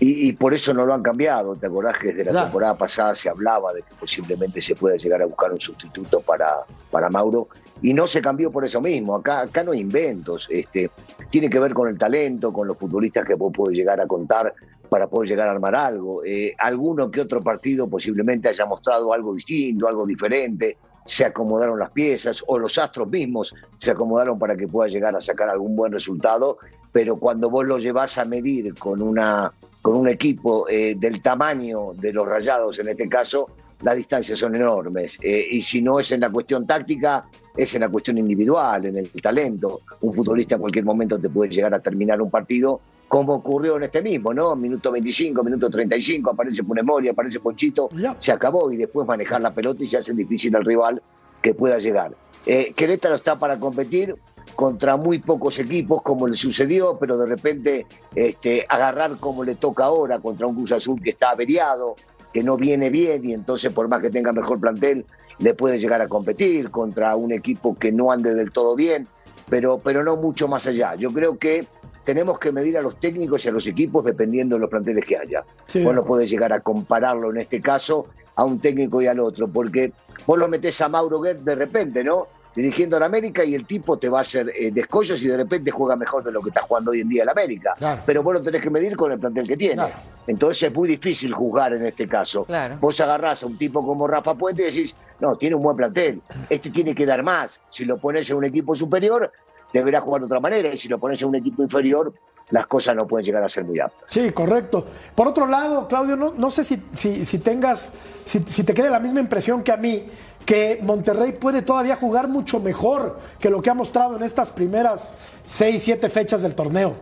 Y, 0.00 0.28
y 0.28 0.32
por 0.32 0.54
eso 0.54 0.72
no 0.72 0.86
lo 0.86 0.94
han 0.94 1.02
cambiado. 1.02 1.56
¿Te 1.56 1.66
acordás 1.66 1.98
que 1.98 2.08
desde 2.08 2.24
la 2.24 2.30
Claro. 2.30 2.46
temporada 2.46 2.76
pasada 2.76 3.14
se 3.14 3.28
hablaba 3.28 3.72
de 3.72 3.82
que 3.82 3.94
posiblemente 3.98 4.60
se 4.60 4.76
pueda 4.76 4.96
llegar 4.96 5.20
a 5.22 5.26
buscar 5.26 5.52
un 5.52 5.60
sustituto 5.60 6.20
para, 6.20 6.54
para 6.90 7.08
Mauro? 7.10 7.48
Y 7.82 7.94
no 7.94 8.06
se 8.06 8.20
cambió 8.22 8.50
por 8.50 8.64
eso 8.64 8.80
mismo. 8.80 9.16
Acá, 9.16 9.40
acá 9.40 9.62
no 9.64 9.72
hay 9.72 9.80
inventos. 9.80 10.46
Este, 10.50 10.90
tiene 11.30 11.50
que 11.50 11.58
ver 11.58 11.74
con 11.74 11.88
el 11.88 11.98
talento, 11.98 12.52
con 12.52 12.66
los 12.68 12.76
futbolistas 12.78 13.24
que 13.24 13.34
vos 13.34 13.52
podés 13.52 13.76
llegar 13.76 14.00
a 14.00 14.06
contar 14.06 14.52
para 14.88 15.06
poder 15.08 15.28
llegar 15.30 15.48
a 15.48 15.52
armar 15.52 15.74
algo. 15.74 16.24
Eh, 16.24 16.54
alguno 16.58 17.10
que 17.10 17.20
otro 17.20 17.40
partido 17.40 17.88
posiblemente 17.88 18.48
haya 18.48 18.66
mostrado 18.66 19.12
algo 19.12 19.34
distinto, 19.34 19.86
algo 19.88 20.06
diferente. 20.06 20.76
Se 21.06 21.24
acomodaron 21.24 21.78
las 21.78 21.90
piezas 21.90 22.42
o 22.46 22.58
los 22.58 22.78
astros 22.78 23.08
mismos 23.08 23.54
se 23.78 23.90
acomodaron 23.90 24.38
para 24.38 24.56
que 24.56 24.68
pueda 24.68 24.88
llegar 24.90 25.14
a 25.16 25.20
sacar 25.20 25.48
algún 25.48 25.74
buen 25.76 25.92
resultado. 25.92 26.58
Pero 26.92 27.16
cuando 27.16 27.48
vos 27.50 27.66
lo 27.66 27.78
llevas 27.78 28.16
a 28.18 28.24
medir 28.24 28.74
con 28.74 29.02
una 29.02 29.52
con 29.82 29.96
un 29.96 30.08
equipo 30.08 30.68
eh, 30.68 30.94
del 30.96 31.22
tamaño 31.22 31.92
de 31.94 32.12
los 32.12 32.26
rayados 32.26 32.78
en 32.78 32.88
este 32.88 33.08
caso, 33.08 33.48
las 33.82 33.96
distancias 33.96 34.38
son 34.38 34.54
enormes. 34.56 35.18
Eh, 35.22 35.46
y 35.50 35.62
si 35.62 35.82
no 35.82 36.00
es 36.00 36.10
en 36.12 36.20
la 36.20 36.30
cuestión 36.30 36.66
táctica, 36.66 37.26
es 37.56 37.74
en 37.74 37.82
la 37.82 37.88
cuestión 37.88 38.18
individual, 38.18 38.86
en 38.86 38.98
el 38.98 39.10
talento. 39.22 39.82
Un 40.00 40.14
futbolista 40.14 40.56
en 40.56 40.60
cualquier 40.60 40.84
momento 40.84 41.18
te 41.18 41.28
puede 41.28 41.50
llegar 41.52 41.74
a 41.74 41.80
terminar 41.80 42.20
un 42.20 42.30
partido, 42.30 42.80
como 43.06 43.34
ocurrió 43.34 43.76
en 43.76 43.84
este 43.84 44.02
mismo, 44.02 44.34
¿no? 44.34 44.54
Minuto 44.54 44.92
25, 44.92 45.42
minuto 45.42 45.70
35, 45.70 46.30
aparece 46.30 46.62
Punemori, 46.62 47.08
aparece 47.08 47.40
Ponchito, 47.40 47.88
se 48.18 48.32
acabó 48.32 48.70
y 48.70 48.76
después 48.76 49.06
manejar 49.06 49.40
la 49.40 49.54
pelota 49.54 49.82
y 49.82 49.86
se 49.86 49.96
hace 49.96 50.12
difícil 50.12 50.54
al 50.56 50.64
rival 50.64 51.02
que 51.40 51.54
pueda 51.54 51.78
llegar. 51.78 52.14
Eh, 52.46 52.72
Querétaro 52.74 53.16
está 53.16 53.38
para 53.38 53.58
competir 53.58 54.14
contra 54.54 54.96
muy 54.96 55.18
pocos 55.18 55.58
equipos 55.58 56.02
como 56.02 56.26
le 56.26 56.36
sucedió, 56.36 56.98
pero 56.98 57.16
de 57.16 57.26
repente 57.26 57.86
este, 58.14 58.66
agarrar 58.68 59.18
como 59.18 59.44
le 59.44 59.54
toca 59.54 59.84
ahora 59.84 60.18
contra 60.18 60.46
un 60.46 60.54
Cruz 60.54 60.72
Azul 60.72 61.00
que 61.02 61.10
está 61.10 61.30
averiado, 61.30 61.96
que 62.32 62.42
no 62.42 62.56
viene 62.56 62.90
bien 62.90 63.24
y 63.24 63.32
entonces 63.32 63.72
por 63.72 63.88
más 63.88 64.00
que 64.00 64.10
tenga 64.10 64.32
mejor 64.32 64.60
plantel 64.60 65.06
le 65.38 65.54
puede 65.54 65.78
llegar 65.78 66.02
a 66.02 66.08
competir 66.08 66.70
contra 66.70 67.14
un 67.16 67.32
equipo 67.32 67.76
que 67.76 67.92
no 67.92 68.10
ande 68.10 68.34
del 68.34 68.52
todo 68.52 68.74
bien, 68.74 69.06
pero, 69.48 69.78
pero 69.78 70.02
no 70.02 70.16
mucho 70.16 70.48
más 70.48 70.66
allá. 70.66 70.94
Yo 70.96 71.12
creo 71.12 71.38
que 71.38 71.66
tenemos 72.04 72.38
que 72.38 72.52
medir 72.52 72.76
a 72.78 72.82
los 72.82 72.98
técnicos 72.98 73.44
y 73.44 73.48
a 73.48 73.52
los 73.52 73.66
equipos 73.66 74.04
dependiendo 74.04 74.56
de 74.56 74.60
los 74.60 74.70
planteles 74.70 75.04
que 75.04 75.16
haya. 75.16 75.44
Sí, 75.66 75.84
vos 75.84 75.94
no 75.94 76.04
podés 76.04 76.30
llegar 76.30 76.52
a 76.52 76.60
compararlo 76.60 77.30
en 77.30 77.38
este 77.38 77.60
caso 77.60 78.06
a 78.34 78.44
un 78.44 78.60
técnico 78.60 79.02
y 79.02 79.06
al 79.06 79.20
otro, 79.20 79.48
porque 79.48 79.92
vos 80.26 80.38
lo 80.38 80.48
metés 80.48 80.80
a 80.80 80.88
Mauro 80.88 81.20
Guerra 81.20 81.40
de 81.42 81.54
repente, 81.54 82.04
¿no? 82.04 82.28
Dirigiendo 82.58 82.96
a 82.96 83.00
la 83.00 83.06
América 83.06 83.44
y 83.44 83.54
el 83.54 83.66
tipo 83.66 83.98
te 83.98 84.08
va 84.08 84.18
a 84.18 84.20
hacer 84.22 84.48
eh, 84.48 84.72
descollos 84.72 85.22
y 85.22 85.28
de 85.28 85.36
repente 85.36 85.70
juega 85.70 85.94
mejor 85.94 86.24
de 86.24 86.32
lo 86.32 86.42
que 86.42 86.48
está 86.48 86.62
jugando 86.62 86.90
hoy 86.90 87.02
en 87.02 87.08
día 87.08 87.22
el 87.22 87.28
América. 87.28 87.72
Claro. 87.78 88.02
Pero 88.04 88.20
vos 88.24 88.34
lo 88.34 88.42
tenés 88.42 88.60
que 88.60 88.68
medir 88.68 88.96
con 88.96 89.12
el 89.12 89.20
plantel 89.20 89.46
que 89.46 89.56
tiene. 89.56 89.76
Claro. 89.76 89.94
Entonces 90.26 90.64
es 90.64 90.74
muy 90.74 90.88
difícil 90.88 91.32
juzgar 91.32 91.72
en 91.74 91.86
este 91.86 92.08
caso. 92.08 92.44
Claro. 92.46 92.78
Vos 92.80 93.00
agarrás 93.00 93.44
a 93.44 93.46
un 93.46 93.56
tipo 93.56 93.86
como 93.86 94.08
Rafa 94.08 94.34
Puente 94.34 94.62
y 94.62 94.64
decís, 94.64 94.96
no, 95.20 95.36
tiene 95.36 95.54
un 95.54 95.62
buen 95.62 95.76
plantel, 95.76 96.20
este 96.50 96.70
tiene 96.70 96.96
que 96.96 97.06
dar 97.06 97.22
más. 97.22 97.60
Si 97.70 97.84
lo 97.84 97.96
pones 97.98 98.28
en 98.28 98.38
un 98.38 98.44
equipo 98.44 98.74
superior, 98.74 99.30
deberá 99.72 100.00
jugar 100.00 100.22
de 100.22 100.26
otra 100.26 100.40
manera. 100.40 100.74
Y 100.74 100.76
si 100.76 100.88
lo 100.88 100.98
pones 100.98 101.22
en 101.22 101.28
un 101.28 101.36
equipo 101.36 101.62
inferior, 101.62 102.12
las 102.50 102.66
cosas 102.66 102.96
no 102.96 103.06
pueden 103.06 103.24
llegar 103.24 103.44
a 103.44 103.48
ser 103.48 103.64
muy 103.66 103.78
aptas. 103.78 104.02
Sí, 104.08 104.32
correcto. 104.32 104.84
Por 105.14 105.28
otro 105.28 105.46
lado, 105.46 105.86
Claudio, 105.86 106.16
no, 106.16 106.32
no 106.36 106.50
sé 106.50 106.64
si, 106.64 106.82
si, 106.92 107.24
si 107.24 107.38
tengas, 107.38 107.92
si, 108.24 108.40
si 108.40 108.64
te 108.64 108.74
quede 108.74 108.90
la 108.90 108.98
misma 108.98 109.20
impresión 109.20 109.62
que 109.62 109.70
a 109.70 109.76
mí, 109.76 110.04
que 110.48 110.78
Monterrey 110.82 111.32
puede 111.32 111.60
todavía 111.60 111.94
jugar 111.94 112.26
mucho 112.26 112.58
mejor 112.58 113.20
que 113.38 113.50
lo 113.50 113.60
que 113.60 113.68
ha 113.68 113.74
mostrado 113.74 114.16
en 114.16 114.22
estas 114.22 114.48
primeras 114.48 115.12
seis, 115.44 115.82
siete 115.82 116.08
fechas 116.08 116.40
del 116.40 116.54
torneo. 116.54 116.96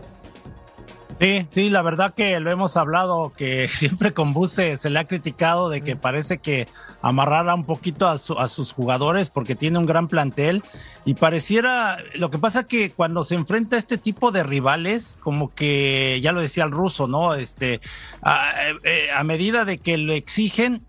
Sí, 1.20 1.46
sí, 1.48 1.70
la 1.70 1.80
verdad 1.80 2.12
que 2.12 2.40
lo 2.40 2.50
hemos 2.50 2.76
hablado, 2.76 3.32
que 3.36 3.68
siempre 3.70 4.12
con 4.12 4.32
Buse 4.34 4.76
se 4.78 4.90
le 4.90 4.98
ha 4.98 5.04
criticado 5.06 5.68
de 5.68 5.80
que 5.80 5.94
parece 5.94 6.38
que 6.38 6.66
amarrara 7.02 7.54
un 7.54 7.64
poquito 7.64 8.08
a, 8.08 8.18
su- 8.18 8.36
a 8.36 8.48
sus 8.48 8.72
jugadores 8.72 9.30
porque 9.30 9.54
tiene 9.54 9.78
un 9.78 9.86
gran 9.86 10.08
plantel 10.08 10.64
y 11.04 11.14
pareciera, 11.14 11.98
lo 12.16 12.30
que 12.30 12.38
pasa 12.38 12.66
que 12.66 12.90
cuando 12.90 13.22
se 13.22 13.36
enfrenta 13.36 13.76
a 13.76 13.78
este 13.78 13.96
tipo 13.96 14.32
de 14.32 14.42
rivales, 14.42 15.16
como 15.20 15.54
que 15.54 16.18
ya 16.20 16.32
lo 16.32 16.40
decía 16.40 16.64
el 16.64 16.72
ruso, 16.72 17.06
¿no? 17.06 17.34
Este, 17.34 17.80
a, 18.22 18.50
eh, 18.82 19.08
a 19.16 19.22
medida 19.22 19.64
de 19.64 19.78
que 19.78 19.96
lo 19.98 20.12
exigen, 20.14 20.74
eh, 20.74 20.80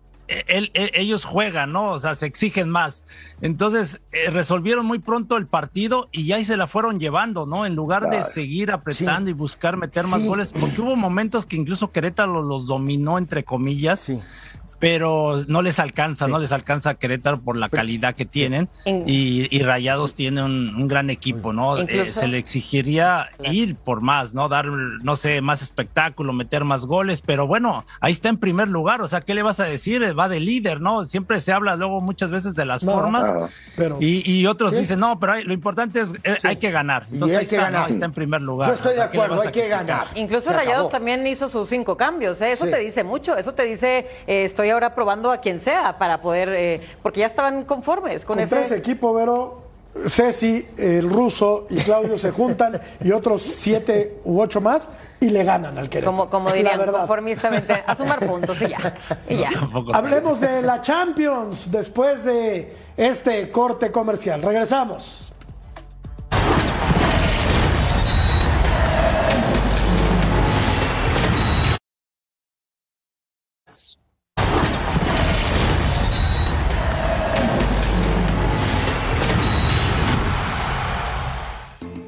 él- 0.48 0.72
él- 0.74 0.92
ellos 0.94 1.26
juegan, 1.26 1.72
¿no? 1.72 1.92
O 1.92 2.00
sea, 2.00 2.16
se 2.16 2.26
exigen 2.26 2.70
más. 2.70 3.04
Entonces, 3.42 4.02
eh, 4.12 4.30
resolvieron 4.30 4.86
muy 4.86 5.00
pronto 5.00 5.38
el 5.38 5.48
partido 5.48 6.10
y 6.12 6.26
ya 6.26 6.38
ahí 6.38 6.46
se 6.46 6.58
la 6.58 6.68
fueron 6.68 7.00
llevando, 7.00 7.46
¿no? 7.46 7.66
En 7.66 7.76
lugar 7.76 8.10
de 8.10 8.24
seguir 8.24 8.72
apretando 8.72 9.30
y 9.30 9.34
buscar 9.34 9.78
meter 9.78 10.06
más 10.08 10.26
goles, 10.26 10.52
porque 10.60 10.82
hubo 10.82 10.96
momentos 10.96 11.46
que 11.46 11.56
incluso 11.56 11.92
Querétaro 11.92 12.42
los 12.44 12.66
dominó, 12.68 13.18
entre 13.18 13.44
comillas. 13.44 14.00
Sí. 14.00 14.20
Pero 14.80 15.44
no 15.48 15.62
les 15.62 15.80
alcanza, 15.80 16.28
no 16.28 16.40
les 16.40 16.52
alcanza 16.52 16.92
a 16.92 16.94
Querétaro 16.96 17.42
por 17.42 17.58
la 17.58 17.70
calidad 17.70 18.16
que 18.16 18.26
tienen 18.26 18.70
y, 18.86 19.48
y, 19.56 19.64
Rayados 19.64 20.14
tiene 20.16 20.44
un, 20.44 20.76
un, 20.76 20.88
gran 20.88 21.10
equipo, 21.10 21.52
¿no? 21.52 21.78
Eh, 21.78 22.12
se 22.12 22.28
le 22.28 22.38
exigiría 22.38 23.30
ir 23.44 23.76
por 23.76 24.02
más, 24.02 24.34
¿no? 24.34 24.50
Dar, 24.50 24.68
no 24.68 25.16
sé, 25.16 25.42
más 25.42 25.62
espectáculo, 25.62 26.34
meter 26.34 26.64
más 26.64 26.86
goles, 26.86 27.22
pero 27.26 27.48
bueno, 27.48 27.86
ahí 28.02 28.12
está 28.12 28.30
en 28.30 28.38
primer 28.38 28.68
lugar, 28.70 29.02
o 29.02 29.08
sea, 29.08 29.22
¿qué 29.22 29.34
le 29.34 29.44
vas 29.44 29.60
a 29.60 29.66
decir? 29.66 30.02
Va 30.18 30.30
de 30.30 30.40
líder, 30.40 30.80
¿no? 30.80 31.04
Siempre 31.06 31.40
se 31.40 31.52
habla 31.52 31.76
luego 31.76 32.02
muchas 32.02 32.32
veces 32.32 32.54
de 32.54 32.66
las 32.66 32.86
formas 32.86 33.52
pero, 33.76 33.98
y, 34.00 34.30
y, 34.30 34.46
otros 34.48 34.74
dicen, 34.74 35.00
no, 35.00 35.20
pero 35.20 35.34
hay, 35.34 35.44
lo 35.44 35.54
importante 35.54 36.02
es, 36.02 36.14
eh, 36.24 36.38
hay 36.44 36.58
que 36.58 36.72
ganar. 36.72 37.08
Entonces, 37.12 37.30
y 37.30 37.32
hay 37.32 37.44
ahí 37.44 37.48
que 37.48 37.56
está, 37.56 37.66
ganar. 37.66 37.88
No, 37.90 37.94
está 37.94 38.06
en 38.06 38.14
primer 38.14 38.42
lugar. 38.42 38.70
Yo 38.70 38.76
estoy 38.76 38.96
de 38.96 39.02
acuerdo, 39.02 39.42
hay 39.42 39.52
que 39.52 39.68
ganar. 39.68 40.08
Incluso 40.16 40.52
Rayados 40.52 40.90
también 40.90 41.26
hizo 41.28 41.50
sus 41.50 41.70
cinco 41.70 41.98
cambios, 41.98 42.42
¿eh? 42.42 42.52
eso 42.52 42.66
te 42.66 42.80
dice 42.80 43.04
mucho, 43.04 43.38
eso 43.38 43.54
te 43.54 43.64
dice, 43.64 44.08
eh, 44.28 44.44
estoy 44.68 44.74
ahora 44.74 44.94
probando 44.94 45.32
aquí 45.32 45.48
quien 45.48 45.62
sea 45.62 45.98
para 45.98 46.20
poder, 46.20 46.50
eh, 46.50 46.82
porque 47.02 47.22
ya 47.22 47.26
estaban 47.28 47.64
conformes 47.64 48.26
con, 48.26 48.36
con 48.36 48.44
ese 48.44 48.56
tres 48.56 48.72
equipo, 48.72 49.14
Vero. 49.14 49.64
Ceci, 50.06 50.64
el 50.78 51.10
ruso 51.10 51.66
y 51.72 51.78
Claudio 51.78 52.20
se 52.20 52.30
juntan 52.30 52.80
y 53.04 53.12
otros 53.12 53.42
siete 53.42 54.20
u 54.26 54.40
ocho 54.40 54.62
más 54.62 54.90
y 55.20 55.30
le 55.30 55.44
ganan 55.44 55.76
al 55.78 55.90
Querétaro. 55.90 56.16
Como, 56.16 56.30
como 56.30 56.52
dirían, 56.52 56.86
conformistamente, 56.86 57.84
a 57.86 57.96
sumar 57.96 58.20
puntos 58.28 58.62
y 58.62 58.68
ya. 58.68 58.94
Y 59.28 59.38
ya. 59.38 59.50
Hablemos 59.94 60.40
de 60.40 60.62
la 60.62 60.82
Champions 60.82 61.72
después 61.72 62.26
de 62.26 62.76
este 62.96 63.50
corte 63.50 63.92
comercial. 63.92 64.44
Regresamos. 64.44 65.27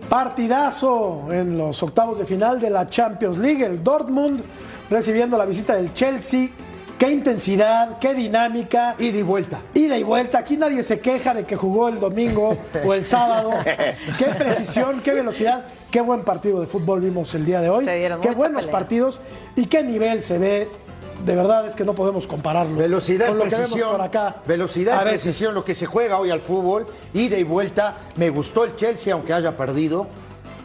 Partidazo 0.10 1.28
en 1.32 1.56
los 1.56 1.84
octavos 1.84 2.18
de 2.18 2.26
final 2.26 2.60
de 2.60 2.72
la 2.72 2.88
Champions 2.88 3.38
League. 3.38 3.64
El 3.64 3.84
Dortmund 3.84 4.42
recibiendo 4.90 5.38
la 5.38 5.46
visita 5.46 5.76
del 5.76 5.94
Chelsea. 5.94 6.50
Qué 6.98 7.12
intensidad, 7.12 8.00
qué 8.00 8.16
dinámica. 8.16 8.96
Ida 8.98 9.20
y 9.20 9.22
vuelta. 9.22 9.62
Ida 9.76 10.00
y 10.00 10.04
vuelta. 10.04 10.40
Aquí 10.40 10.58
nadie 10.58 10.82
se 10.82 11.00
queja 11.00 11.36
de 11.36 11.44
que 11.44 11.56
jugó 11.56 11.90
el 11.90 12.00
domingo 12.00 12.58
o 12.86 12.94
el 12.96 13.06
sábado. 13.06 13.52
qué 14.18 14.26
precisión, 14.26 15.00
qué 15.04 15.14
velocidad. 15.14 15.64
Qué 15.92 16.02
buen 16.02 16.24
partido 16.24 16.60
de 16.60 16.66
fútbol 16.66 17.02
vimos 17.02 17.36
el 17.36 17.46
día 17.46 17.62
de 17.62 17.70
hoy. 17.70 17.86
Qué 17.86 18.32
buenos 18.36 18.64
pelea. 18.66 18.72
partidos 18.72 19.20
y 19.56 19.68
qué 19.68 19.84
nivel 19.84 20.24
se 20.24 20.40
ve 20.40 20.70
de 21.26 21.36
verdad 21.36 21.68
es 21.68 21.76
que 21.76 21.84
no 21.84 21.94
podemos 21.94 22.28
compararlo. 22.28 22.76
Velocidad, 22.76 23.28
con 23.28 23.38
lo 23.38 23.44
precisión, 23.44 23.70
que 23.70 23.76
vemos 23.78 23.92
por 23.92 24.02
acá. 24.02 24.36
Velocidad, 24.46 25.02
precisión, 25.04 25.54
lo 25.54 25.64
que 25.64 25.76
se 25.76 25.86
juega 25.86 26.18
hoy 26.18 26.30
al 26.30 26.42
fútbol, 26.42 26.88
ida 27.14 27.38
y 27.38 27.44
vuelta. 27.44 27.98
Me 28.16 28.30
gustó 28.30 28.64
el 28.64 28.76
Chelsea, 28.76 29.14
aunque 29.14 29.34
haya 29.34 29.56
perdido. 29.56 30.08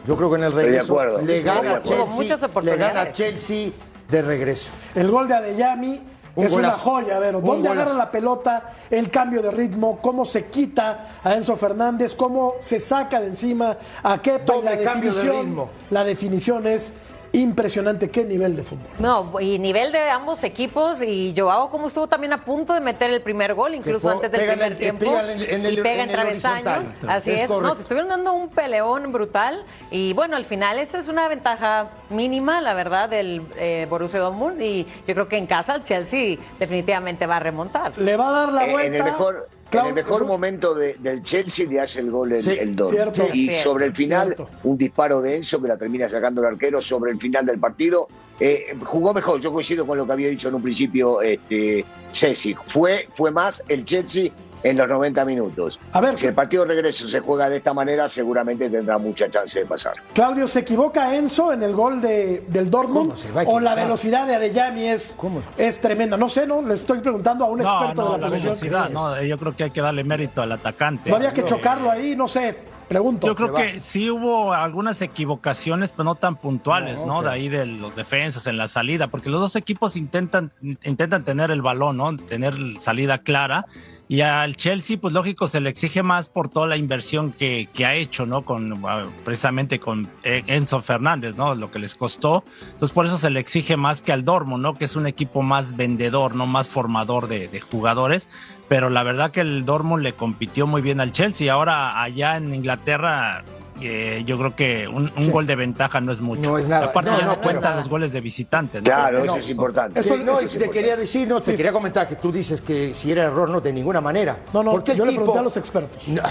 Yo 0.05 0.15
creo 0.15 0.29
que 0.29 0.35
en 0.37 0.43
el 0.43 0.53
regreso 0.53 1.21
le 1.21 1.41
gana 1.41 1.75
a 1.75 1.83
Chelsea, 1.83 2.37
le 2.61 2.75
gana 2.77 3.01
a 3.01 3.11
Chelsea 3.11 3.71
de 4.07 4.21
regreso. 4.21 4.71
El 4.93 5.09
gol 5.09 5.27
de 5.27 5.33
Adeyami 5.33 6.01
es 6.35 6.53
una 6.53 6.71
joya, 6.71 7.17
Vero. 7.19 7.41
¿Dónde 7.41 7.69
agarra 7.69 7.93
la 7.93 8.11
pelota? 8.11 8.73
El 8.89 9.09
cambio 9.09 9.41
de 9.41 9.51
ritmo, 9.51 9.99
cómo 10.01 10.25
se 10.25 10.45
quita 10.45 11.07
a 11.23 11.33
Enzo 11.33 11.55
Fernández, 11.55 12.13
cómo 12.15 12.55
se 12.59 12.79
saca 12.79 13.19
de 13.19 13.27
encima 13.27 13.77
a 14.03 14.21
Kepa. 14.21 14.53
Doble 14.53 14.75
la 14.75 14.83
cambio 14.83 15.11
de 15.11 15.17
definición, 15.17 15.45
ritmo. 15.45 15.69
La 15.89 16.03
definición 16.03 16.67
es 16.67 16.93
impresionante 17.35 18.09
qué 18.09 18.23
nivel 18.23 18.55
de 18.55 18.63
fútbol. 18.63 18.87
No, 18.99 19.39
y 19.39 19.59
nivel 19.59 19.91
de 19.91 20.09
ambos 20.09 20.43
equipos 20.43 21.01
y 21.01 21.33
Joao 21.35 21.69
como 21.69 21.87
estuvo 21.87 22.07
también 22.07 22.33
a 22.33 22.43
punto 22.43 22.73
de 22.73 22.79
meter 22.79 23.11
el 23.11 23.21
primer 23.21 23.53
gol, 23.53 23.75
incluso 23.75 24.09
antes 24.09 24.31
del 24.31 24.41
primer 24.41 24.71
el, 24.71 24.77
tiempo. 24.77 25.05
Pega 25.05 25.31
en 25.31 25.39
el, 25.39 25.49
en 25.49 25.65
el, 25.65 25.73
y 25.73 25.81
pega 25.81 26.03
en, 26.03 26.09
el 26.09 26.15
travesaño. 26.15 26.71
Así 27.07 27.31
es. 27.31 27.41
es. 27.43 27.49
No, 27.49 27.75
se 27.75 27.81
estuvieron 27.81 28.09
dando 28.09 28.33
un 28.33 28.49
peleón 28.49 29.11
brutal 29.11 29.63
y 29.91 30.13
bueno, 30.13 30.35
al 30.35 30.45
final 30.45 30.79
esa 30.79 30.97
es 30.97 31.07
una 31.07 31.27
ventaja 31.27 31.89
mínima, 32.09 32.61
la 32.61 32.73
verdad, 32.73 33.09
del 33.09 33.41
eh, 33.57 33.87
Borussia 33.89 34.19
Dortmund 34.19 34.61
y 34.61 34.85
yo 35.07 35.13
creo 35.13 35.27
que 35.27 35.37
en 35.37 35.47
casa 35.47 35.75
el 35.75 35.83
Chelsea 35.83 36.37
definitivamente 36.59 37.25
va 37.25 37.37
a 37.37 37.39
remontar. 37.39 37.97
Le 37.97 38.15
va 38.17 38.29
a 38.29 38.31
dar 38.31 38.53
la 38.53 38.65
vuelta. 38.65 38.85
En 38.85 38.95
el 38.95 39.03
mejor 39.03 39.49
en 39.71 39.85
el 39.87 39.93
mejor 39.93 40.25
momento 40.25 40.73
de, 40.73 40.93
del 40.95 41.21
Chelsea 41.23 41.67
le 41.67 41.79
hace 41.81 41.99
el 41.99 42.11
gol 42.11 42.33
el, 42.33 42.41
Sí, 42.41 42.51
el 42.59 42.75
Dortmund. 42.75 43.13
cierto. 43.13 43.33
y 43.35 43.45
Cierto, 43.47 43.63
sobre 43.63 43.85
el 43.85 43.95
final, 43.95 44.27
cierto. 44.35 44.49
un 44.63 44.77
disparo 44.77 45.21
de 45.21 45.35
Enzo 45.37 45.61
que 45.61 45.67
la 45.67 45.77
termina 45.77 46.07
sacando 46.07 46.41
el 46.41 46.47
arquero 46.47 46.81
sobre 46.81 47.11
el 47.11 47.19
final 47.19 47.45
del 47.45 47.59
partido. 47.59 48.07
Eh, 48.39 48.75
jugó 48.85 49.13
mejor, 49.13 49.39
yo 49.41 49.51
coincido 49.53 49.85
con 49.87 49.97
lo 49.97 50.05
que 50.05 50.11
había 50.11 50.27
dicho 50.29 50.47
en 50.49 50.55
un 50.55 50.61
principio 50.61 51.21
este, 51.21 51.85
Ceci. 52.13 52.55
Fue, 52.67 53.07
fue 53.15 53.31
más 53.31 53.63
el 53.67 53.85
Chelsea 53.85 54.29
en 54.65 54.77
los 54.77 54.87
90 54.87 55.25
minutos. 55.25 55.79
A 55.93 56.01
ver. 56.01 56.17
Si 56.17 56.25
el 56.25 56.33
partido 56.33 56.65
de 56.65 56.73
regreso 56.73 57.07
se 57.07 57.19
juega 57.19 57.49
de 57.49 57.57
esta 57.57 57.71
manera, 57.73 58.09
seguramente 58.09 58.67
tendrá 58.67 58.97
mucha 58.97 59.29
chance 59.29 59.59
de 59.59 59.65
pasar. 59.67 59.93
Claudio, 60.13 60.47
¿se 60.47 60.61
equivoca 60.61 61.15
Enzo 61.15 61.53
en 61.53 61.61
el 61.61 61.73
gol 61.73 62.01
de, 62.01 62.43
del 62.47 62.71
Dortmund? 62.71 63.09
¿Cómo 63.09 63.15
se 63.15 63.31
va 63.31 63.41
a 63.41 63.45
¿O 63.45 63.59
la 63.59 63.75
velocidad 63.75 64.25
de 64.25 64.35
Adeyami 64.35 64.85
es, 64.87 65.15
es 65.57 65.79
tremenda? 65.79 66.17
No 66.17 66.29
sé, 66.29 66.47
¿no? 66.47 66.63
Le 66.63 66.73
estoy 66.73 66.99
preguntando 66.99 67.45
a 67.45 67.47
un 67.47 67.59
No, 67.59 67.71
experto 67.79 68.01
no, 68.01 68.11
de 68.13 68.17
la 68.17 68.17
la 68.17 68.27
posición. 68.27 68.43
velocidad, 68.43 68.89
no, 68.89 69.21
yo 69.21 69.37
creo 69.37 69.55
que 69.55 69.63
hay 69.65 69.71
que 69.71 69.81
darle 69.81 70.03
mérito 70.03 70.41
al 70.41 70.51
atacante. 70.51 71.11
No 71.11 71.17
había 71.17 71.31
que 71.31 71.45
chocarlo 71.45 71.91
ahí, 71.91 72.15
no 72.15 72.27
sé. 72.27 72.57
Pregunto. 72.87 73.25
Yo 73.25 73.35
creo 73.35 73.53
que 73.53 73.79
sí 73.79 74.11
hubo 74.11 74.53
algunas 74.53 75.01
equivocaciones, 75.01 75.91
pero 75.91 76.03
no 76.03 76.15
tan 76.15 76.35
puntuales, 76.35 77.03
No. 77.03 77.23
De 77.23 77.29
ahí 77.29 77.49
de 77.49 77.65
los 77.65 77.95
defensas 77.95 78.45
en 78.47 78.57
la 78.57 78.67
salida, 78.67 79.07
porque 79.07 79.29
los 79.29 79.41
dos 79.41 79.55
equipos 79.55 79.95
intentan, 79.95 80.51
intentan 80.83 81.23
tener 81.23 81.49
el 81.51 81.61
balón, 81.63 81.97
¿no? 81.97 82.15
Tener 82.15 82.53
salida 82.79 83.19
clara. 83.19 83.65
Y 84.07 84.21
al 84.21 84.55
Chelsea, 84.55 84.97
pues 84.99 85.13
lógico, 85.13 85.47
se 85.47 85.59
le 85.59 85.69
exige 85.69 86.03
más 86.03 86.29
por 86.29 86.47
toda 86.47 86.67
la 86.67 86.77
inversión 86.77 87.31
que, 87.31 87.67
que 87.73 87.87
ha 87.87 87.95
hecho, 87.95 88.27
¿no? 88.27 88.45
Con, 88.45 88.85
ah, 88.85 89.05
precisamente 89.23 89.79
con 89.79 90.07
eh, 90.23 90.43
Enzo 90.45 90.81
Fernández, 90.83 91.35
¿no? 91.35 91.55
Lo 91.55 91.71
que 91.71 91.79
les 91.79 91.95
costó. 91.95 92.43
Entonces, 92.73 92.91
por 92.91 93.07
eso 93.07 93.17
se 93.17 93.31
le 93.31 93.39
exige 93.39 93.77
más 93.77 94.03
que 94.03 94.11
al 94.11 94.23
Dortmund, 94.23 94.61
¿no? 94.61 94.75
Que 94.75 94.85
es 94.85 94.95
un 94.95 95.07
equipo 95.07 95.41
más 95.41 95.75
vendedor, 95.75 96.35
¿no? 96.35 96.45
Más 96.45 96.69
formador 96.69 97.27
de, 97.27 97.47
de 97.47 97.59
jugadores. 97.59 98.29
Pero 98.69 98.91
la 98.91 99.01
verdad 99.01 99.31
que 99.31 99.41
el 99.41 99.65
Dortmund 99.65 100.03
le 100.03 100.13
compitió 100.13 100.67
muy 100.67 100.83
bien 100.83 101.01
al 101.01 101.11
Chelsea. 101.11 101.51
Ahora, 101.51 102.01
allá 102.01 102.37
en 102.37 102.53
Inglaterra, 102.53 103.43
eh, 103.81 104.23
yo 104.25 104.37
creo 104.37 104.55
que 104.55 104.87
un, 104.87 105.11
un 105.15 105.23
Sí. 105.23 105.29
gol 105.29 105.45
de 105.47 105.55
ventaja 105.55 105.99
no 106.01 106.11
es 106.11 106.21
mucho. 106.21 106.41
No 106.41 106.57
es 106.57 106.67
nada. 106.67 106.85
Aparte, 106.87 107.11
No, 107.11 107.17
ya 107.19 107.25
no, 107.25 107.31
no, 107.35 107.41
cuentan 107.41 107.63
pero- 107.63 107.75
los 107.77 107.89
goles 107.89 108.11
de 108.11 108.21
visitante, 108.21 108.79
¿no? 108.79 108.83
Claro, 108.85 109.19
no, 109.19 109.25
eso 109.25 109.37
es 109.37 109.49
importante. 109.49 109.99
Eso- 109.99 110.15
Sí, 110.15 110.21
no, 110.23 110.33
eso 110.33 110.41
y 110.41 110.45
es 110.45 110.49
te 110.51 110.55
importante. 110.57 110.77
quería 110.79 110.95
decir, 110.95 111.27
no, 111.27 111.41
te 111.41 111.51
Sí. 111.51 111.57
quería 111.57 111.71
comentar 111.73 112.07
que 112.07 112.15
tú 112.15 112.31
dices 112.31 112.61
que 112.61 112.93
si 112.93 113.11
era 113.11 113.23
error, 113.25 113.49
no, 113.49 113.59
de 113.61 113.73
ninguna 113.73 114.01
manera. 114.01 114.37
No, 114.53 114.63
no, 114.63 114.71
Porque 114.71 114.91
el 114.93 114.97
yo 114.97 115.05
le 115.05 115.11
tipo- 115.11 115.21
pregunté 115.23 115.39
a 115.39 115.43
los 115.43 115.57
expertos. 115.57 116.07
No, 116.07 116.21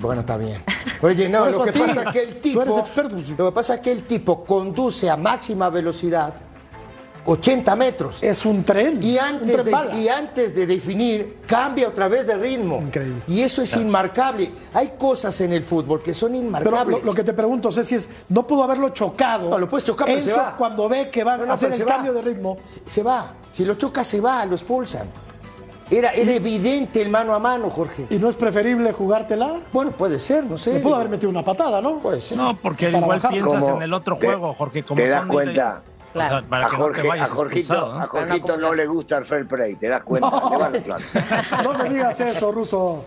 bueno, 0.00 0.20
está 0.20 0.36
bien. 0.36 0.62
Oye, 1.02 1.28
no, 1.28 1.46
lo 1.46 1.62
que 1.64 1.72
pasa 1.72 2.02
es 2.02 2.08
que 2.12 2.22
el 2.22 2.40
tipo. 2.40 2.62
eres 2.62 2.76
experto, 2.78 3.16
sí. 3.22 3.34
Lo 3.36 3.46
que 3.46 3.52
pasa 3.52 3.74
es 3.74 3.80
que 3.80 3.92
el 3.92 4.02
tipo 4.04 4.44
conduce 4.44 5.08
a 5.10 5.16
máxima 5.16 5.68
velocidad 5.70 6.34
80 7.26 7.76
metros. 7.76 8.22
Es 8.22 8.44
un 8.46 8.64
tren. 8.64 8.98
Y 9.02 9.18
antes, 9.18 9.52
tren 9.62 9.64
de, 9.90 9.96
y 10.00 10.08
antes 10.08 10.54
de 10.54 10.66
definir, 10.66 11.38
cambia 11.46 11.88
otra 11.88 12.08
vez 12.08 12.26
de 12.26 12.36
ritmo. 12.36 12.78
Increíble. 12.78 13.22
Y 13.28 13.42
eso 13.42 13.62
es 13.62 13.76
inmarcable. 13.76 14.50
Hay 14.74 14.92
cosas 14.98 15.40
en 15.40 15.52
el 15.52 15.62
fútbol 15.62 16.02
que 16.02 16.14
son 16.14 16.32
Pero 16.32 16.42
inmarcables. 16.44 17.00
lo, 17.00 17.06
lo 17.06 17.14
que 17.14 17.22
te 17.24 17.32
pregunto, 17.32 17.70
Ceci, 17.70 17.94
es, 17.96 18.08
no 18.28 18.46
pudo 18.46 18.64
haberlo 18.64 18.88
chocado. 18.90 19.50
No, 19.50 19.58
lo 19.58 19.68
puedes 19.68 19.84
chocar, 19.84 20.06
pero 20.06 20.18
Enzo, 20.18 20.30
se 20.30 20.36
va. 20.36 20.56
cuando 20.56 20.88
ve 20.88 21.10
que 21.10 21.22
va 21.24 21.36
No, 21.36 21.46
no, 21.46 21.52
a 21.52 21.54
hacer 21.54 21.70
pero 21.70 21.82
el 21.82 21.88
va. 21.88 21.94
cambio 21.94 22.12
de 22.12 22.22
ritmo. 22.22 22.58
Se, 22.64 22.80
se 22.86 23.02
va. 23.02 23.34
Si 23.52 23.64
lo 23.64 23.74
choca, 23.74 24.02
se 24.04 24.20
va, 24.20 24.44
lo 24.46 24.54
expulsan. 24.54 25.08
Era, 25.92 26.12
era 26.12 26.30
evidente 26.32 27.02
el 27.02 27.08
mano 27.10 27.34
a 27.34 27.40
mano, 27.40 27.68
Jorge. 27.68 28.06
¿Y 28.10 28.16
no 28.16 28.28
es 28.28 28.36
preferible 28.36 28.92
jugártela? 28.92 29.58
Bueno, 29.72 29.90
puede 29.90 30.20
ser, 30.20 30.44
no 30.44 30.56
sé. 30.56 30.74
Le 30.74 30.78
pudo 30.80 30.94
haber 30.94 31.08
metido 31.08 31.28
una 31.30 31.42
patada, 31.44 31.82
¿no? 31.82 31.98
Puede 31.98 32.20
ser. 32.20 32.38
No, 32.38 32.56
porque 32.56 32.86
Para 32.86 32.98
igual 32.98 33.18
bajar. 33.18 33.32
piensas 33.32 33.64
Como 33.64 33.76
en 33.78 33.82
el 33.82 33.92
otro 33.92 34.16
te- 34.16 34.26
juego, 34.26 34.54
Jorge. 34.54 34.84
Como 34.84 35.02
te 35.02 35.08
das 35.08 35.22
de- 35.26 35.28
cuenta. 36.12 36.26
o 36.26 36.28
sea, 36.28 36.28
Claro. 36.40 36.46
para 36.48 36.66
A, 36.66 36.70
que 36.70 36.76
no 36.76 36.82
Jorge, 36.82 37.02
te 37.02 37.08
vayas 37.08 37.30
a 37.30 37.34
Jorgito, 37.34 37.74
¿no? 37.74 38.00
a 38.00 38.06
Jorgito 38.06 38.56
no 38.56 38.74
le 38.74 38.86
gusta 38.86 39.18
el 39.18 39.24
fair 39.26 39.46
play, 39.46 39.76
te 39.76 39.88
das 39.88 40.02
cuenta. 40.02 40.30
Claro. 40.84 41.04
No 41.62 41.74
me 41.74 41.88
digas 41.88 42.20
eso, 42.20 42.52
Ruso. 42.52 43.04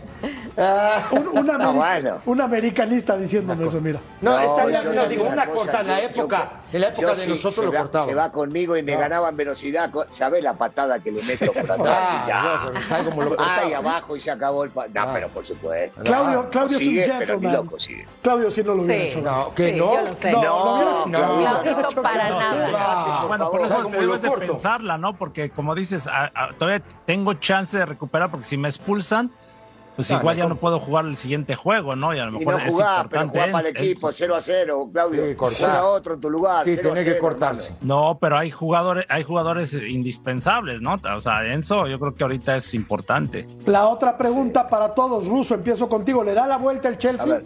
Un, 1.11 1.27
un 1.39 1.45
No, 1.47 1.53
ameri- 1.53 1.73
bueno. 1.75 2.17
un 2.25 2.41
americanista 2.41 3.17
diciéndome 3.17 3.65
eso, 3.65 3.81
mira. 3.81 3.99
No, 4.21 4.37
está 4.39 4.65
bien, 4.67 4.81
no, 4.93 5.05
digo, 5.07 5.23
una 5.25 5.47
corta 5.47 5.81
en 5.81 5.87
la 5.87 6.01
época, 6.01 6.37
yo- 6.71 6.75
en 6.77 6.81
la 6.81 6.87
época 6.89 7.07
de 7.15 7.15
sí, 7.17 7.29
nosotros 7.31 7.65
lo 7.65 7.71
va- 7.71 7.79
cortaba. 7.79 8.05
Se 8.05 8.13
va 8.13 8.31
conmigo 8.31 8.77
y 8.77 8.83
me 8.83 8.95
ganaba 8.95 9.29
en 9.29 9.37
velocidad. 9.37 9.89
¿Sabés 10.11 10.43
la 10.43 10.53
patada 10.53 10.99
que 10.99 11.11
le 11.11 11.21
meto 11.23 11.51
por 11.51 11.57
atrás? 11.71 11.79
Ah, 11.87 12.23
Y 12.25 12.27
ya. 12.75 12.81
¿sabes 12.87 13.05
cómo 13.09 13.23
lo? 13.23 13.35
Ay, 13.39 13.73
abajo 13.73 14.15
y 14.15 14.19
se 14.19 14.29
acabó 14.31 14.63
el 14.63 14.69
pa- 14.69 14.87
No, 14.87 15.07
pero 15.13 15.27
por 15.29 15.43
supuesto. 15.45 16.03
Claudio, 16.03 16.47
Claudio 16.49 16.77
sigue, 16.77 17.01
es 17.01 17.09
un 17.09 17.17
gentleman. 17.17 17.53
loco. 17.53 17.77
Claudio 18.21 18.51
sí 18.51 18.63
no 18.63 18.75
lo 18.75 18.83
hubiera 18.83 19.01
Sí. 19.01 19.07
hecho. 19.09 19.21
No, 19.21 19.53
que 19.55 19.69
Sí, 19.71 19.75
no. 19.75 19.93
No, 20.33 21.05
No, 21.07 22.01
para 22.01 22.29
nada. 22.29 22.67
Ah, 22.75 23.25
Bueno, 23.27 23.49
por 23.51 23.61
eso 23.61 23.89
muy 23.89 23.99
debes 23.99 24.21
de 24.21 24.31
pensarla, 24.31 24.97
¿no? 24.97 25.15
Porque 25.15 25.49
como 25.49 25.73
dices, 25.75 26.03
todavía 26.57 26.81
tengo 27.05 27.33
chance 27.35 27.75
de 27.77 27.85
recuperar, 27.85 28.29
porque 28.29 28.45
si 28.45 28.57
me 28.57 28.67
expulsan, 28.69 29.31
pues 29.95 30.09
igual 30.11 30.35
ya 30.35 30.43
¿cómo? 30.43 30.55
no 30.55 30.59
puedo 30.61 30.79
jugar 30.79 31.05
el 31.05 31.17
siguiente 31.17 31.55
juego, 31.55 31.95
¿no? 31.95 32.13
Y 32.13 32.19
a 32.19 32.25
lo 32.25 32.31
Y 32.35 32.39
mejor 32.39 32.55
no 32.61 32.67
es 32.67 32.73
jugás, 32.73 33.05
pero 33.09 33.23
importante. 33.23 33.29
jugás 33.31 33.51
para 33.51 33.69
el 33.69 33.77
equipo, 33.77 34.09
él- 34.09 34.15
0 34.17 34.35
a 34.35 34.41
0, 34.41 34.89
Claudio. 34.91 35.25
Sí, 35.27 35.35
cortar. 35.35 35.83
Otro 35.83 36.13
en 36.15 36.19
tu 36.19 36.29
lugar. 36.29 36.63
Sí, 36.63 36.71
0 36.75 36.89
a 36.89 36.93
tiene 36.93 37.05
que 37.05 37.11
0, 37.15 37.21
cortarse. 37.21 37.75
No, 37.81 38.17
pero 38.19 38.37
hay 38.37 38.49
jugadores, 38.51 39.05
hay 39.09 39.23
jugadores 39.23 39.73
indispensables, 39.73 40.81
¿no? 40.81 40.99
O 41.15 41.19
sea, 41.19 41.45
Enzo, 41.53 41.87
yo 41.87 41.99
creo 41.99 42.15
que 42.15 42.23
ahorita 42.23 42.55
es 42.55 42.73
importante. 42.73 43.47
La 43.65 43.87
otra 43.87 44.17
pregunta 44.17 44.67
para 44.67 44.93
todos, 44.93 45.27
Ruso, 45.27 45.53
empiezo 45.55 45.87
contigo. 45.89 46.23
¿Le 46.23 46.33
da 46.33 46.47
la 46.47 46.57
vuelta 46.57 46.87
el 46.89 46.97
Chelsea? 46.97 47.41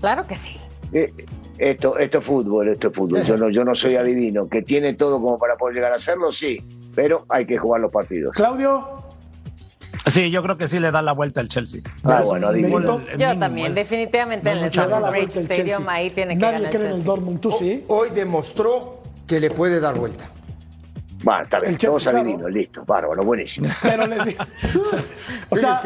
Claro 0.00 0.26
que 0.26 0.36
sí. 0.36 0.56
eh, 0.92 1.12
esto, 1.58 1.96
esto 1.98 2.18
es 2.18 2.24
fútbol, 2.24 2.68
esto 2.68 2.88
es 2.88 2.94
fútbol. 2.94 3.22
Yo 3.22 3.36
no, 3.38 3.48
yo 3.48 3.64
no 3.64 3.74
soy 3.74 3.96
adivino. 3.96 4.46
Que 4.48 4.60
tiene 4.62 4.92
todo 4.94 5.20
como 5.20 5.38
para 5.38 5.56
poder 5.56 5.74
llegar 5.76 5.92
a 5.92 5.96
hacerlo, 5.96 6.30
sí. 6.30 6.62
Pero 6.94 7.24
hay 7.28 7.46
que 7.46 7.56
jugar 7.58 7.80
los 7.80 7.90
partidos. 7.92 8.34
Claudio, 8.34 9.02
Sí, 10.06 10.30
yo 10.30 10.42
creo 10.42 10.56
que 10.56 10.68
sí 10.68 10.78
le 10.78 10.90
da 10.90 11.02
la 11.02 11.12
vuelta 11.12 11.40
al 11.40 11.48
Chelsea. 11.48 11.80
Ah, 12.04 12.20
¿Es 12.22 12.28
bueno? 12.28 12.50
El 12.50 12.62
Yo 12.62 12.68
mínimo 12.68 13.38
también, 13.40 13.66
es- 13.68 13.74
definitivamente 13.74 14.50
en 14.50 14.58
el 14.58 14.62
no 14.64 14.68
le 14.70 14.76
da 14.76 14.82
la 14.86 14.86
Stamford 14.86 15.00
vuelta 15.10 15.10
Bridge 15.10 15.36
el 15.36 15.42
Stadium 15.42 15.66
Chelsea. 15.78 15.92
ahí 15.92 16.10
tiene 16.10 16.34
que 16.34 16.40
Nadie 16.40 16.52
ganar 16.54 16.70
cree 16.70 16.80
en 16.82 16.86
el 16.86 16.92
Chelsea. 16.94 17.06
Dortmund, 17.12 17.40
tú 17.40 17.52
sí. 17.58 17.84
Hoy 17.88 18.08
demostró 18.10 19.02
que 19.26 19.40
le 19.40 19.50
puede 19.50 19.80
dar 19.80 19.96
vuelta. 19.98 20.24
Va, 21.26 21.42
está 21.42 21.58
bien. 21.58 21.72
El 21.72 21.78
Chelsea, 21.78 22.12
Todos 22.12 22.22
adivinos, 22.24 22.50
listo. 22.52 22.84
Bárbaro, 22.84 23.22
buenísimo. 23.24 23.68
Pero 23.82 24.06
les 24.06 24.24
digo. 24.26 24.44
o 25.50 25.56
sea, 25.56 25.80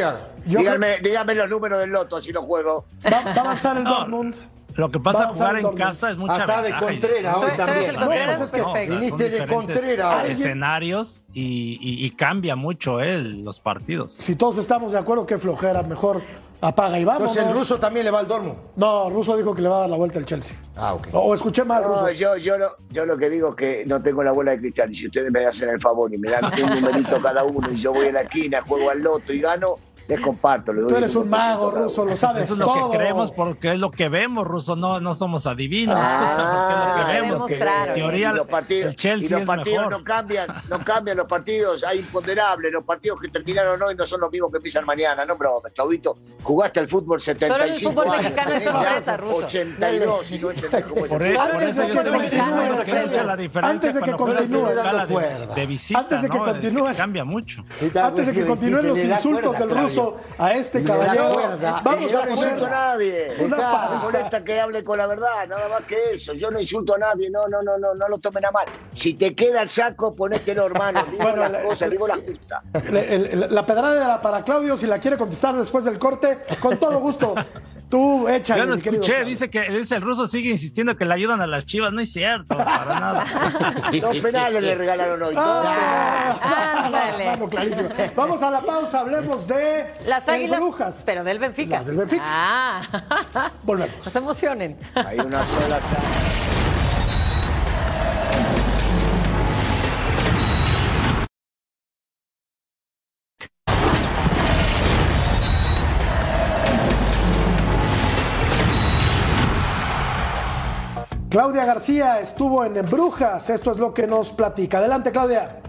díganme, 0.44 0.98
díganme 1.02 1.34
los 1.34 1.48
números 1.48 1.78
del 1.80 1.90
loto, 1.90 2.16
así 2.16 2.30
lo 2.32 2.42
juego. 2.42 2.84
va, 3.06 3.22
va 3.22 3.30
a 3.32 3.40
avanzar 3.40 3.76
el 3.78 3.84
No, 3.84 3.90
Dortmund. 4.00 4.34
Lo 4.80 4.90
que 4.90 4.98
pasa 4.98 5.20
Vamos 5.24 5.38
jugar 5.38 5.56
en 5.58 5.72
casa 5.74 6.10
es 6.10 6.16
mucha 6.16 6.34
Hasta 6.34 6.62
de. 6.62 6.74
Contreras 6.76 7.36
hoy 7.36 7.50
también. 7.56 7.90
el 7.90 8.62
pues 8.64 8.88
viniste 8.88 9.28
de 9.28 9.46
Contreras. 9.46 10.24
Escenarios 10.28 11.22
y, 11.34 11.78
y- 11.80 12.04
y 12.06 12.10
cambia 12.10 12.56
mucho 12.56 13.00
él 13.00 13.44
los 13.44 13.60
partidos. 13.60 14.12
Si 14.12 14.34
todos 14.36 14.56
estamos 14.58 14.92
de 14.92 14.98
acuerdo, 14.98 15.26
qué 15.26 15.36
flojera. 15.38 15.82
Mejor 15.82 16.22
apaga 16.62 16.98
y 16.98 17.04
vamos. 17.04 17.22
Entonces 17.22 17.46
el 17.46 17.52
ruso 17.52 17.78
también 17.78 18.04
le 18.04 18.10
va 18.10 18.20
al 18.20 18.28
Dortmund. 18.28 18.56
No, 18.76 19.08
Ruso 19.10 19.36
dijo 19.36 19.54
que 19.54 19.62
le 19.62 19.68
va 19.68 19.76
a 19.76 19.80
dar 19.80 19.90
la 19.90 19.96
vuelta 19.96 20.18
al 20.18 20.26
Chelsea. 20.26 20.56
Ah, 20.76 20.94
ok. 20.94 21.08
O, 21.12 21.20
o 21.20 21.34
escuché 21.34 21.64
mal, 21.64 21.84
Ruso. 21.84 22.02
No, 22.02 22.10
yo, 22.12 22.36
yo, 22.36 22.58
lo, 22.58 22.76
yo 22.90 23.06
lo 23.06 23.16
que 23.16 23.28
digo 23.30 23.50
es 23.50 23.54
que 23.56 23.84
no 23.86 24.02
tengo 24.02 24.22
la 24.22 24.32
bola 24.32 24.52
de 24.52 24.58
cristal. 24.60 24.90
Y 24.90 24.94
si 24.94 25.06
ustedes 25.06 25.30
me 25.30 25.44
hacen 25.46 25.68
el 25.70 25.80
favor 25.80 26.12
y 26.12 26.18
me 26.18 26.30
dan 26.30 26.44
un 26.62 26.70
numerito 26.80 27.20
cada 27.20 27.44
uno 27.44 27.70
y 27.70 27.76
yo 27.76 27.92
voy 27.92 28.08
a 28.08 28.12
la 28.12 28.20
esquina, 28.22 28.62
juego 28.66 28.90
al 28.90 29.02
loto 29.02 29.32
y 29.32 29.40
gano, 29.40 29.76
les 30.16 30.20
comparto. 30.20 30.72
doy 30.72 30.88
Tú 30.88 30.96
eres 30.96 31.10
el 31.12 31.16
un 31.18 31.30
mago, 31.30 31.70
1% 31.70 31.72
cada 31.72 31.84
Ruso, 31.84 32.04
lo 32.04 32.16
sabes 32.16 32.44
Eso 32.44 32.52
es 32.54 32.58
lo 32.60 32.64
todo. 32.66 32.90
que 32.90 32.96
creemos 32.98 33.32
porque 33.32 33.72
es 33.72 33.78
lo 33.78 33.90
que 33.90 34.08
vemos, 34.08 34.46
Ruso. 34.46 34.76
No, 34.76 35.00
no 35.00 35.14
somos 35.14 35.46
adivinos. 35.46 35.96
Ah, 35.98 36.30
o 36.30 36.34
sea, 36.34 36.50
porque 36.52 36.74
es 36.74 36.80
lo 36.80 36.94
que 37.06 37.12
vemos. 37.12 37.42
Que 37.46 37.54
demostraron. 37.54 37.88
en 37.90 37.96
Y 37.96 38.00
teoría 38.00 38.32
los 38.32 38.46
partidos, 38.48 38.86
el 38.90 38.96
Chelsea 38.96 39.26
y 39.26 39.30
los 39.30 39.40
es 39.40 39.46
partidos 39.46 39.78
mejor. 39.86 39.92
no 39.98 40.04
cambian, 40.04 40.48
no 40.68 40.78
cambian 40.80 41.16
los 41.16 41.26
partidos, 41.26 41.84
hay 41.84 41.98
imponderables, 42.00 42.72
los 42.72 42.84
partidos 42.84 43.20
que 43.20 43.28
terminaron 43.28 43.82
hoy 43.82 43.94
no 43.94 44.06
son 44.06 44.20
los 44.20 44.30
mismos 44.30 44.50
que 44.50 44.56
empiezan 44.58 44.84
mañana, 44.84 45.24
no 45.24 45.36
broma, 45.36 45.68
Claudito, 45.74 46.18
jugaste 46.42 46.80
al 46.80 46.88
fútbol 46.88 47.20
75 47.20 47.90
fútbol 47.90 48.08
años, 48.08 48.22
mexicano 48.24 48.52
es 48.54 48.64
sorpresa, 48.64 49.16
Ruso. 49.16 49.36
82 49.46 50.30
y 50.32 50.38
no 50.38 50.50
entendés 50.50 50.84
cómo 50.86 51.04
es 51.04 51.10
Por, 51.12 51.22
el 51.22 51.32
eso- 51.32 51.40
fútbol. 51.40 51.52
por 51.54 51.62
eso 51.62 51.82
yo 51.82 51.88
que 51.88 51.94
que 52.84 53.36
diferencia 53.36 53.70
antes 53.70 53.94
de 53.94 54.00
que 54.02 54.12
continúe, 54.12 54.66
de 55.54 55.66
visita, 55.66 55.98
Antes 56.00 56.22
de 56.22 56.28
que 56.28 56.38
¿no? 56.38 56.44
continúe. 56.44 56.94
Cambia 56.96 57.24
mucho. 57.24 57.64
Antes 58.02 58.26
de 58.26 58.32
que 58.32 58.46
continúen 58.46 58.88
los 58.88 58.98
insultos 58.98 59.58
del 59.58 59.70
ruso 59.70 59.99
a 60.38 60.54
este 60.54 60.82
caballero, 60.84 61.36
vamos 61.84 62.08
a 62.08 62.12
Yo 62.12 62.24
no 62.24 62.30
insulto 62.30 62.50
a 62.54 62.56
poner 62.56 62.70
nadie. 62.70 63.36
una 63.40 63.56
pausa. 63.56 63.98
Molesta 64.02 64.44
que 64.44 64.60
hable 64.60 64.84
con 64.84 64.98
la 64.98 65.06
verdad, 65.06 65.46
nada 65.48 65.68
más 65.68 65.82
que 65.84 65.96
eso. 66.14 66.32
Yo 66.34 66.50
no 66.50 66.60
insulto 66.60 66.94
a 66.94 66.98
nadie, 66.98 67.30
no, 67.30 67.46
no, 67.48 67.62
no, 67.62 67.78
no, 67.78 67.94
no 67.94 68.08
lo 68.08 68.18
tomen 68.18 68.44
a 68.46 68.50
mal. 68.50 68.66
Si 68.92 69.14
te 69.14 69.34
queda 69.34 69.62
el 69.62 69.70
saco, 69.70 70.14
ponételo, 70.14 70.66
hermano. 70.66 71.04
Digo 71.10 71.22
Bueno, 71.22 71.42
las 71.42 71.50
la- 71.52 71.62
cosas, 71.62 71.90
digo. 71.90 72.06
Le- 72.90 73.14
el- 73.14 73.54
la 73.54 73.66
pedrada 73.66 74.04
era 74.04 74.20
para 74.20 74.44
Claudio, 74.44 74.76
si 74.76 74.86
la 74.86 74.98
quiere 74.98 75.16
contestar 75.16 75.56
después 75.56 75.84
del 75.84 75.98
corte, 75.98 76.38
con 76.60 76.76
todo 76.78 76.98
gusto. 77.00 77.34
Tú 77.90 78.28
échale, 78.28 78.60
Yo 78.66 78.78
querido 78.78 79.02
escuché, 79.02 79.24
dice 79.24 79.50
que 79.50 79.62
dice 79.68 79.96
el 79.96 80.02
ruso 80.02 80.28
sigue 80.28 80.50
insistiendo 80.50 80.96
que 80.96 81.04
le 81.04 81.12
ayudan 81.12 81.40
a 81.40 81.46
las 81.48 81.66
chivas, 81.66 81.92
no 81.92 82.00
es 82.00 82.12
cierto, 82.12 82.56
para 82.56 83.00
nada. 83.00 83.26
Dos 84.00 84.16
penales 84.18 84.62
le 84.62 84.74
regalaron 84.76 85.20
hoy. 85.20 85.34
Ah, 85.36 86.84
Ándale. 86.86 87.24
mano 87.26 87.48
clarísima. 87.48 87.88
Vamos 88.14 88.42
a 88.44 88.50
la 88.52 88.60
pausa, 88.60 89.00
hablemos 89.00 89.46
de 89.48 89.92
Las 90.06 90.26
el 90.28 90.34
águilas, 90.34 90.60
Brujas. 90.60 91.02
pero 91.04 91.24
del 91.24 91.40
Benfica. 91.40 91.78
Las 91.78 91.86
del 91.88 91.96
Benfica. 91.96 92.24
Ah, 92.26 92.80
Volvemos. 93.64 93.96
no 94.04 94.10
se 94.10 94.18
emocionen. 94.18 94.78
Hay 94.94 95.18
una 95.18 95.44
sola 95.44 95.80
sala. 95.80 96.69
Claudia 111.30 111.64
García 111.64 112.18
estuvo 112.18 112.64
en 112.64 112.74
Brujas, 112.90 113.50
esto 113.50 113.70
es 113.70 113.76
lo 113.76 113.94
que 113.94 114.04
nos 114.04 114.32
platica. 114.32 114.78
Adelante, 114.78 115.12
Claudia. 115.12 115.60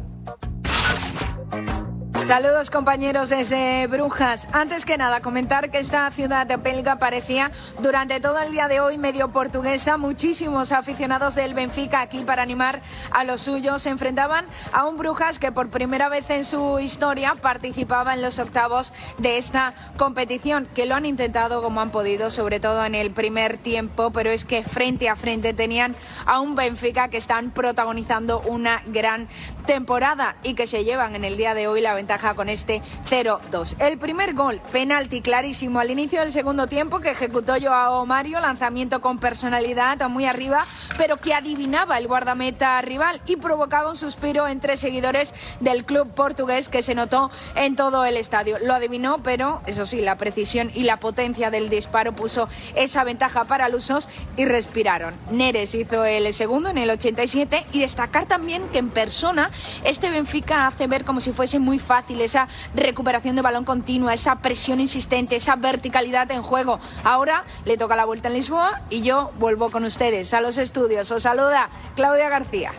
Saludos 2.31 2.71
compañeros 2.71 3.27
desde 3.27 3.87
Brujas. 3.87 4.47
Antes 4.53 4.85
que 4.85 4.97
nada, 4.97 5.19
comentar 5.19 5.69
que 5.69 5.79
esta 5.79 6.09
ciudad 6.11 6.47
belga 6.59 6.95
parecía 6.95 7.51
durante 7.81 8.21
todo 8.21 8.39
el 8.39 8.53
día 8.53 8.69
de 8.69 8.79
hoy 8.79 8.97
medio 8.97 9.33
portuguesa. 9.33 9.97
Muchísimos 9.97 10.71
aficionados 10.71 11.35
del 11.35 11.53
Benfica 11.53 11.99
aquí 11.99 12.19
para 12.23 12.41
animar 12.41 12.81
a 13.11 13.25
los 13.25 13.41
suyos 13.41 13.81
se 13.81 13.89
enfrentaban 13.89 14.45
a 14.71 14.85
un 14.85 14.95
Brujas 14.95 15.39
que 15.39 15.51
por 15.51 15.71
primera 15.71 16.07
vez 16.07 16.29
en 16.29 16.45
su 16.45 16.79
historia 16.79 17.35
participaba 17.35 18.13
en 18.13 18.21
los 18.21 18.39
octavos 18.39 18.93
de 19.17 19.37
esta 19.37 19.73
competición, 19.97 20.69
que 20.73 20.85
lo 20.85 20.95
han 20.95 21.05
intentado 21.05 21.61
como 21.61 21.81
han 21.81 21.91
podido, 21.91 22.29
sobre 22.29 22.61
todo 22.61 22.85
en 22.85 22.95
el 22.95 23.11
primer 23.11 23.57
tiempo, 23.57 24.11
pero 24.11 24.29
es 24.29 24.45
que 24.45 24.63
frente 24.63 25.09
a 25.09 25.17
frente 25.17 25.53
tenían 25.53 25.97
a 26.25 26.39
un 26.39 26.55
Benfica 26.55 27.09
que 27.09 27.17
están 27.17 27.51
protagonizando 27.51 28.39
una 28.39 28.81
gran 28.85 29.27
temporada 29.65 30.37
y 30.43 30.53
que 30.53 30.65
se 30.65 30.85
llevan 30.85 31.13
en 31.15 31.25
el 31.25 31.35
día 31.35 31.53
de 31.53 31.67
hoy 31.67 31.81
la 31.81 31.93
ventaja 31.93 32.20
con 32.21 32.49
este 32.49 32.81
0-2. 33.09 33.75
El 33.79 33.97
primer 33.97 34.33
gol, 34.33 34.61
penalti 34.71 35.21
clarísimo 35.21 35.79
al 35.79 35.89
inicio 35.89 36.19
del 36.19 36.31
segundo 36.31 36.67
tiempo 36.67 36.99
que 36.99 37.11
ejecutó 37.11 37.53
Joao 37.59 38.05
Mario, 38.05 38.39
lanzamiento 38.39 39.01
con 39.01 39.19
personalidad 39.19 39.97
muy 40.07 40.25
arriba, 40.25 40.65
pero 40.97 41.17
que 41.17 41.33
adivinaba 41.33 41.97
el 41.97 42.07
guardameta 42.07 42.79
rival 42.81 43.21
y 43.25 43.37
provocaba 43.37 43.89
un 43.89 43.95
suspiro 43.95 44.47
entre 44.47 44.77
seguidores 44.77 45.33
del 45.59 45.83
club 45.83 46.13
portugués 46.13 46.69
que 46.69 46.83
se 46.83 46.93
notó 46.93 47.31
en 47.55 47.75
todo 47.75 48.05
el 48.05 48.17
estadio. 48.17 48.57
Lo 48.63 48.75
adivinó, 48.75 49.23
pero 49.23 49.61
eso 49.65 49.85
sí, 49.87 50.01
la 50.01 50.17
precisión 50.17 50.71
y 50.75 50.83
la 50.83 50.99
potencia 50.99 51.49
del 51.49 51.69
disparo 51.69 52.13
puso 52.13 52.47
esa 52.75 53.03
ventaja 53.03 53.45
para 53.45 53.67
Lusos 53.67 54.07
y 54.37 54.45
respiraron. 54.45 55.15
Neres 55.31 55.73
hizo 55.73 56.05
el 56.05 56.31
segundo 56.33 56.69
en 56.69 56.77
el 56.77 56.91
87 56.91 57.65
y 57.71 57.79
destacar 57.79 58.27
también 58.27 58.67
que 58.69 58.77
en 58.77 58.89
persona 58.89 59.49
este 59.83 60.11
Benfica 60.11 60.67
hace 60.67 60.87
ver 60.87 61.03
como 61.05 61.21
si 61.21 61.31
fuese 61.31 61.57
muy 61.59 61.79
fácil 61.79 62.10
esa 62.19 62.47
recuperación 62.75 63.35
de 63.35 63.41
balón 63.43 63.63
continua, 63.63 64.13
esa 64.13 64.41
presión 64.41 64.79
insistente, 64.81 65.35
esa 65.35 65.55
verticalidad 65.55 66.29
en 66.31 66.41
juego. 66.41 66.79
Ahora 67.03 67.45
le 67.63 67.77
toca 67.77 67.95
la 67.95 68.05
vuelta 68.05 68.27
en 68.27 68.33
Lisboa 68.33 68.81
y 68.89 69.03
yo 69.03 69.31
vuelvo 69.39 69.69
con 69.71 69.85
ustedes 69.85 70.33
a 70.33 70.41
los 70.41 70.57
estudios. 70.57 71.09
Os 71.11 71.23
saluda 71.23 71.69
Claudia 71.95 72.27
García. 72.27 72.73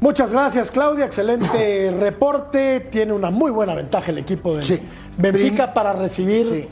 Muchas 0.00 0.32
gracias, 0.32 0.70
Claudia. 0.70 1.04
Excelente 1.06 1.94
reporte. 2.00 2.80
Tiene 2.90 3.12
una 3.12 3.30
muy 3.30 3.50
buena 3.50 3.74
ventaja 3.74 4.10
el 4.10 4.18
equipo 4.18 4.56
de 4.56 4.62
Sí. 4.62 4.80
Benfica 5.16 5.64
Prim- 5.66 5.74
para 5.74 5.92
recibir 5.92 6.46
Sí. 6.46 6.68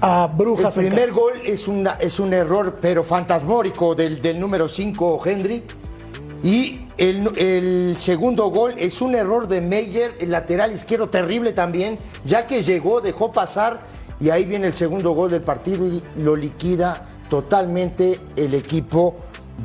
a 0.00 0.28
El 0.30 0.36
Brujas. 0.36 0.76
en 0.78 0.86
primer 0.86 1.12
gol 1.12 1.32
es, 1.44 1.68
una, 1.68 1.92
es 2.00 2.18
un 2.18 2.32
error, 2.34 2.78
pero 2.80 3.04
fantasmórico 3.04 3.94
del, 3.94 4.20
del 4.20 4.40
número 4.40 4.66
5, 4.68 5.20
Henry. 5.24 5.62
Y 6.42 6.80
el, 7.02 7.96
segundo 7.98 8.48
gol 8.48 8.74
es 8.78 9.00
un 9.00 9.14
error 9.14 9.48
de 9.48 9.60
Meyer, 9.60 10.14
el 10.20 10.30
lateral 10.30 10.72
izquierdo, 10.72 11.08
terrible 11.08 11.52
también, 11.52 11.98
ya 12.24 12.46
que 12.46 12.62
llegó, 12.62 13.00
dejó 13.00 13.32
pasar, 13.32 13.80
y 14.20 14.30
ahí 14.30 14.44
viene 14.44 14.68
el 14.68 14.74
segundo 14.74 15.10
gol 15.10 15.30
del 15.30 15.40
partido 15.40 15.84
y 15.86 16.00
lo 16.16 16.36
liquida 16.36 17.06
totalmente 17.28 18.20
el 18.36 18.54
equipo 18.54 19.16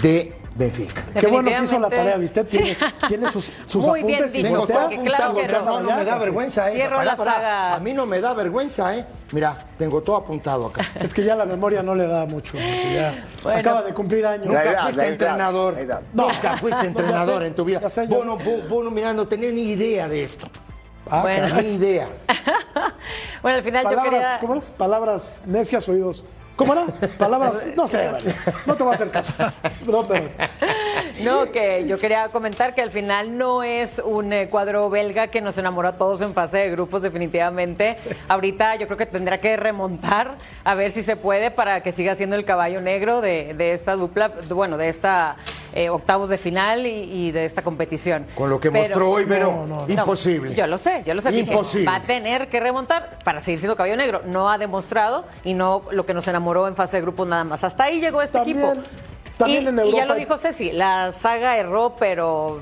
de 0.01 0.33
Benfica. 0.57 1.03
Qué 1.19 1.27
bueno 1.27 1.49
que 1.49 1.63
hizo 1.63 1.79
la 1.79 1.89
tarea, 1.89 2.17
¿viste? 2.17 2.43
Tiene, 2.43 2.75
tiene 3.07 3.31
sus, 3.31 3.51
sus 3.67 3.85
Muy 3.85 4.01
bien 4.01 4.15
apuntes 4.15 4.35
y 4.35 4.43
Tengo 4.43 4.65
todo 4.65 4.67
claro 4.67 4.85
apuntado, 4.87 5.35
que 5.35 5.47
no. 5.47 5.61
no, 5.63 5.81
no 5.81 5.95
me 5.95 6.03
da 6.03 6.17
vergüenza, 6.17 6.69
¿eh? 6.71 6.73
Cierro 6.73 6.97
Pará, 6.97 7.11
la 7.11 7.15
pará. 7.15 7.33
saga. 7.35 7.75
A 7.75 7.79
mí 7.79 7.93
no 7.93 8.05
me 8.07 8.19
da 8.19 8.33
vergüenza, 8.33 8.95
¿eh? 8.97 9.05
Mira, 9.33 9.55
tengo 9.77 10.01
todo 10.01 10.15
apuntado 10.15 10.65
acá. 10.67 10.83
Es 10.99 11.13
que 11.13 11.23
ya 11.23 11.35
la 11.35 11.45
memoria 11.45 11.83
no 11.83 11.93
le 11.93 12.07
da 12.07 12.25
mucho. 12.25 12.53
porque 12.53 12.93
ya 12.95 13.23
Bueno. 13.43 13.59
acaba 13.59 13.83
de 13.83 13.93
cumplir 13.93 14.25
años. 14.25 14.47
Nunca 14.47 14.63
edad, 14.63 14.83
fuiste 14.83 15.07
entrenador. 15.07 15.79
edad. 15.79 16.01
Nunca 16.13 16.57
fuiste 16.57 16.79
No, 16.81 16.87
entrenador 16.87 17.41
sé, 17.43 17.47
en 17.47 17.55
tu 17.55 17.63
vida. 17.65 17.79
vos, 18.09 18.25
no, 18.25 18.37
vos- 18.37 18.67
vos 18.67 18.83
no, 18.83 18.89
mirá, 18.89 19.13
no 19.13 19.27
tenés 19.27 19.53
ni 19.53 19.63
idea 19.71 20.07
de 20.07 20.23
esto. 20.23 20.47
Ah, 21.09 21.21
Bueno. 21.21 21.49
caray. 21.49 21.65
Ni 21.65 21.73
idea. 21.75 22.07
Bueno, 23.43 23.57
al 23.59 23.63
final 23.63 23.83
yo 23.83 23.89
Palabras, 23.89 24.11
quería... 24.21 24.39
¿cómo 24.41 24.53
eras? 24.55 24.69
Palabras 24.75 25.41
necias 25.45 25.87
oídos. 25.87 26.25
¿Cómo 26.57 26.73
era? 26.73 26.85
Palabras, 27.17 27.53
no 27.75 27.87
sé, 27.87 28.07
vale. 28.09 28.33
no 28.65 28.75
te 28.75 28.83
voy 28.83 28.91
a 28.91 28.95
hacer 28.95 29.09
caso. 29.11 29.31
No, 29.85 30.05
pero- 30.05 30.29
No, 31.23 31.51
que 31.51 31.85
yo 31.87 31.97
quería 31.97 32.27
comentar 32.29 32.73
que 32.75 32.81
al 32.81 32.91
final 32.91 33.37
no 33.37 33.63
es 33.63 34.01
un 34.03 34.33
eh, 34.33 34.47
cuadro 34.49 34.89
belga 34.89 35.27
que 35.27 35.39
nos 35.39 35.57
enamoró 35.57 35.87
a 35.89 35.91
todos 35.93 36.21
en 36.21 36.33
fase 36.33 36.57
de 36.57 36.71
grupos, 36.71 37.01
definitivamente. 37.03 37.97
Ahorita 38.27 38.75
yo 38.75 38.87
creo 38.87 38.97
que 38.97 39.05
tendrá 39.05 39.37
que 39.39 39.55
remontar 39.55 40.35
a 40.63 40.75
ver 40.75 40.91
si 40.91 41.03
se 41.03 41.15
puede 41.15 41.49
para 41.51 41.81
que 41.81 41.91
siga 41.91 42.15
siendo 42.15 42.35
el 42.35 42.43
caballo 42.43 42.81
negro 42.81 43.21
de, 43.21 43.53
de 43.55 43.73
esta 43.73 43.95
dupla, 43.95 44.31
bueno, 44.49 44.77
de 44.77 44.89
esta 44.89 45.37
eh, 45.73 45.89
octavos 45.89 46.29
de 46.29 46.37
final 46.37 46.85
y, 46.85 46.89
y 47.27 47.31
de 47.31 47.45
esta 47.45 47.61
competición. 47.61 48.25
Con 48.35 48.49
lo 48.49 48.59
que 48.59 48.71
Pero- 48.71 48.83
mostró 48.85 49.09
hoy, 49.11 49.25
pero 49.27 49.51
No, 49.51 49.67
no, 49.67 49.87
no. 49.87 49.93
imposible. 49.93 50.55
yo 50.55 50.65
lo 50.67 50.77
sé, 50.77 51.03
yo 51.05 51.13
lo 51.13 51.21
sé. 51.21 51.29
Dije, 51.31 51.51
Imposible. 51.51 51.85
va 51.89 51.95
a 51.97 52.01
tener 52.01 52.49
que 52.49 52.59
remontar 52.59 53.19
para 53.23 53.41
seguir 53.41 53.59
siendo 53.59 53.75
caballo 53.75 53.95
negro. 53.97 54.21
No 54.25 54.49
ha 54.49 54.57
demostrado 54.57 55.25
y 55.43 55.53
no 55.53 55.81
lo 55.91 56.05
que 56.05 56.13
nos 56.13 56.27
enamoró 56.27 56.67
en 56.67 56.75
fase 56.75 56.97
de 56.97 57.01
grupos 57.01 57.27
nada 57.27 57.43
más. 57.43 57.63
Hasta 57.63 57.85
ahí 57.85 57.99
llegó 57.99 58.21
este 58.21 58.37
También- 58.39 58.57
equipo. 58.59 58.83
también 59.37 59.63
y, 59.63 59.67
en 59.67 59.73
y 59.75 59.77
ya 59.77 59.83
Europa 59.83 60.05
lo 60.05 60.15
dijo 60.15 60.37
Ceci, 60.37 60.71
la 60.71 61.11
saga 61.11 61.57
erró, 61.57 61.95
pero 61.99 62.59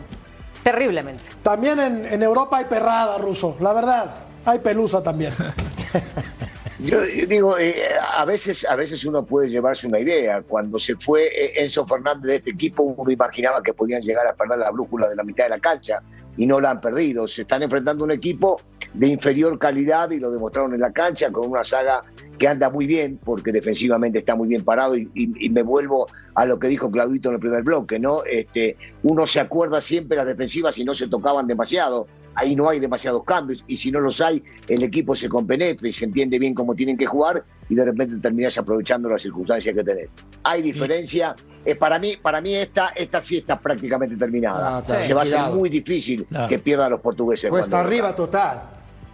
terriblemente. 0.64 1.24
También 1.43 1.80
en, 1.80 2.06
en 2.06 2.24
Europa 2.24 2.58
hay 2.58 2.66
perrada, 2.66 3.18
Ruso. 3.18 3.56
La 3.60 3.72
verdad, 3.74 4.16
hay 4.45 4.60
pelusa 4.60 5.01
también. 5.03 5.32
Yo 6.80 7.01
digo, 7.01 7.57
eh, 7.57 7.76
a 8.15 8.26
veces 8.26 8.65
a 8.69 8.76
veces 8.76 9.05
uno 9.05 9.26
puede 9.26 9.49
llevarse 9.49 9.88
una 9.88 9.99
idea. 9.99 10.41
Cuando 10.41 10.78
se 10.80 10.95
fue 10.97 11.28
eh, 11.28 11.53
Enzo 11.63 11.86
Fernández 11.88 12.23
de 12.23 12.36
este 12.36 12.51
equipo, 12.51 12.84
uno 12.84 13.09
imaginaba 13.11 13.63
que 13.63 13.73
podían 13.73 14.01
llegar 14.01 14.28
a 14.28 14.34
perder 14.34 14.59
la 14.59 14.71
brújula 14.71 15.07
de 15.07 15.15
la 15.15 15.23
mitad 15.23 15.45
de 15.45 15.51
la 15.51 15.59
cancha 15.59 16.01
y 16.36 16.45
no 16.45 16.59
la 16.59 16.71
han 16.71 16.82
perdido. 16.82 17.28
Se 17.30 17.43
están 17.43 17.63
enfrentando 17.63 18.03
a 18.03 18.05
un 18.05 18.11
equipo 18.11 18.59
de 18.93 19.07
inferior 19.07 19.57
calidad 19.57 20.11
y 20.11 20.19
lo 20.19 20.32
demostraron 20.32 20.73
en 20.73 20.82
la 20.82 20.91
cancha 20.91 21.32
con 21.32 21.49
una 21.49 21.63
saga 21.63 22.01
que 22.38 22.47
anda 22.49 22.69
muy 22.69 22.86
bien 22.88 23.17
porque 23.23 23.53
defensivamente 23.53 24.19
está 24.19 24.36
muy 24.36 24.49
bien 24.49 24.63
parado 24.65 24.97
y, 24.97 25.09
y- 25.13 25.45
y 25.45 25.49
me 25.49 25.63
vuelvo 25.63 26.07
a 26.34 26.43
lo 26.45 26.59
que 26.59 26.67
dijo 26.67 26.91
Claudito 26.91 27.30
en 27.30 27.36
el 27.36 27.39
primer 27.41 27.63
bloque, 27.63 27.99
¿no? 27.99 28.23
Este, 28.26 28.76
uno 29.03 29.26
se 29.28 29.39
acuerda 29.39 29.80
siempre 29.80 30.17
las 30.17 30.26
defensivas 30.26 30.78
y 30.78 30.84
no 30.84 30.93
se 30.93 31.07
tocaban 31.07 31.47
demasiado. 31.47 32.07
Ahí 32.36 32.56
no 32.56 32.70
hay 32.70 32.80
demasiados 32.80 33.24
cambios 33.24 33.64
y 33.68 33.78
si 33.78 33.92
no 33.92 34.00
los 34.00 34.22
hay, 34.22 34.44
el 34.68 34.84
equipo 34.84 35.16
se 35.16 35.28
compenetra 35.30 35.88
y 35.88 35.92
se 35.92 36.06
entiende 36.06 36.38
bien 36.38 36.54
cómo 36.54 36.76
tienen 36.76 36.98
que 36.98 37.06
jugar 37.06 37.44
y 37.70 37.76
de 37.76 37.86
repente 37.86 38.18
terminás 38.18 38.58
aprovechando 38.58 39.10
las 39.10 39.22
circunstancias 39.22 39.74
que 39.76 39.84
tenés. 39.84 40.16
Hay 40.44 40.62
diferencia. 40.62 41.36
Eh, 41.64 41.76
para 41.76 41.98
mí, 41.98 42.18
para 42.18 42.42
mí 42.42 42.54
esta, 42.56 42.90
esta 42.90 43.24
sí 43.24 43.38
está 43.38 43.60
prácticamente 43.60 44.16
terminada. 44.16 44.78
Ah, 44.78 44.80
está 44.80 45.00
se 45.02 45.14
va 45.14 45.24
a 45.24 45.26
ser 45.26 45.36
liquidado. 45.40 45.56
muy 45.58 45.70
difícil 45.70 46.26
Claro. 46.26 46.48
que 46.48 46.60
pierdan 46.60 46.92
los 46.92 47.02
portugueses. 47.02 47.50
Cuesta 47.50 47.80
arriba 47.82 48.16
total. 48.16 48.62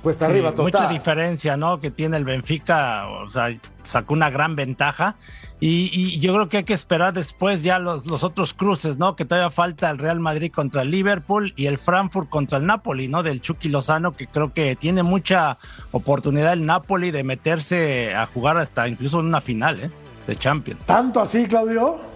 Cuesta 0.02 0.26
Sí, 0.26 0.32
arriba 0.32 0.54
Mucha 0.58 0.88
diferencia, 0.90 1.58
¿no? 1.58 1.80
Que 1.80 1.92
tiene 1.92 2.18
el 2.18 2.26
Benfica, 2.26 3.08
o 3.08 3.30
sea, 3.30 3.56
sacó 3.84 4.14
una 4.14 4.30
gran 4.30 4.56
ventaja. 4.56 5.16
Y, 5.60 5.92
y 5.94 6.20
yo 6.20 6.34
creo 6.34 6.50
que 6.50 6.58
hay 6.58 6.64
que 6.64 6.74
esperar 6.74 7.14
después 7.14 7.62
ya 7.62 7.78
los, 7.78 8.08
los 8.08 8.24
otros 8.24 8.56
cruces, 8.56 8.98
¿no? 8.98 9.16
Que 9.16 9.26
todavía 9.26 9.52
falta 9.52 9.92
el 9.92 10.00
Real 10.00 10.20
Madrid 10.20 10.52
contra 10.52 10.82
el 10.82 10.90
Liverpool 10.90 11.54
y 11.56 11.68
el 11.68 11.78
Frankfurt 11.78 12.30
contra 12.30 12.58
el 12.58 12.66
Napoli, 12.66 13.08
¿no? 13.08 13.22
Del 13.22 13.42
Chucky 13.42 13.70
Lozano, 13.70 14.12
que 14.12 14.26
creo 14.26 14.54
que 14.54 14.76
tiene 14.76 15.04
mucha 15.04 15.60
oportunidad 15.92 16.54
el 16.54 16.66
Napoli 16.66 17.12
de 17.12 17.24
meterse 17.24 18.16
a 18.16 18.26
jugar 18.26 18.58
hasta 18.58 18.88
incluso 18.88 19.20
en 19.20 19.28
una 19.28 19.40
final, 19.40 19.80
¿eh? 19.80 19.92
De 20.26 20.36
Champions. 20.36 20.84
Tanto 20.86 21.20
así, 21.20 21.48
Claudio. 21.48 22.11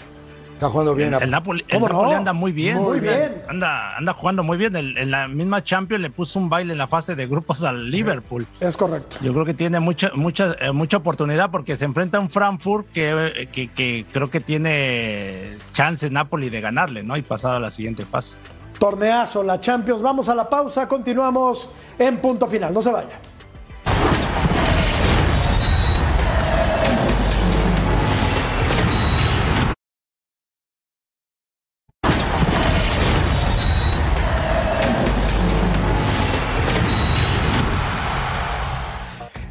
Está 0.56 0.70
jugando 0.70 0.96
bien. 0.96 1.14
El 1.14 1.32
Napoli, 1.32 1.66
el 1.68 1.80
¿Cómo 1.80 1.90
Napoli 1.90 2.12
no? 2.12 2.18
anda 2.18 2.32
muy 2.34 2.52
bien. 2.54 2.78
Muy 2.78 3.02
bien. 3.02 3.42
Anda, 3.50 3.98
anda 3.98 4.14
jugando 4.14 4.42
muy 4.42 4.56
bien. 4.58 4.74
El- 4.76 4.98
en 4.98 5.12
la 5.12 5.28
misma 5.28 5.62
Champions 5.64 6.02
le 6.02 6.10
puso 6.10 6.40
un 6.40 6.48
baile 6.50 6.72
en 6.72 6.78
la 6.78 6.88
fase 6.88 7.14
de 7.14 7.28
grupos 7.28 7.62
al 7.64 7.92
Liverpool. 7.92 8.48
Es 8.62 8.78
correcto. 8.78 9.18
Yo 9.22 9.34
creo 9.34 9.44
que 9.44 9.54
tiene 9.54 9.82
mucha, 9.82 10.12
mucha, 10.16 10.56
eh, 10.62 10.72
mucha 10.72 10.98
oportunidad 10.98 11.52
porque 11.52 11.76
se 11.76 11.84
enfrenta 11.84 12.20
a 12.20 12.22
un 12.22 12.30
Frankfurt 12.30 12.88
que, 12.94 13.10
eh, 13.36 13.48
que, 13.52 13.68
que 13.68 14.06
creo 14.12 14.30
que 14.30 14.40
tiene 14.40 15.58
chance 15.74 16.10
Napoli 16.10 16.50
de 16.50 16.62
ganarle, 16.62 17.04
¿no? 17.04 17.18
Y 17.18 17.22
pasar 17.22 17.56
a 17.56 17.60
la 17.60 17.70
siguiente 17.70 18.06
fase. 18.06 18.36
Torneazo, 18.80 19.44
la 19.44 19.60
Champions. 19.60 20.02
Vamos 20.02 20.30
a 20.30 20.36
la 20.36 20.50
pausa. 20.50 20.88
Continuamos 20.88 21.68
en 22.00 22.18
punto 22.18 22.48
final. 22.48 22.74
No 22.74 22.82
se 22.82 22.92
vaya. 22.92 23.20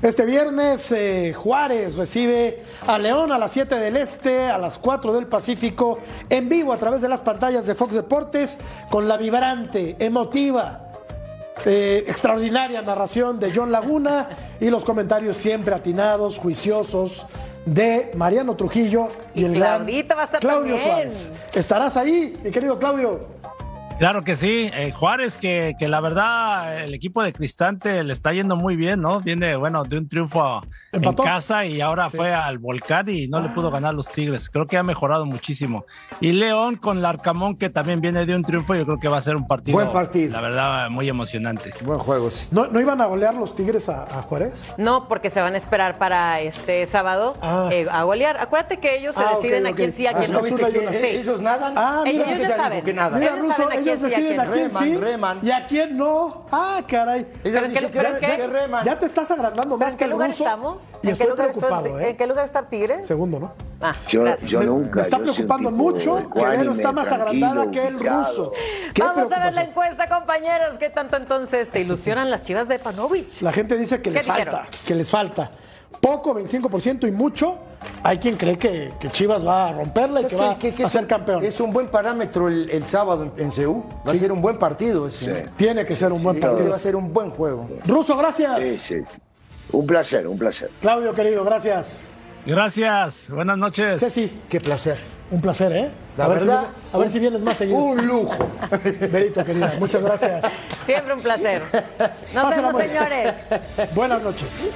Este 0.04 0.26
viernes 0.26 0.92
eh, 0.92 1.32
Juárez 1.34 1.96
recibe 1.96 2.62
a 2.86 2.98
León 2.98 3.32
a 3.32 3.38
las 3.38 3.52
7 3.52 3.76
del 3.76 3.96
Este, 3.96 4.50
a 4.50 4.58
las 4.58 4.78
4 4.78 5.14
del 5.14 5.26
Pacífico, 5.26 5.98
en 6.28 6.46
vivo 6.50 6.74
a 6.74 6.76
través 6.76 7.00
de 7.00 7.08
las 7.08 7.22
pantallas 7.22 7.64
de 7.64 7.74
Fox 7.74 7.94
Deportes, 7.94 8.58
con 8.90 9.08
la 9.08 9.16
vibrante, 9.16 9.96
emotiva, 9.98 10.90
eh, 11.64 12.04
extraordinaria 12.06 12.82
narración 12.82 13.40
de 13.40 13.50
John 13.54 13.72
Laguna 13.72 14.28
y 14.60 14.68
los 14.68 14.84
comentarios 14.84 15.38
siempre 15.38 15.74
atinados, 15.74 16.36
juiciosos 16.36 17.24
de 17.64 18.12
Mariano 18.14 18.56
Trujillo 18.56 19.08
y, 19.34 19.40
Y 19.40 19.44
el 19.46 19.54
gran 19.54 19.86
Claudio. 20.38 20.78
Suárez. 20.80 21.32
¿Estarás 21.54 21.96
ahí, 21.96 22.38
mi 22.44 22.50
querido 22.50 22.78
Claudio? 22.78 23.26
Claro 23.98 24.24
que 24.24 24.34
sí, 24.34 24.70
eh, 24.74 24.90
Juárez, 24.90 25.38
que, 25.38 25.76
que 25.78 25.86
la 25.86 26.00
verdad 26.00 26.82
el 26.82 26.94
equipo 26.94 27.22
de 27.22 27.32
Cristante 27.32 28.02
le 28.02 28.12
está 28.12 28.32
yendo 28.32 28.56
muy 28.56 28.74
bien, 28.74 29.00
¿no? 29.00 29.20
Viene, 29.20 29.54
bueno, 29.54 29.84
de 29.84 29.98
un 29.98 30.08
triunfo 30.08 30.62
en 30.92 31.14
casa 31.14 31.64
y 31.64 31.80
ahora 31.80 32.10
fue 32.10 32.34
al 32.34 32.58
Volcán 32.58 33.08
y 33.08 33.28
no 33.28 33.40
le 33.40 33.50
pudo 33.50 33.70
ganar 33.70 33.94
los 33.94 34.10
Tigres. 34.10 34.50
Creo 34.50 34.66
que 34.66 34.76
ha 34.76 34.82
mejorado 34.82 35.24
muchísimo. 35.26 35.86
Y 36.20 36.32
León 36.32 36.74
con 36.76 37.02
Larcamón, 37.02 37.56
que 37.56 37.70
también 37.70 38.00
viene 38.00 38.26
de 38.26 38.34
un 38.34 38.42
triunfo, 38.42 38.74
yo 38.74 38.84
creo 38.84 38.98
que 38.98 39.06
va 39.08 39.18
a 39.18 39.22
ser 39.22 39.36
un 39.36 39.46
partido, 39.46 39.76
Buen 39.78 39.92
partido. 39.92 40.32
la 40.32 40.40
verdad, 40.40 40.90
muy 40.90 41.08
emocionante. 41.08 41.72
Buen 41.84 42.00
juego, 42.00 42.30
sí. 42.32 42.48
¿No, 42.50 42.66
no 42.66 42.80
iban 42.80 43.00
a 43.00 43.06
golear 43.06 43.34
los 43.34 43.54
Tigres 43.54 43.88
a, 43.88 44.02
a 44.02 44.22
Juárez? 44.22 44.66
No, 44.76 45.06
porque 45.06 45.30
se 45.30 45.40
van 45.40 45.54
a 45.54 45.56
esperar 45.56 45.98
para 45.98 46.40
este 46.40 46.84
sábado 46.86 47.36
Ah. 47.40 47.68
eh, 47.72 47.86
a 47.90 48.02
golear. 48.02 48.38
Acuérdate 48.38 48.78
que 48.80 48.98
ellos 48.98 49.14
se 49.14 49.22
Ah, 49.22 49.34
deciden 49.36 49.68
a 49.68 49.72
quién 49.72 49.94
sí, 49.94 50.06
a 50.06 50.10
Ah, 50.10 50.14
quién 50.18 50.32
no 50.32 50.38
no. 50.40 50.44
viste 50.44 50.64
¿Viste 50.64 50.64
una 50.64 50.68
y 50.68 50.72
que 50.72 50.88
una. 50.88 50.96
eh, 51.08 51.10
Sí. 51.12 51.20
ellos 51.20 51.40
nadan? 51.40 51.74
Ah, 51.76 52.02
Ellos 52.04 52.26
ya 52.40 52.56
saben. 52.56 52.82
que 52.84 52.92
nada. 52.92 53.16
Mira, 53.18 53.30
Ellos 53.34 53.42
Ruso, 53.42 53.56
saben 53.62 53.78
a 53.78 53.83
ellos 53.90 54.02
deciden 54.02 54.26
quién 54.28 54.40
a 54.40 54.44
no. 54.44 54.52
quién 54.52 54.70
sí 54.70 54.96
Reman, 54.96 55.38
y 55.42 55.50
a 55.50 55.66
quién 55.66 55.96
no. 55.96 56.46
Ah, 56.50 56.82
caray. 56.86 57.26
Ellas 57.44 57.68
dicen 57.68 57.90
que, 57.90 57.98
que 58.20 58.46
reman. 58.46 58.84
Ya 58.84 58.98
te 58.98 59.06
estás 59.06 59.30
agarrando 59.30 59.62
¿Pero 59.62 59.76
más 59.78 59.88
¿En 59.90 59.94
que 59.94 59.98
qué 59.98 60.04
el 60.04 60.10
lugar 60.10 60.28
ruso. 60.30 60.44
estamos? 60.44 60.82
Y 61.02 61.08
¿En 61.10 61.16
qué 61.16 61.22
estoy 61.24 61.36
preocupado, 61.36 61.98
¿eh? 62.00 62.10
¿En 62.10 62.16
qué 62.16 62.26
lugar 62.26 62.44
está 62.44 62.68
Tigres? 62.68 63.06
Segundo, 63.06 63.38
¿no? 63.40 63.52
Ah, 63.80 63.94
Yo, 64.08 64.36
yo 64.46 64.60
Me- 64.60 64.66
nunca. 64.66 64.96
me 64.96 65.02
está 65.02 65.18
preocupando 65.18 65.70
mucho 65.70 66.30
que 66.34 66.44
Vero 66.44 66.72
está 66.72 66.92
más 66.92 67.10
agrandada 67.12 67.70
que 67.70 67.86
el 67.86 67.98
ruso. 67.98 68.52
Vamos 68.98 69.30
a 69.32 69.38
ver 69.44 69.54
la 69.54 69.62
encuesta, 69.62 70.06
compañeros. 70.06 70.78
¿Qué 70.78 70.90
tanto 70.90 71.16
entonces 71.16 71.70
te 71.70 71.80
ilusionan 71.80 72.30
las 72.30 72.42
chivas 72.42 72.68
de 72.68 72.78
Panovich? 72.78 73.42
La 73.42 73.52
gente 73.52 73.76
dice 73.76 73.96
que 73.98 74.04
¿Qué 74.04 74.10
les 74.10 74.26
falta, 74.26 74.66
que 74.86 74.94
les 74.94 75.10
falta. 75.10 75.50
Poco, 76.00 76.34
25% 76.34 77.06
y 77.06 77.10
mucho. 77.12 77.58
Hay 78.02 78.18
quien 78.18 78.36
cree 78.36 78.58
que, 78.58 78.92
que 79.00 79.10
Chivas 79.10 79.46
va 79.46 79.68
a 79.68 79.72
romperla 79.72 80.20
y 80.20 80.24
que, 80.24 80.30
que- 80.30 80.36
va 80.36 80.58
que- 80.58 80.74
que 80.74 80.84
a 80.84 80.88
ser 80.88 81.06
campeón. 81.06 81.44
Es 81.44 81.60
un 81.60 81.72
buen 81.72 81.88
parámetro 81.88 82.48
el, 82.48 82.68
el 82.70 82.84
sábado 82.84 83.24
en, 83.36 83.44
en 83.44 83.52
Ceú. 83.52 83.84
Va 84.06 84.12
a 84.12 84.16
ser 84.16 84.30
un 84.32 84.40
buen 84.42 84.58
partido 84.58 85.06
ese. 85.08 85.46
Tiene 85.56 85.84
que 85.84 85.94
ser 85.96 86.12
un 86.12 86.22
buen 86.22 86.36
Sí, 86.36 86.42
partido. 86.42 86.70
va 86.70 86.76
a 86.76 86.78
ser 86.78 86.96
un 86.96 87.12
buen 87.12 87.30
juego. 87.30 87.68
Ruso, 87.86 88.16
gracias. 88.16 88.56
Sí, 88.62 88.76
sí. 88.78 88.94
Un 89.72 89.86
placer, 89.86 90.26
un 90.26 90.38
placer. 90.38 90.70
Claudio, 90.80 91.14
querido, 91.14 91.44
gracias. 91.44 92.08
Gracias, 92.46 93.28
buenas 93.30 93.56
noches. 93.56 93.98
Ceci, 94.00 94.30
Qué 94.50 94.60
placer. 94.60 94.98
un 95.30 95.40
placer, 95.40 95.72
¿eh? 95.72 95.90
La 96.18 96.26
a 96.26 96.28
ver 96.28 96.40
si 96.40 96.46
verdad, 96.46 96.60
vienes- 96.62 96.94
a 96.94 96.98
ver 96.98 97.10
si 97.10 97.18
vienes 97.18 97.42
más 97.42 97.56
seguido. 97.56 97.78
Un 97.78 98.06
lujo. 98.06 98.48
Verito, 99.10 99.42
querida, 99.42 99.74
muchas 99.80 100.02
gracias. 100.02 100.44
Siempre 100.84 101.14
un 101.14 101.20
placer. 101.22 101.62
Nos 102.34 102.44
Pásala 102.44 102.68
vemos, 102.68 102.82
señores. 102.82 103.34
Buenas 103.94 104.22
noches. 104.22 104.70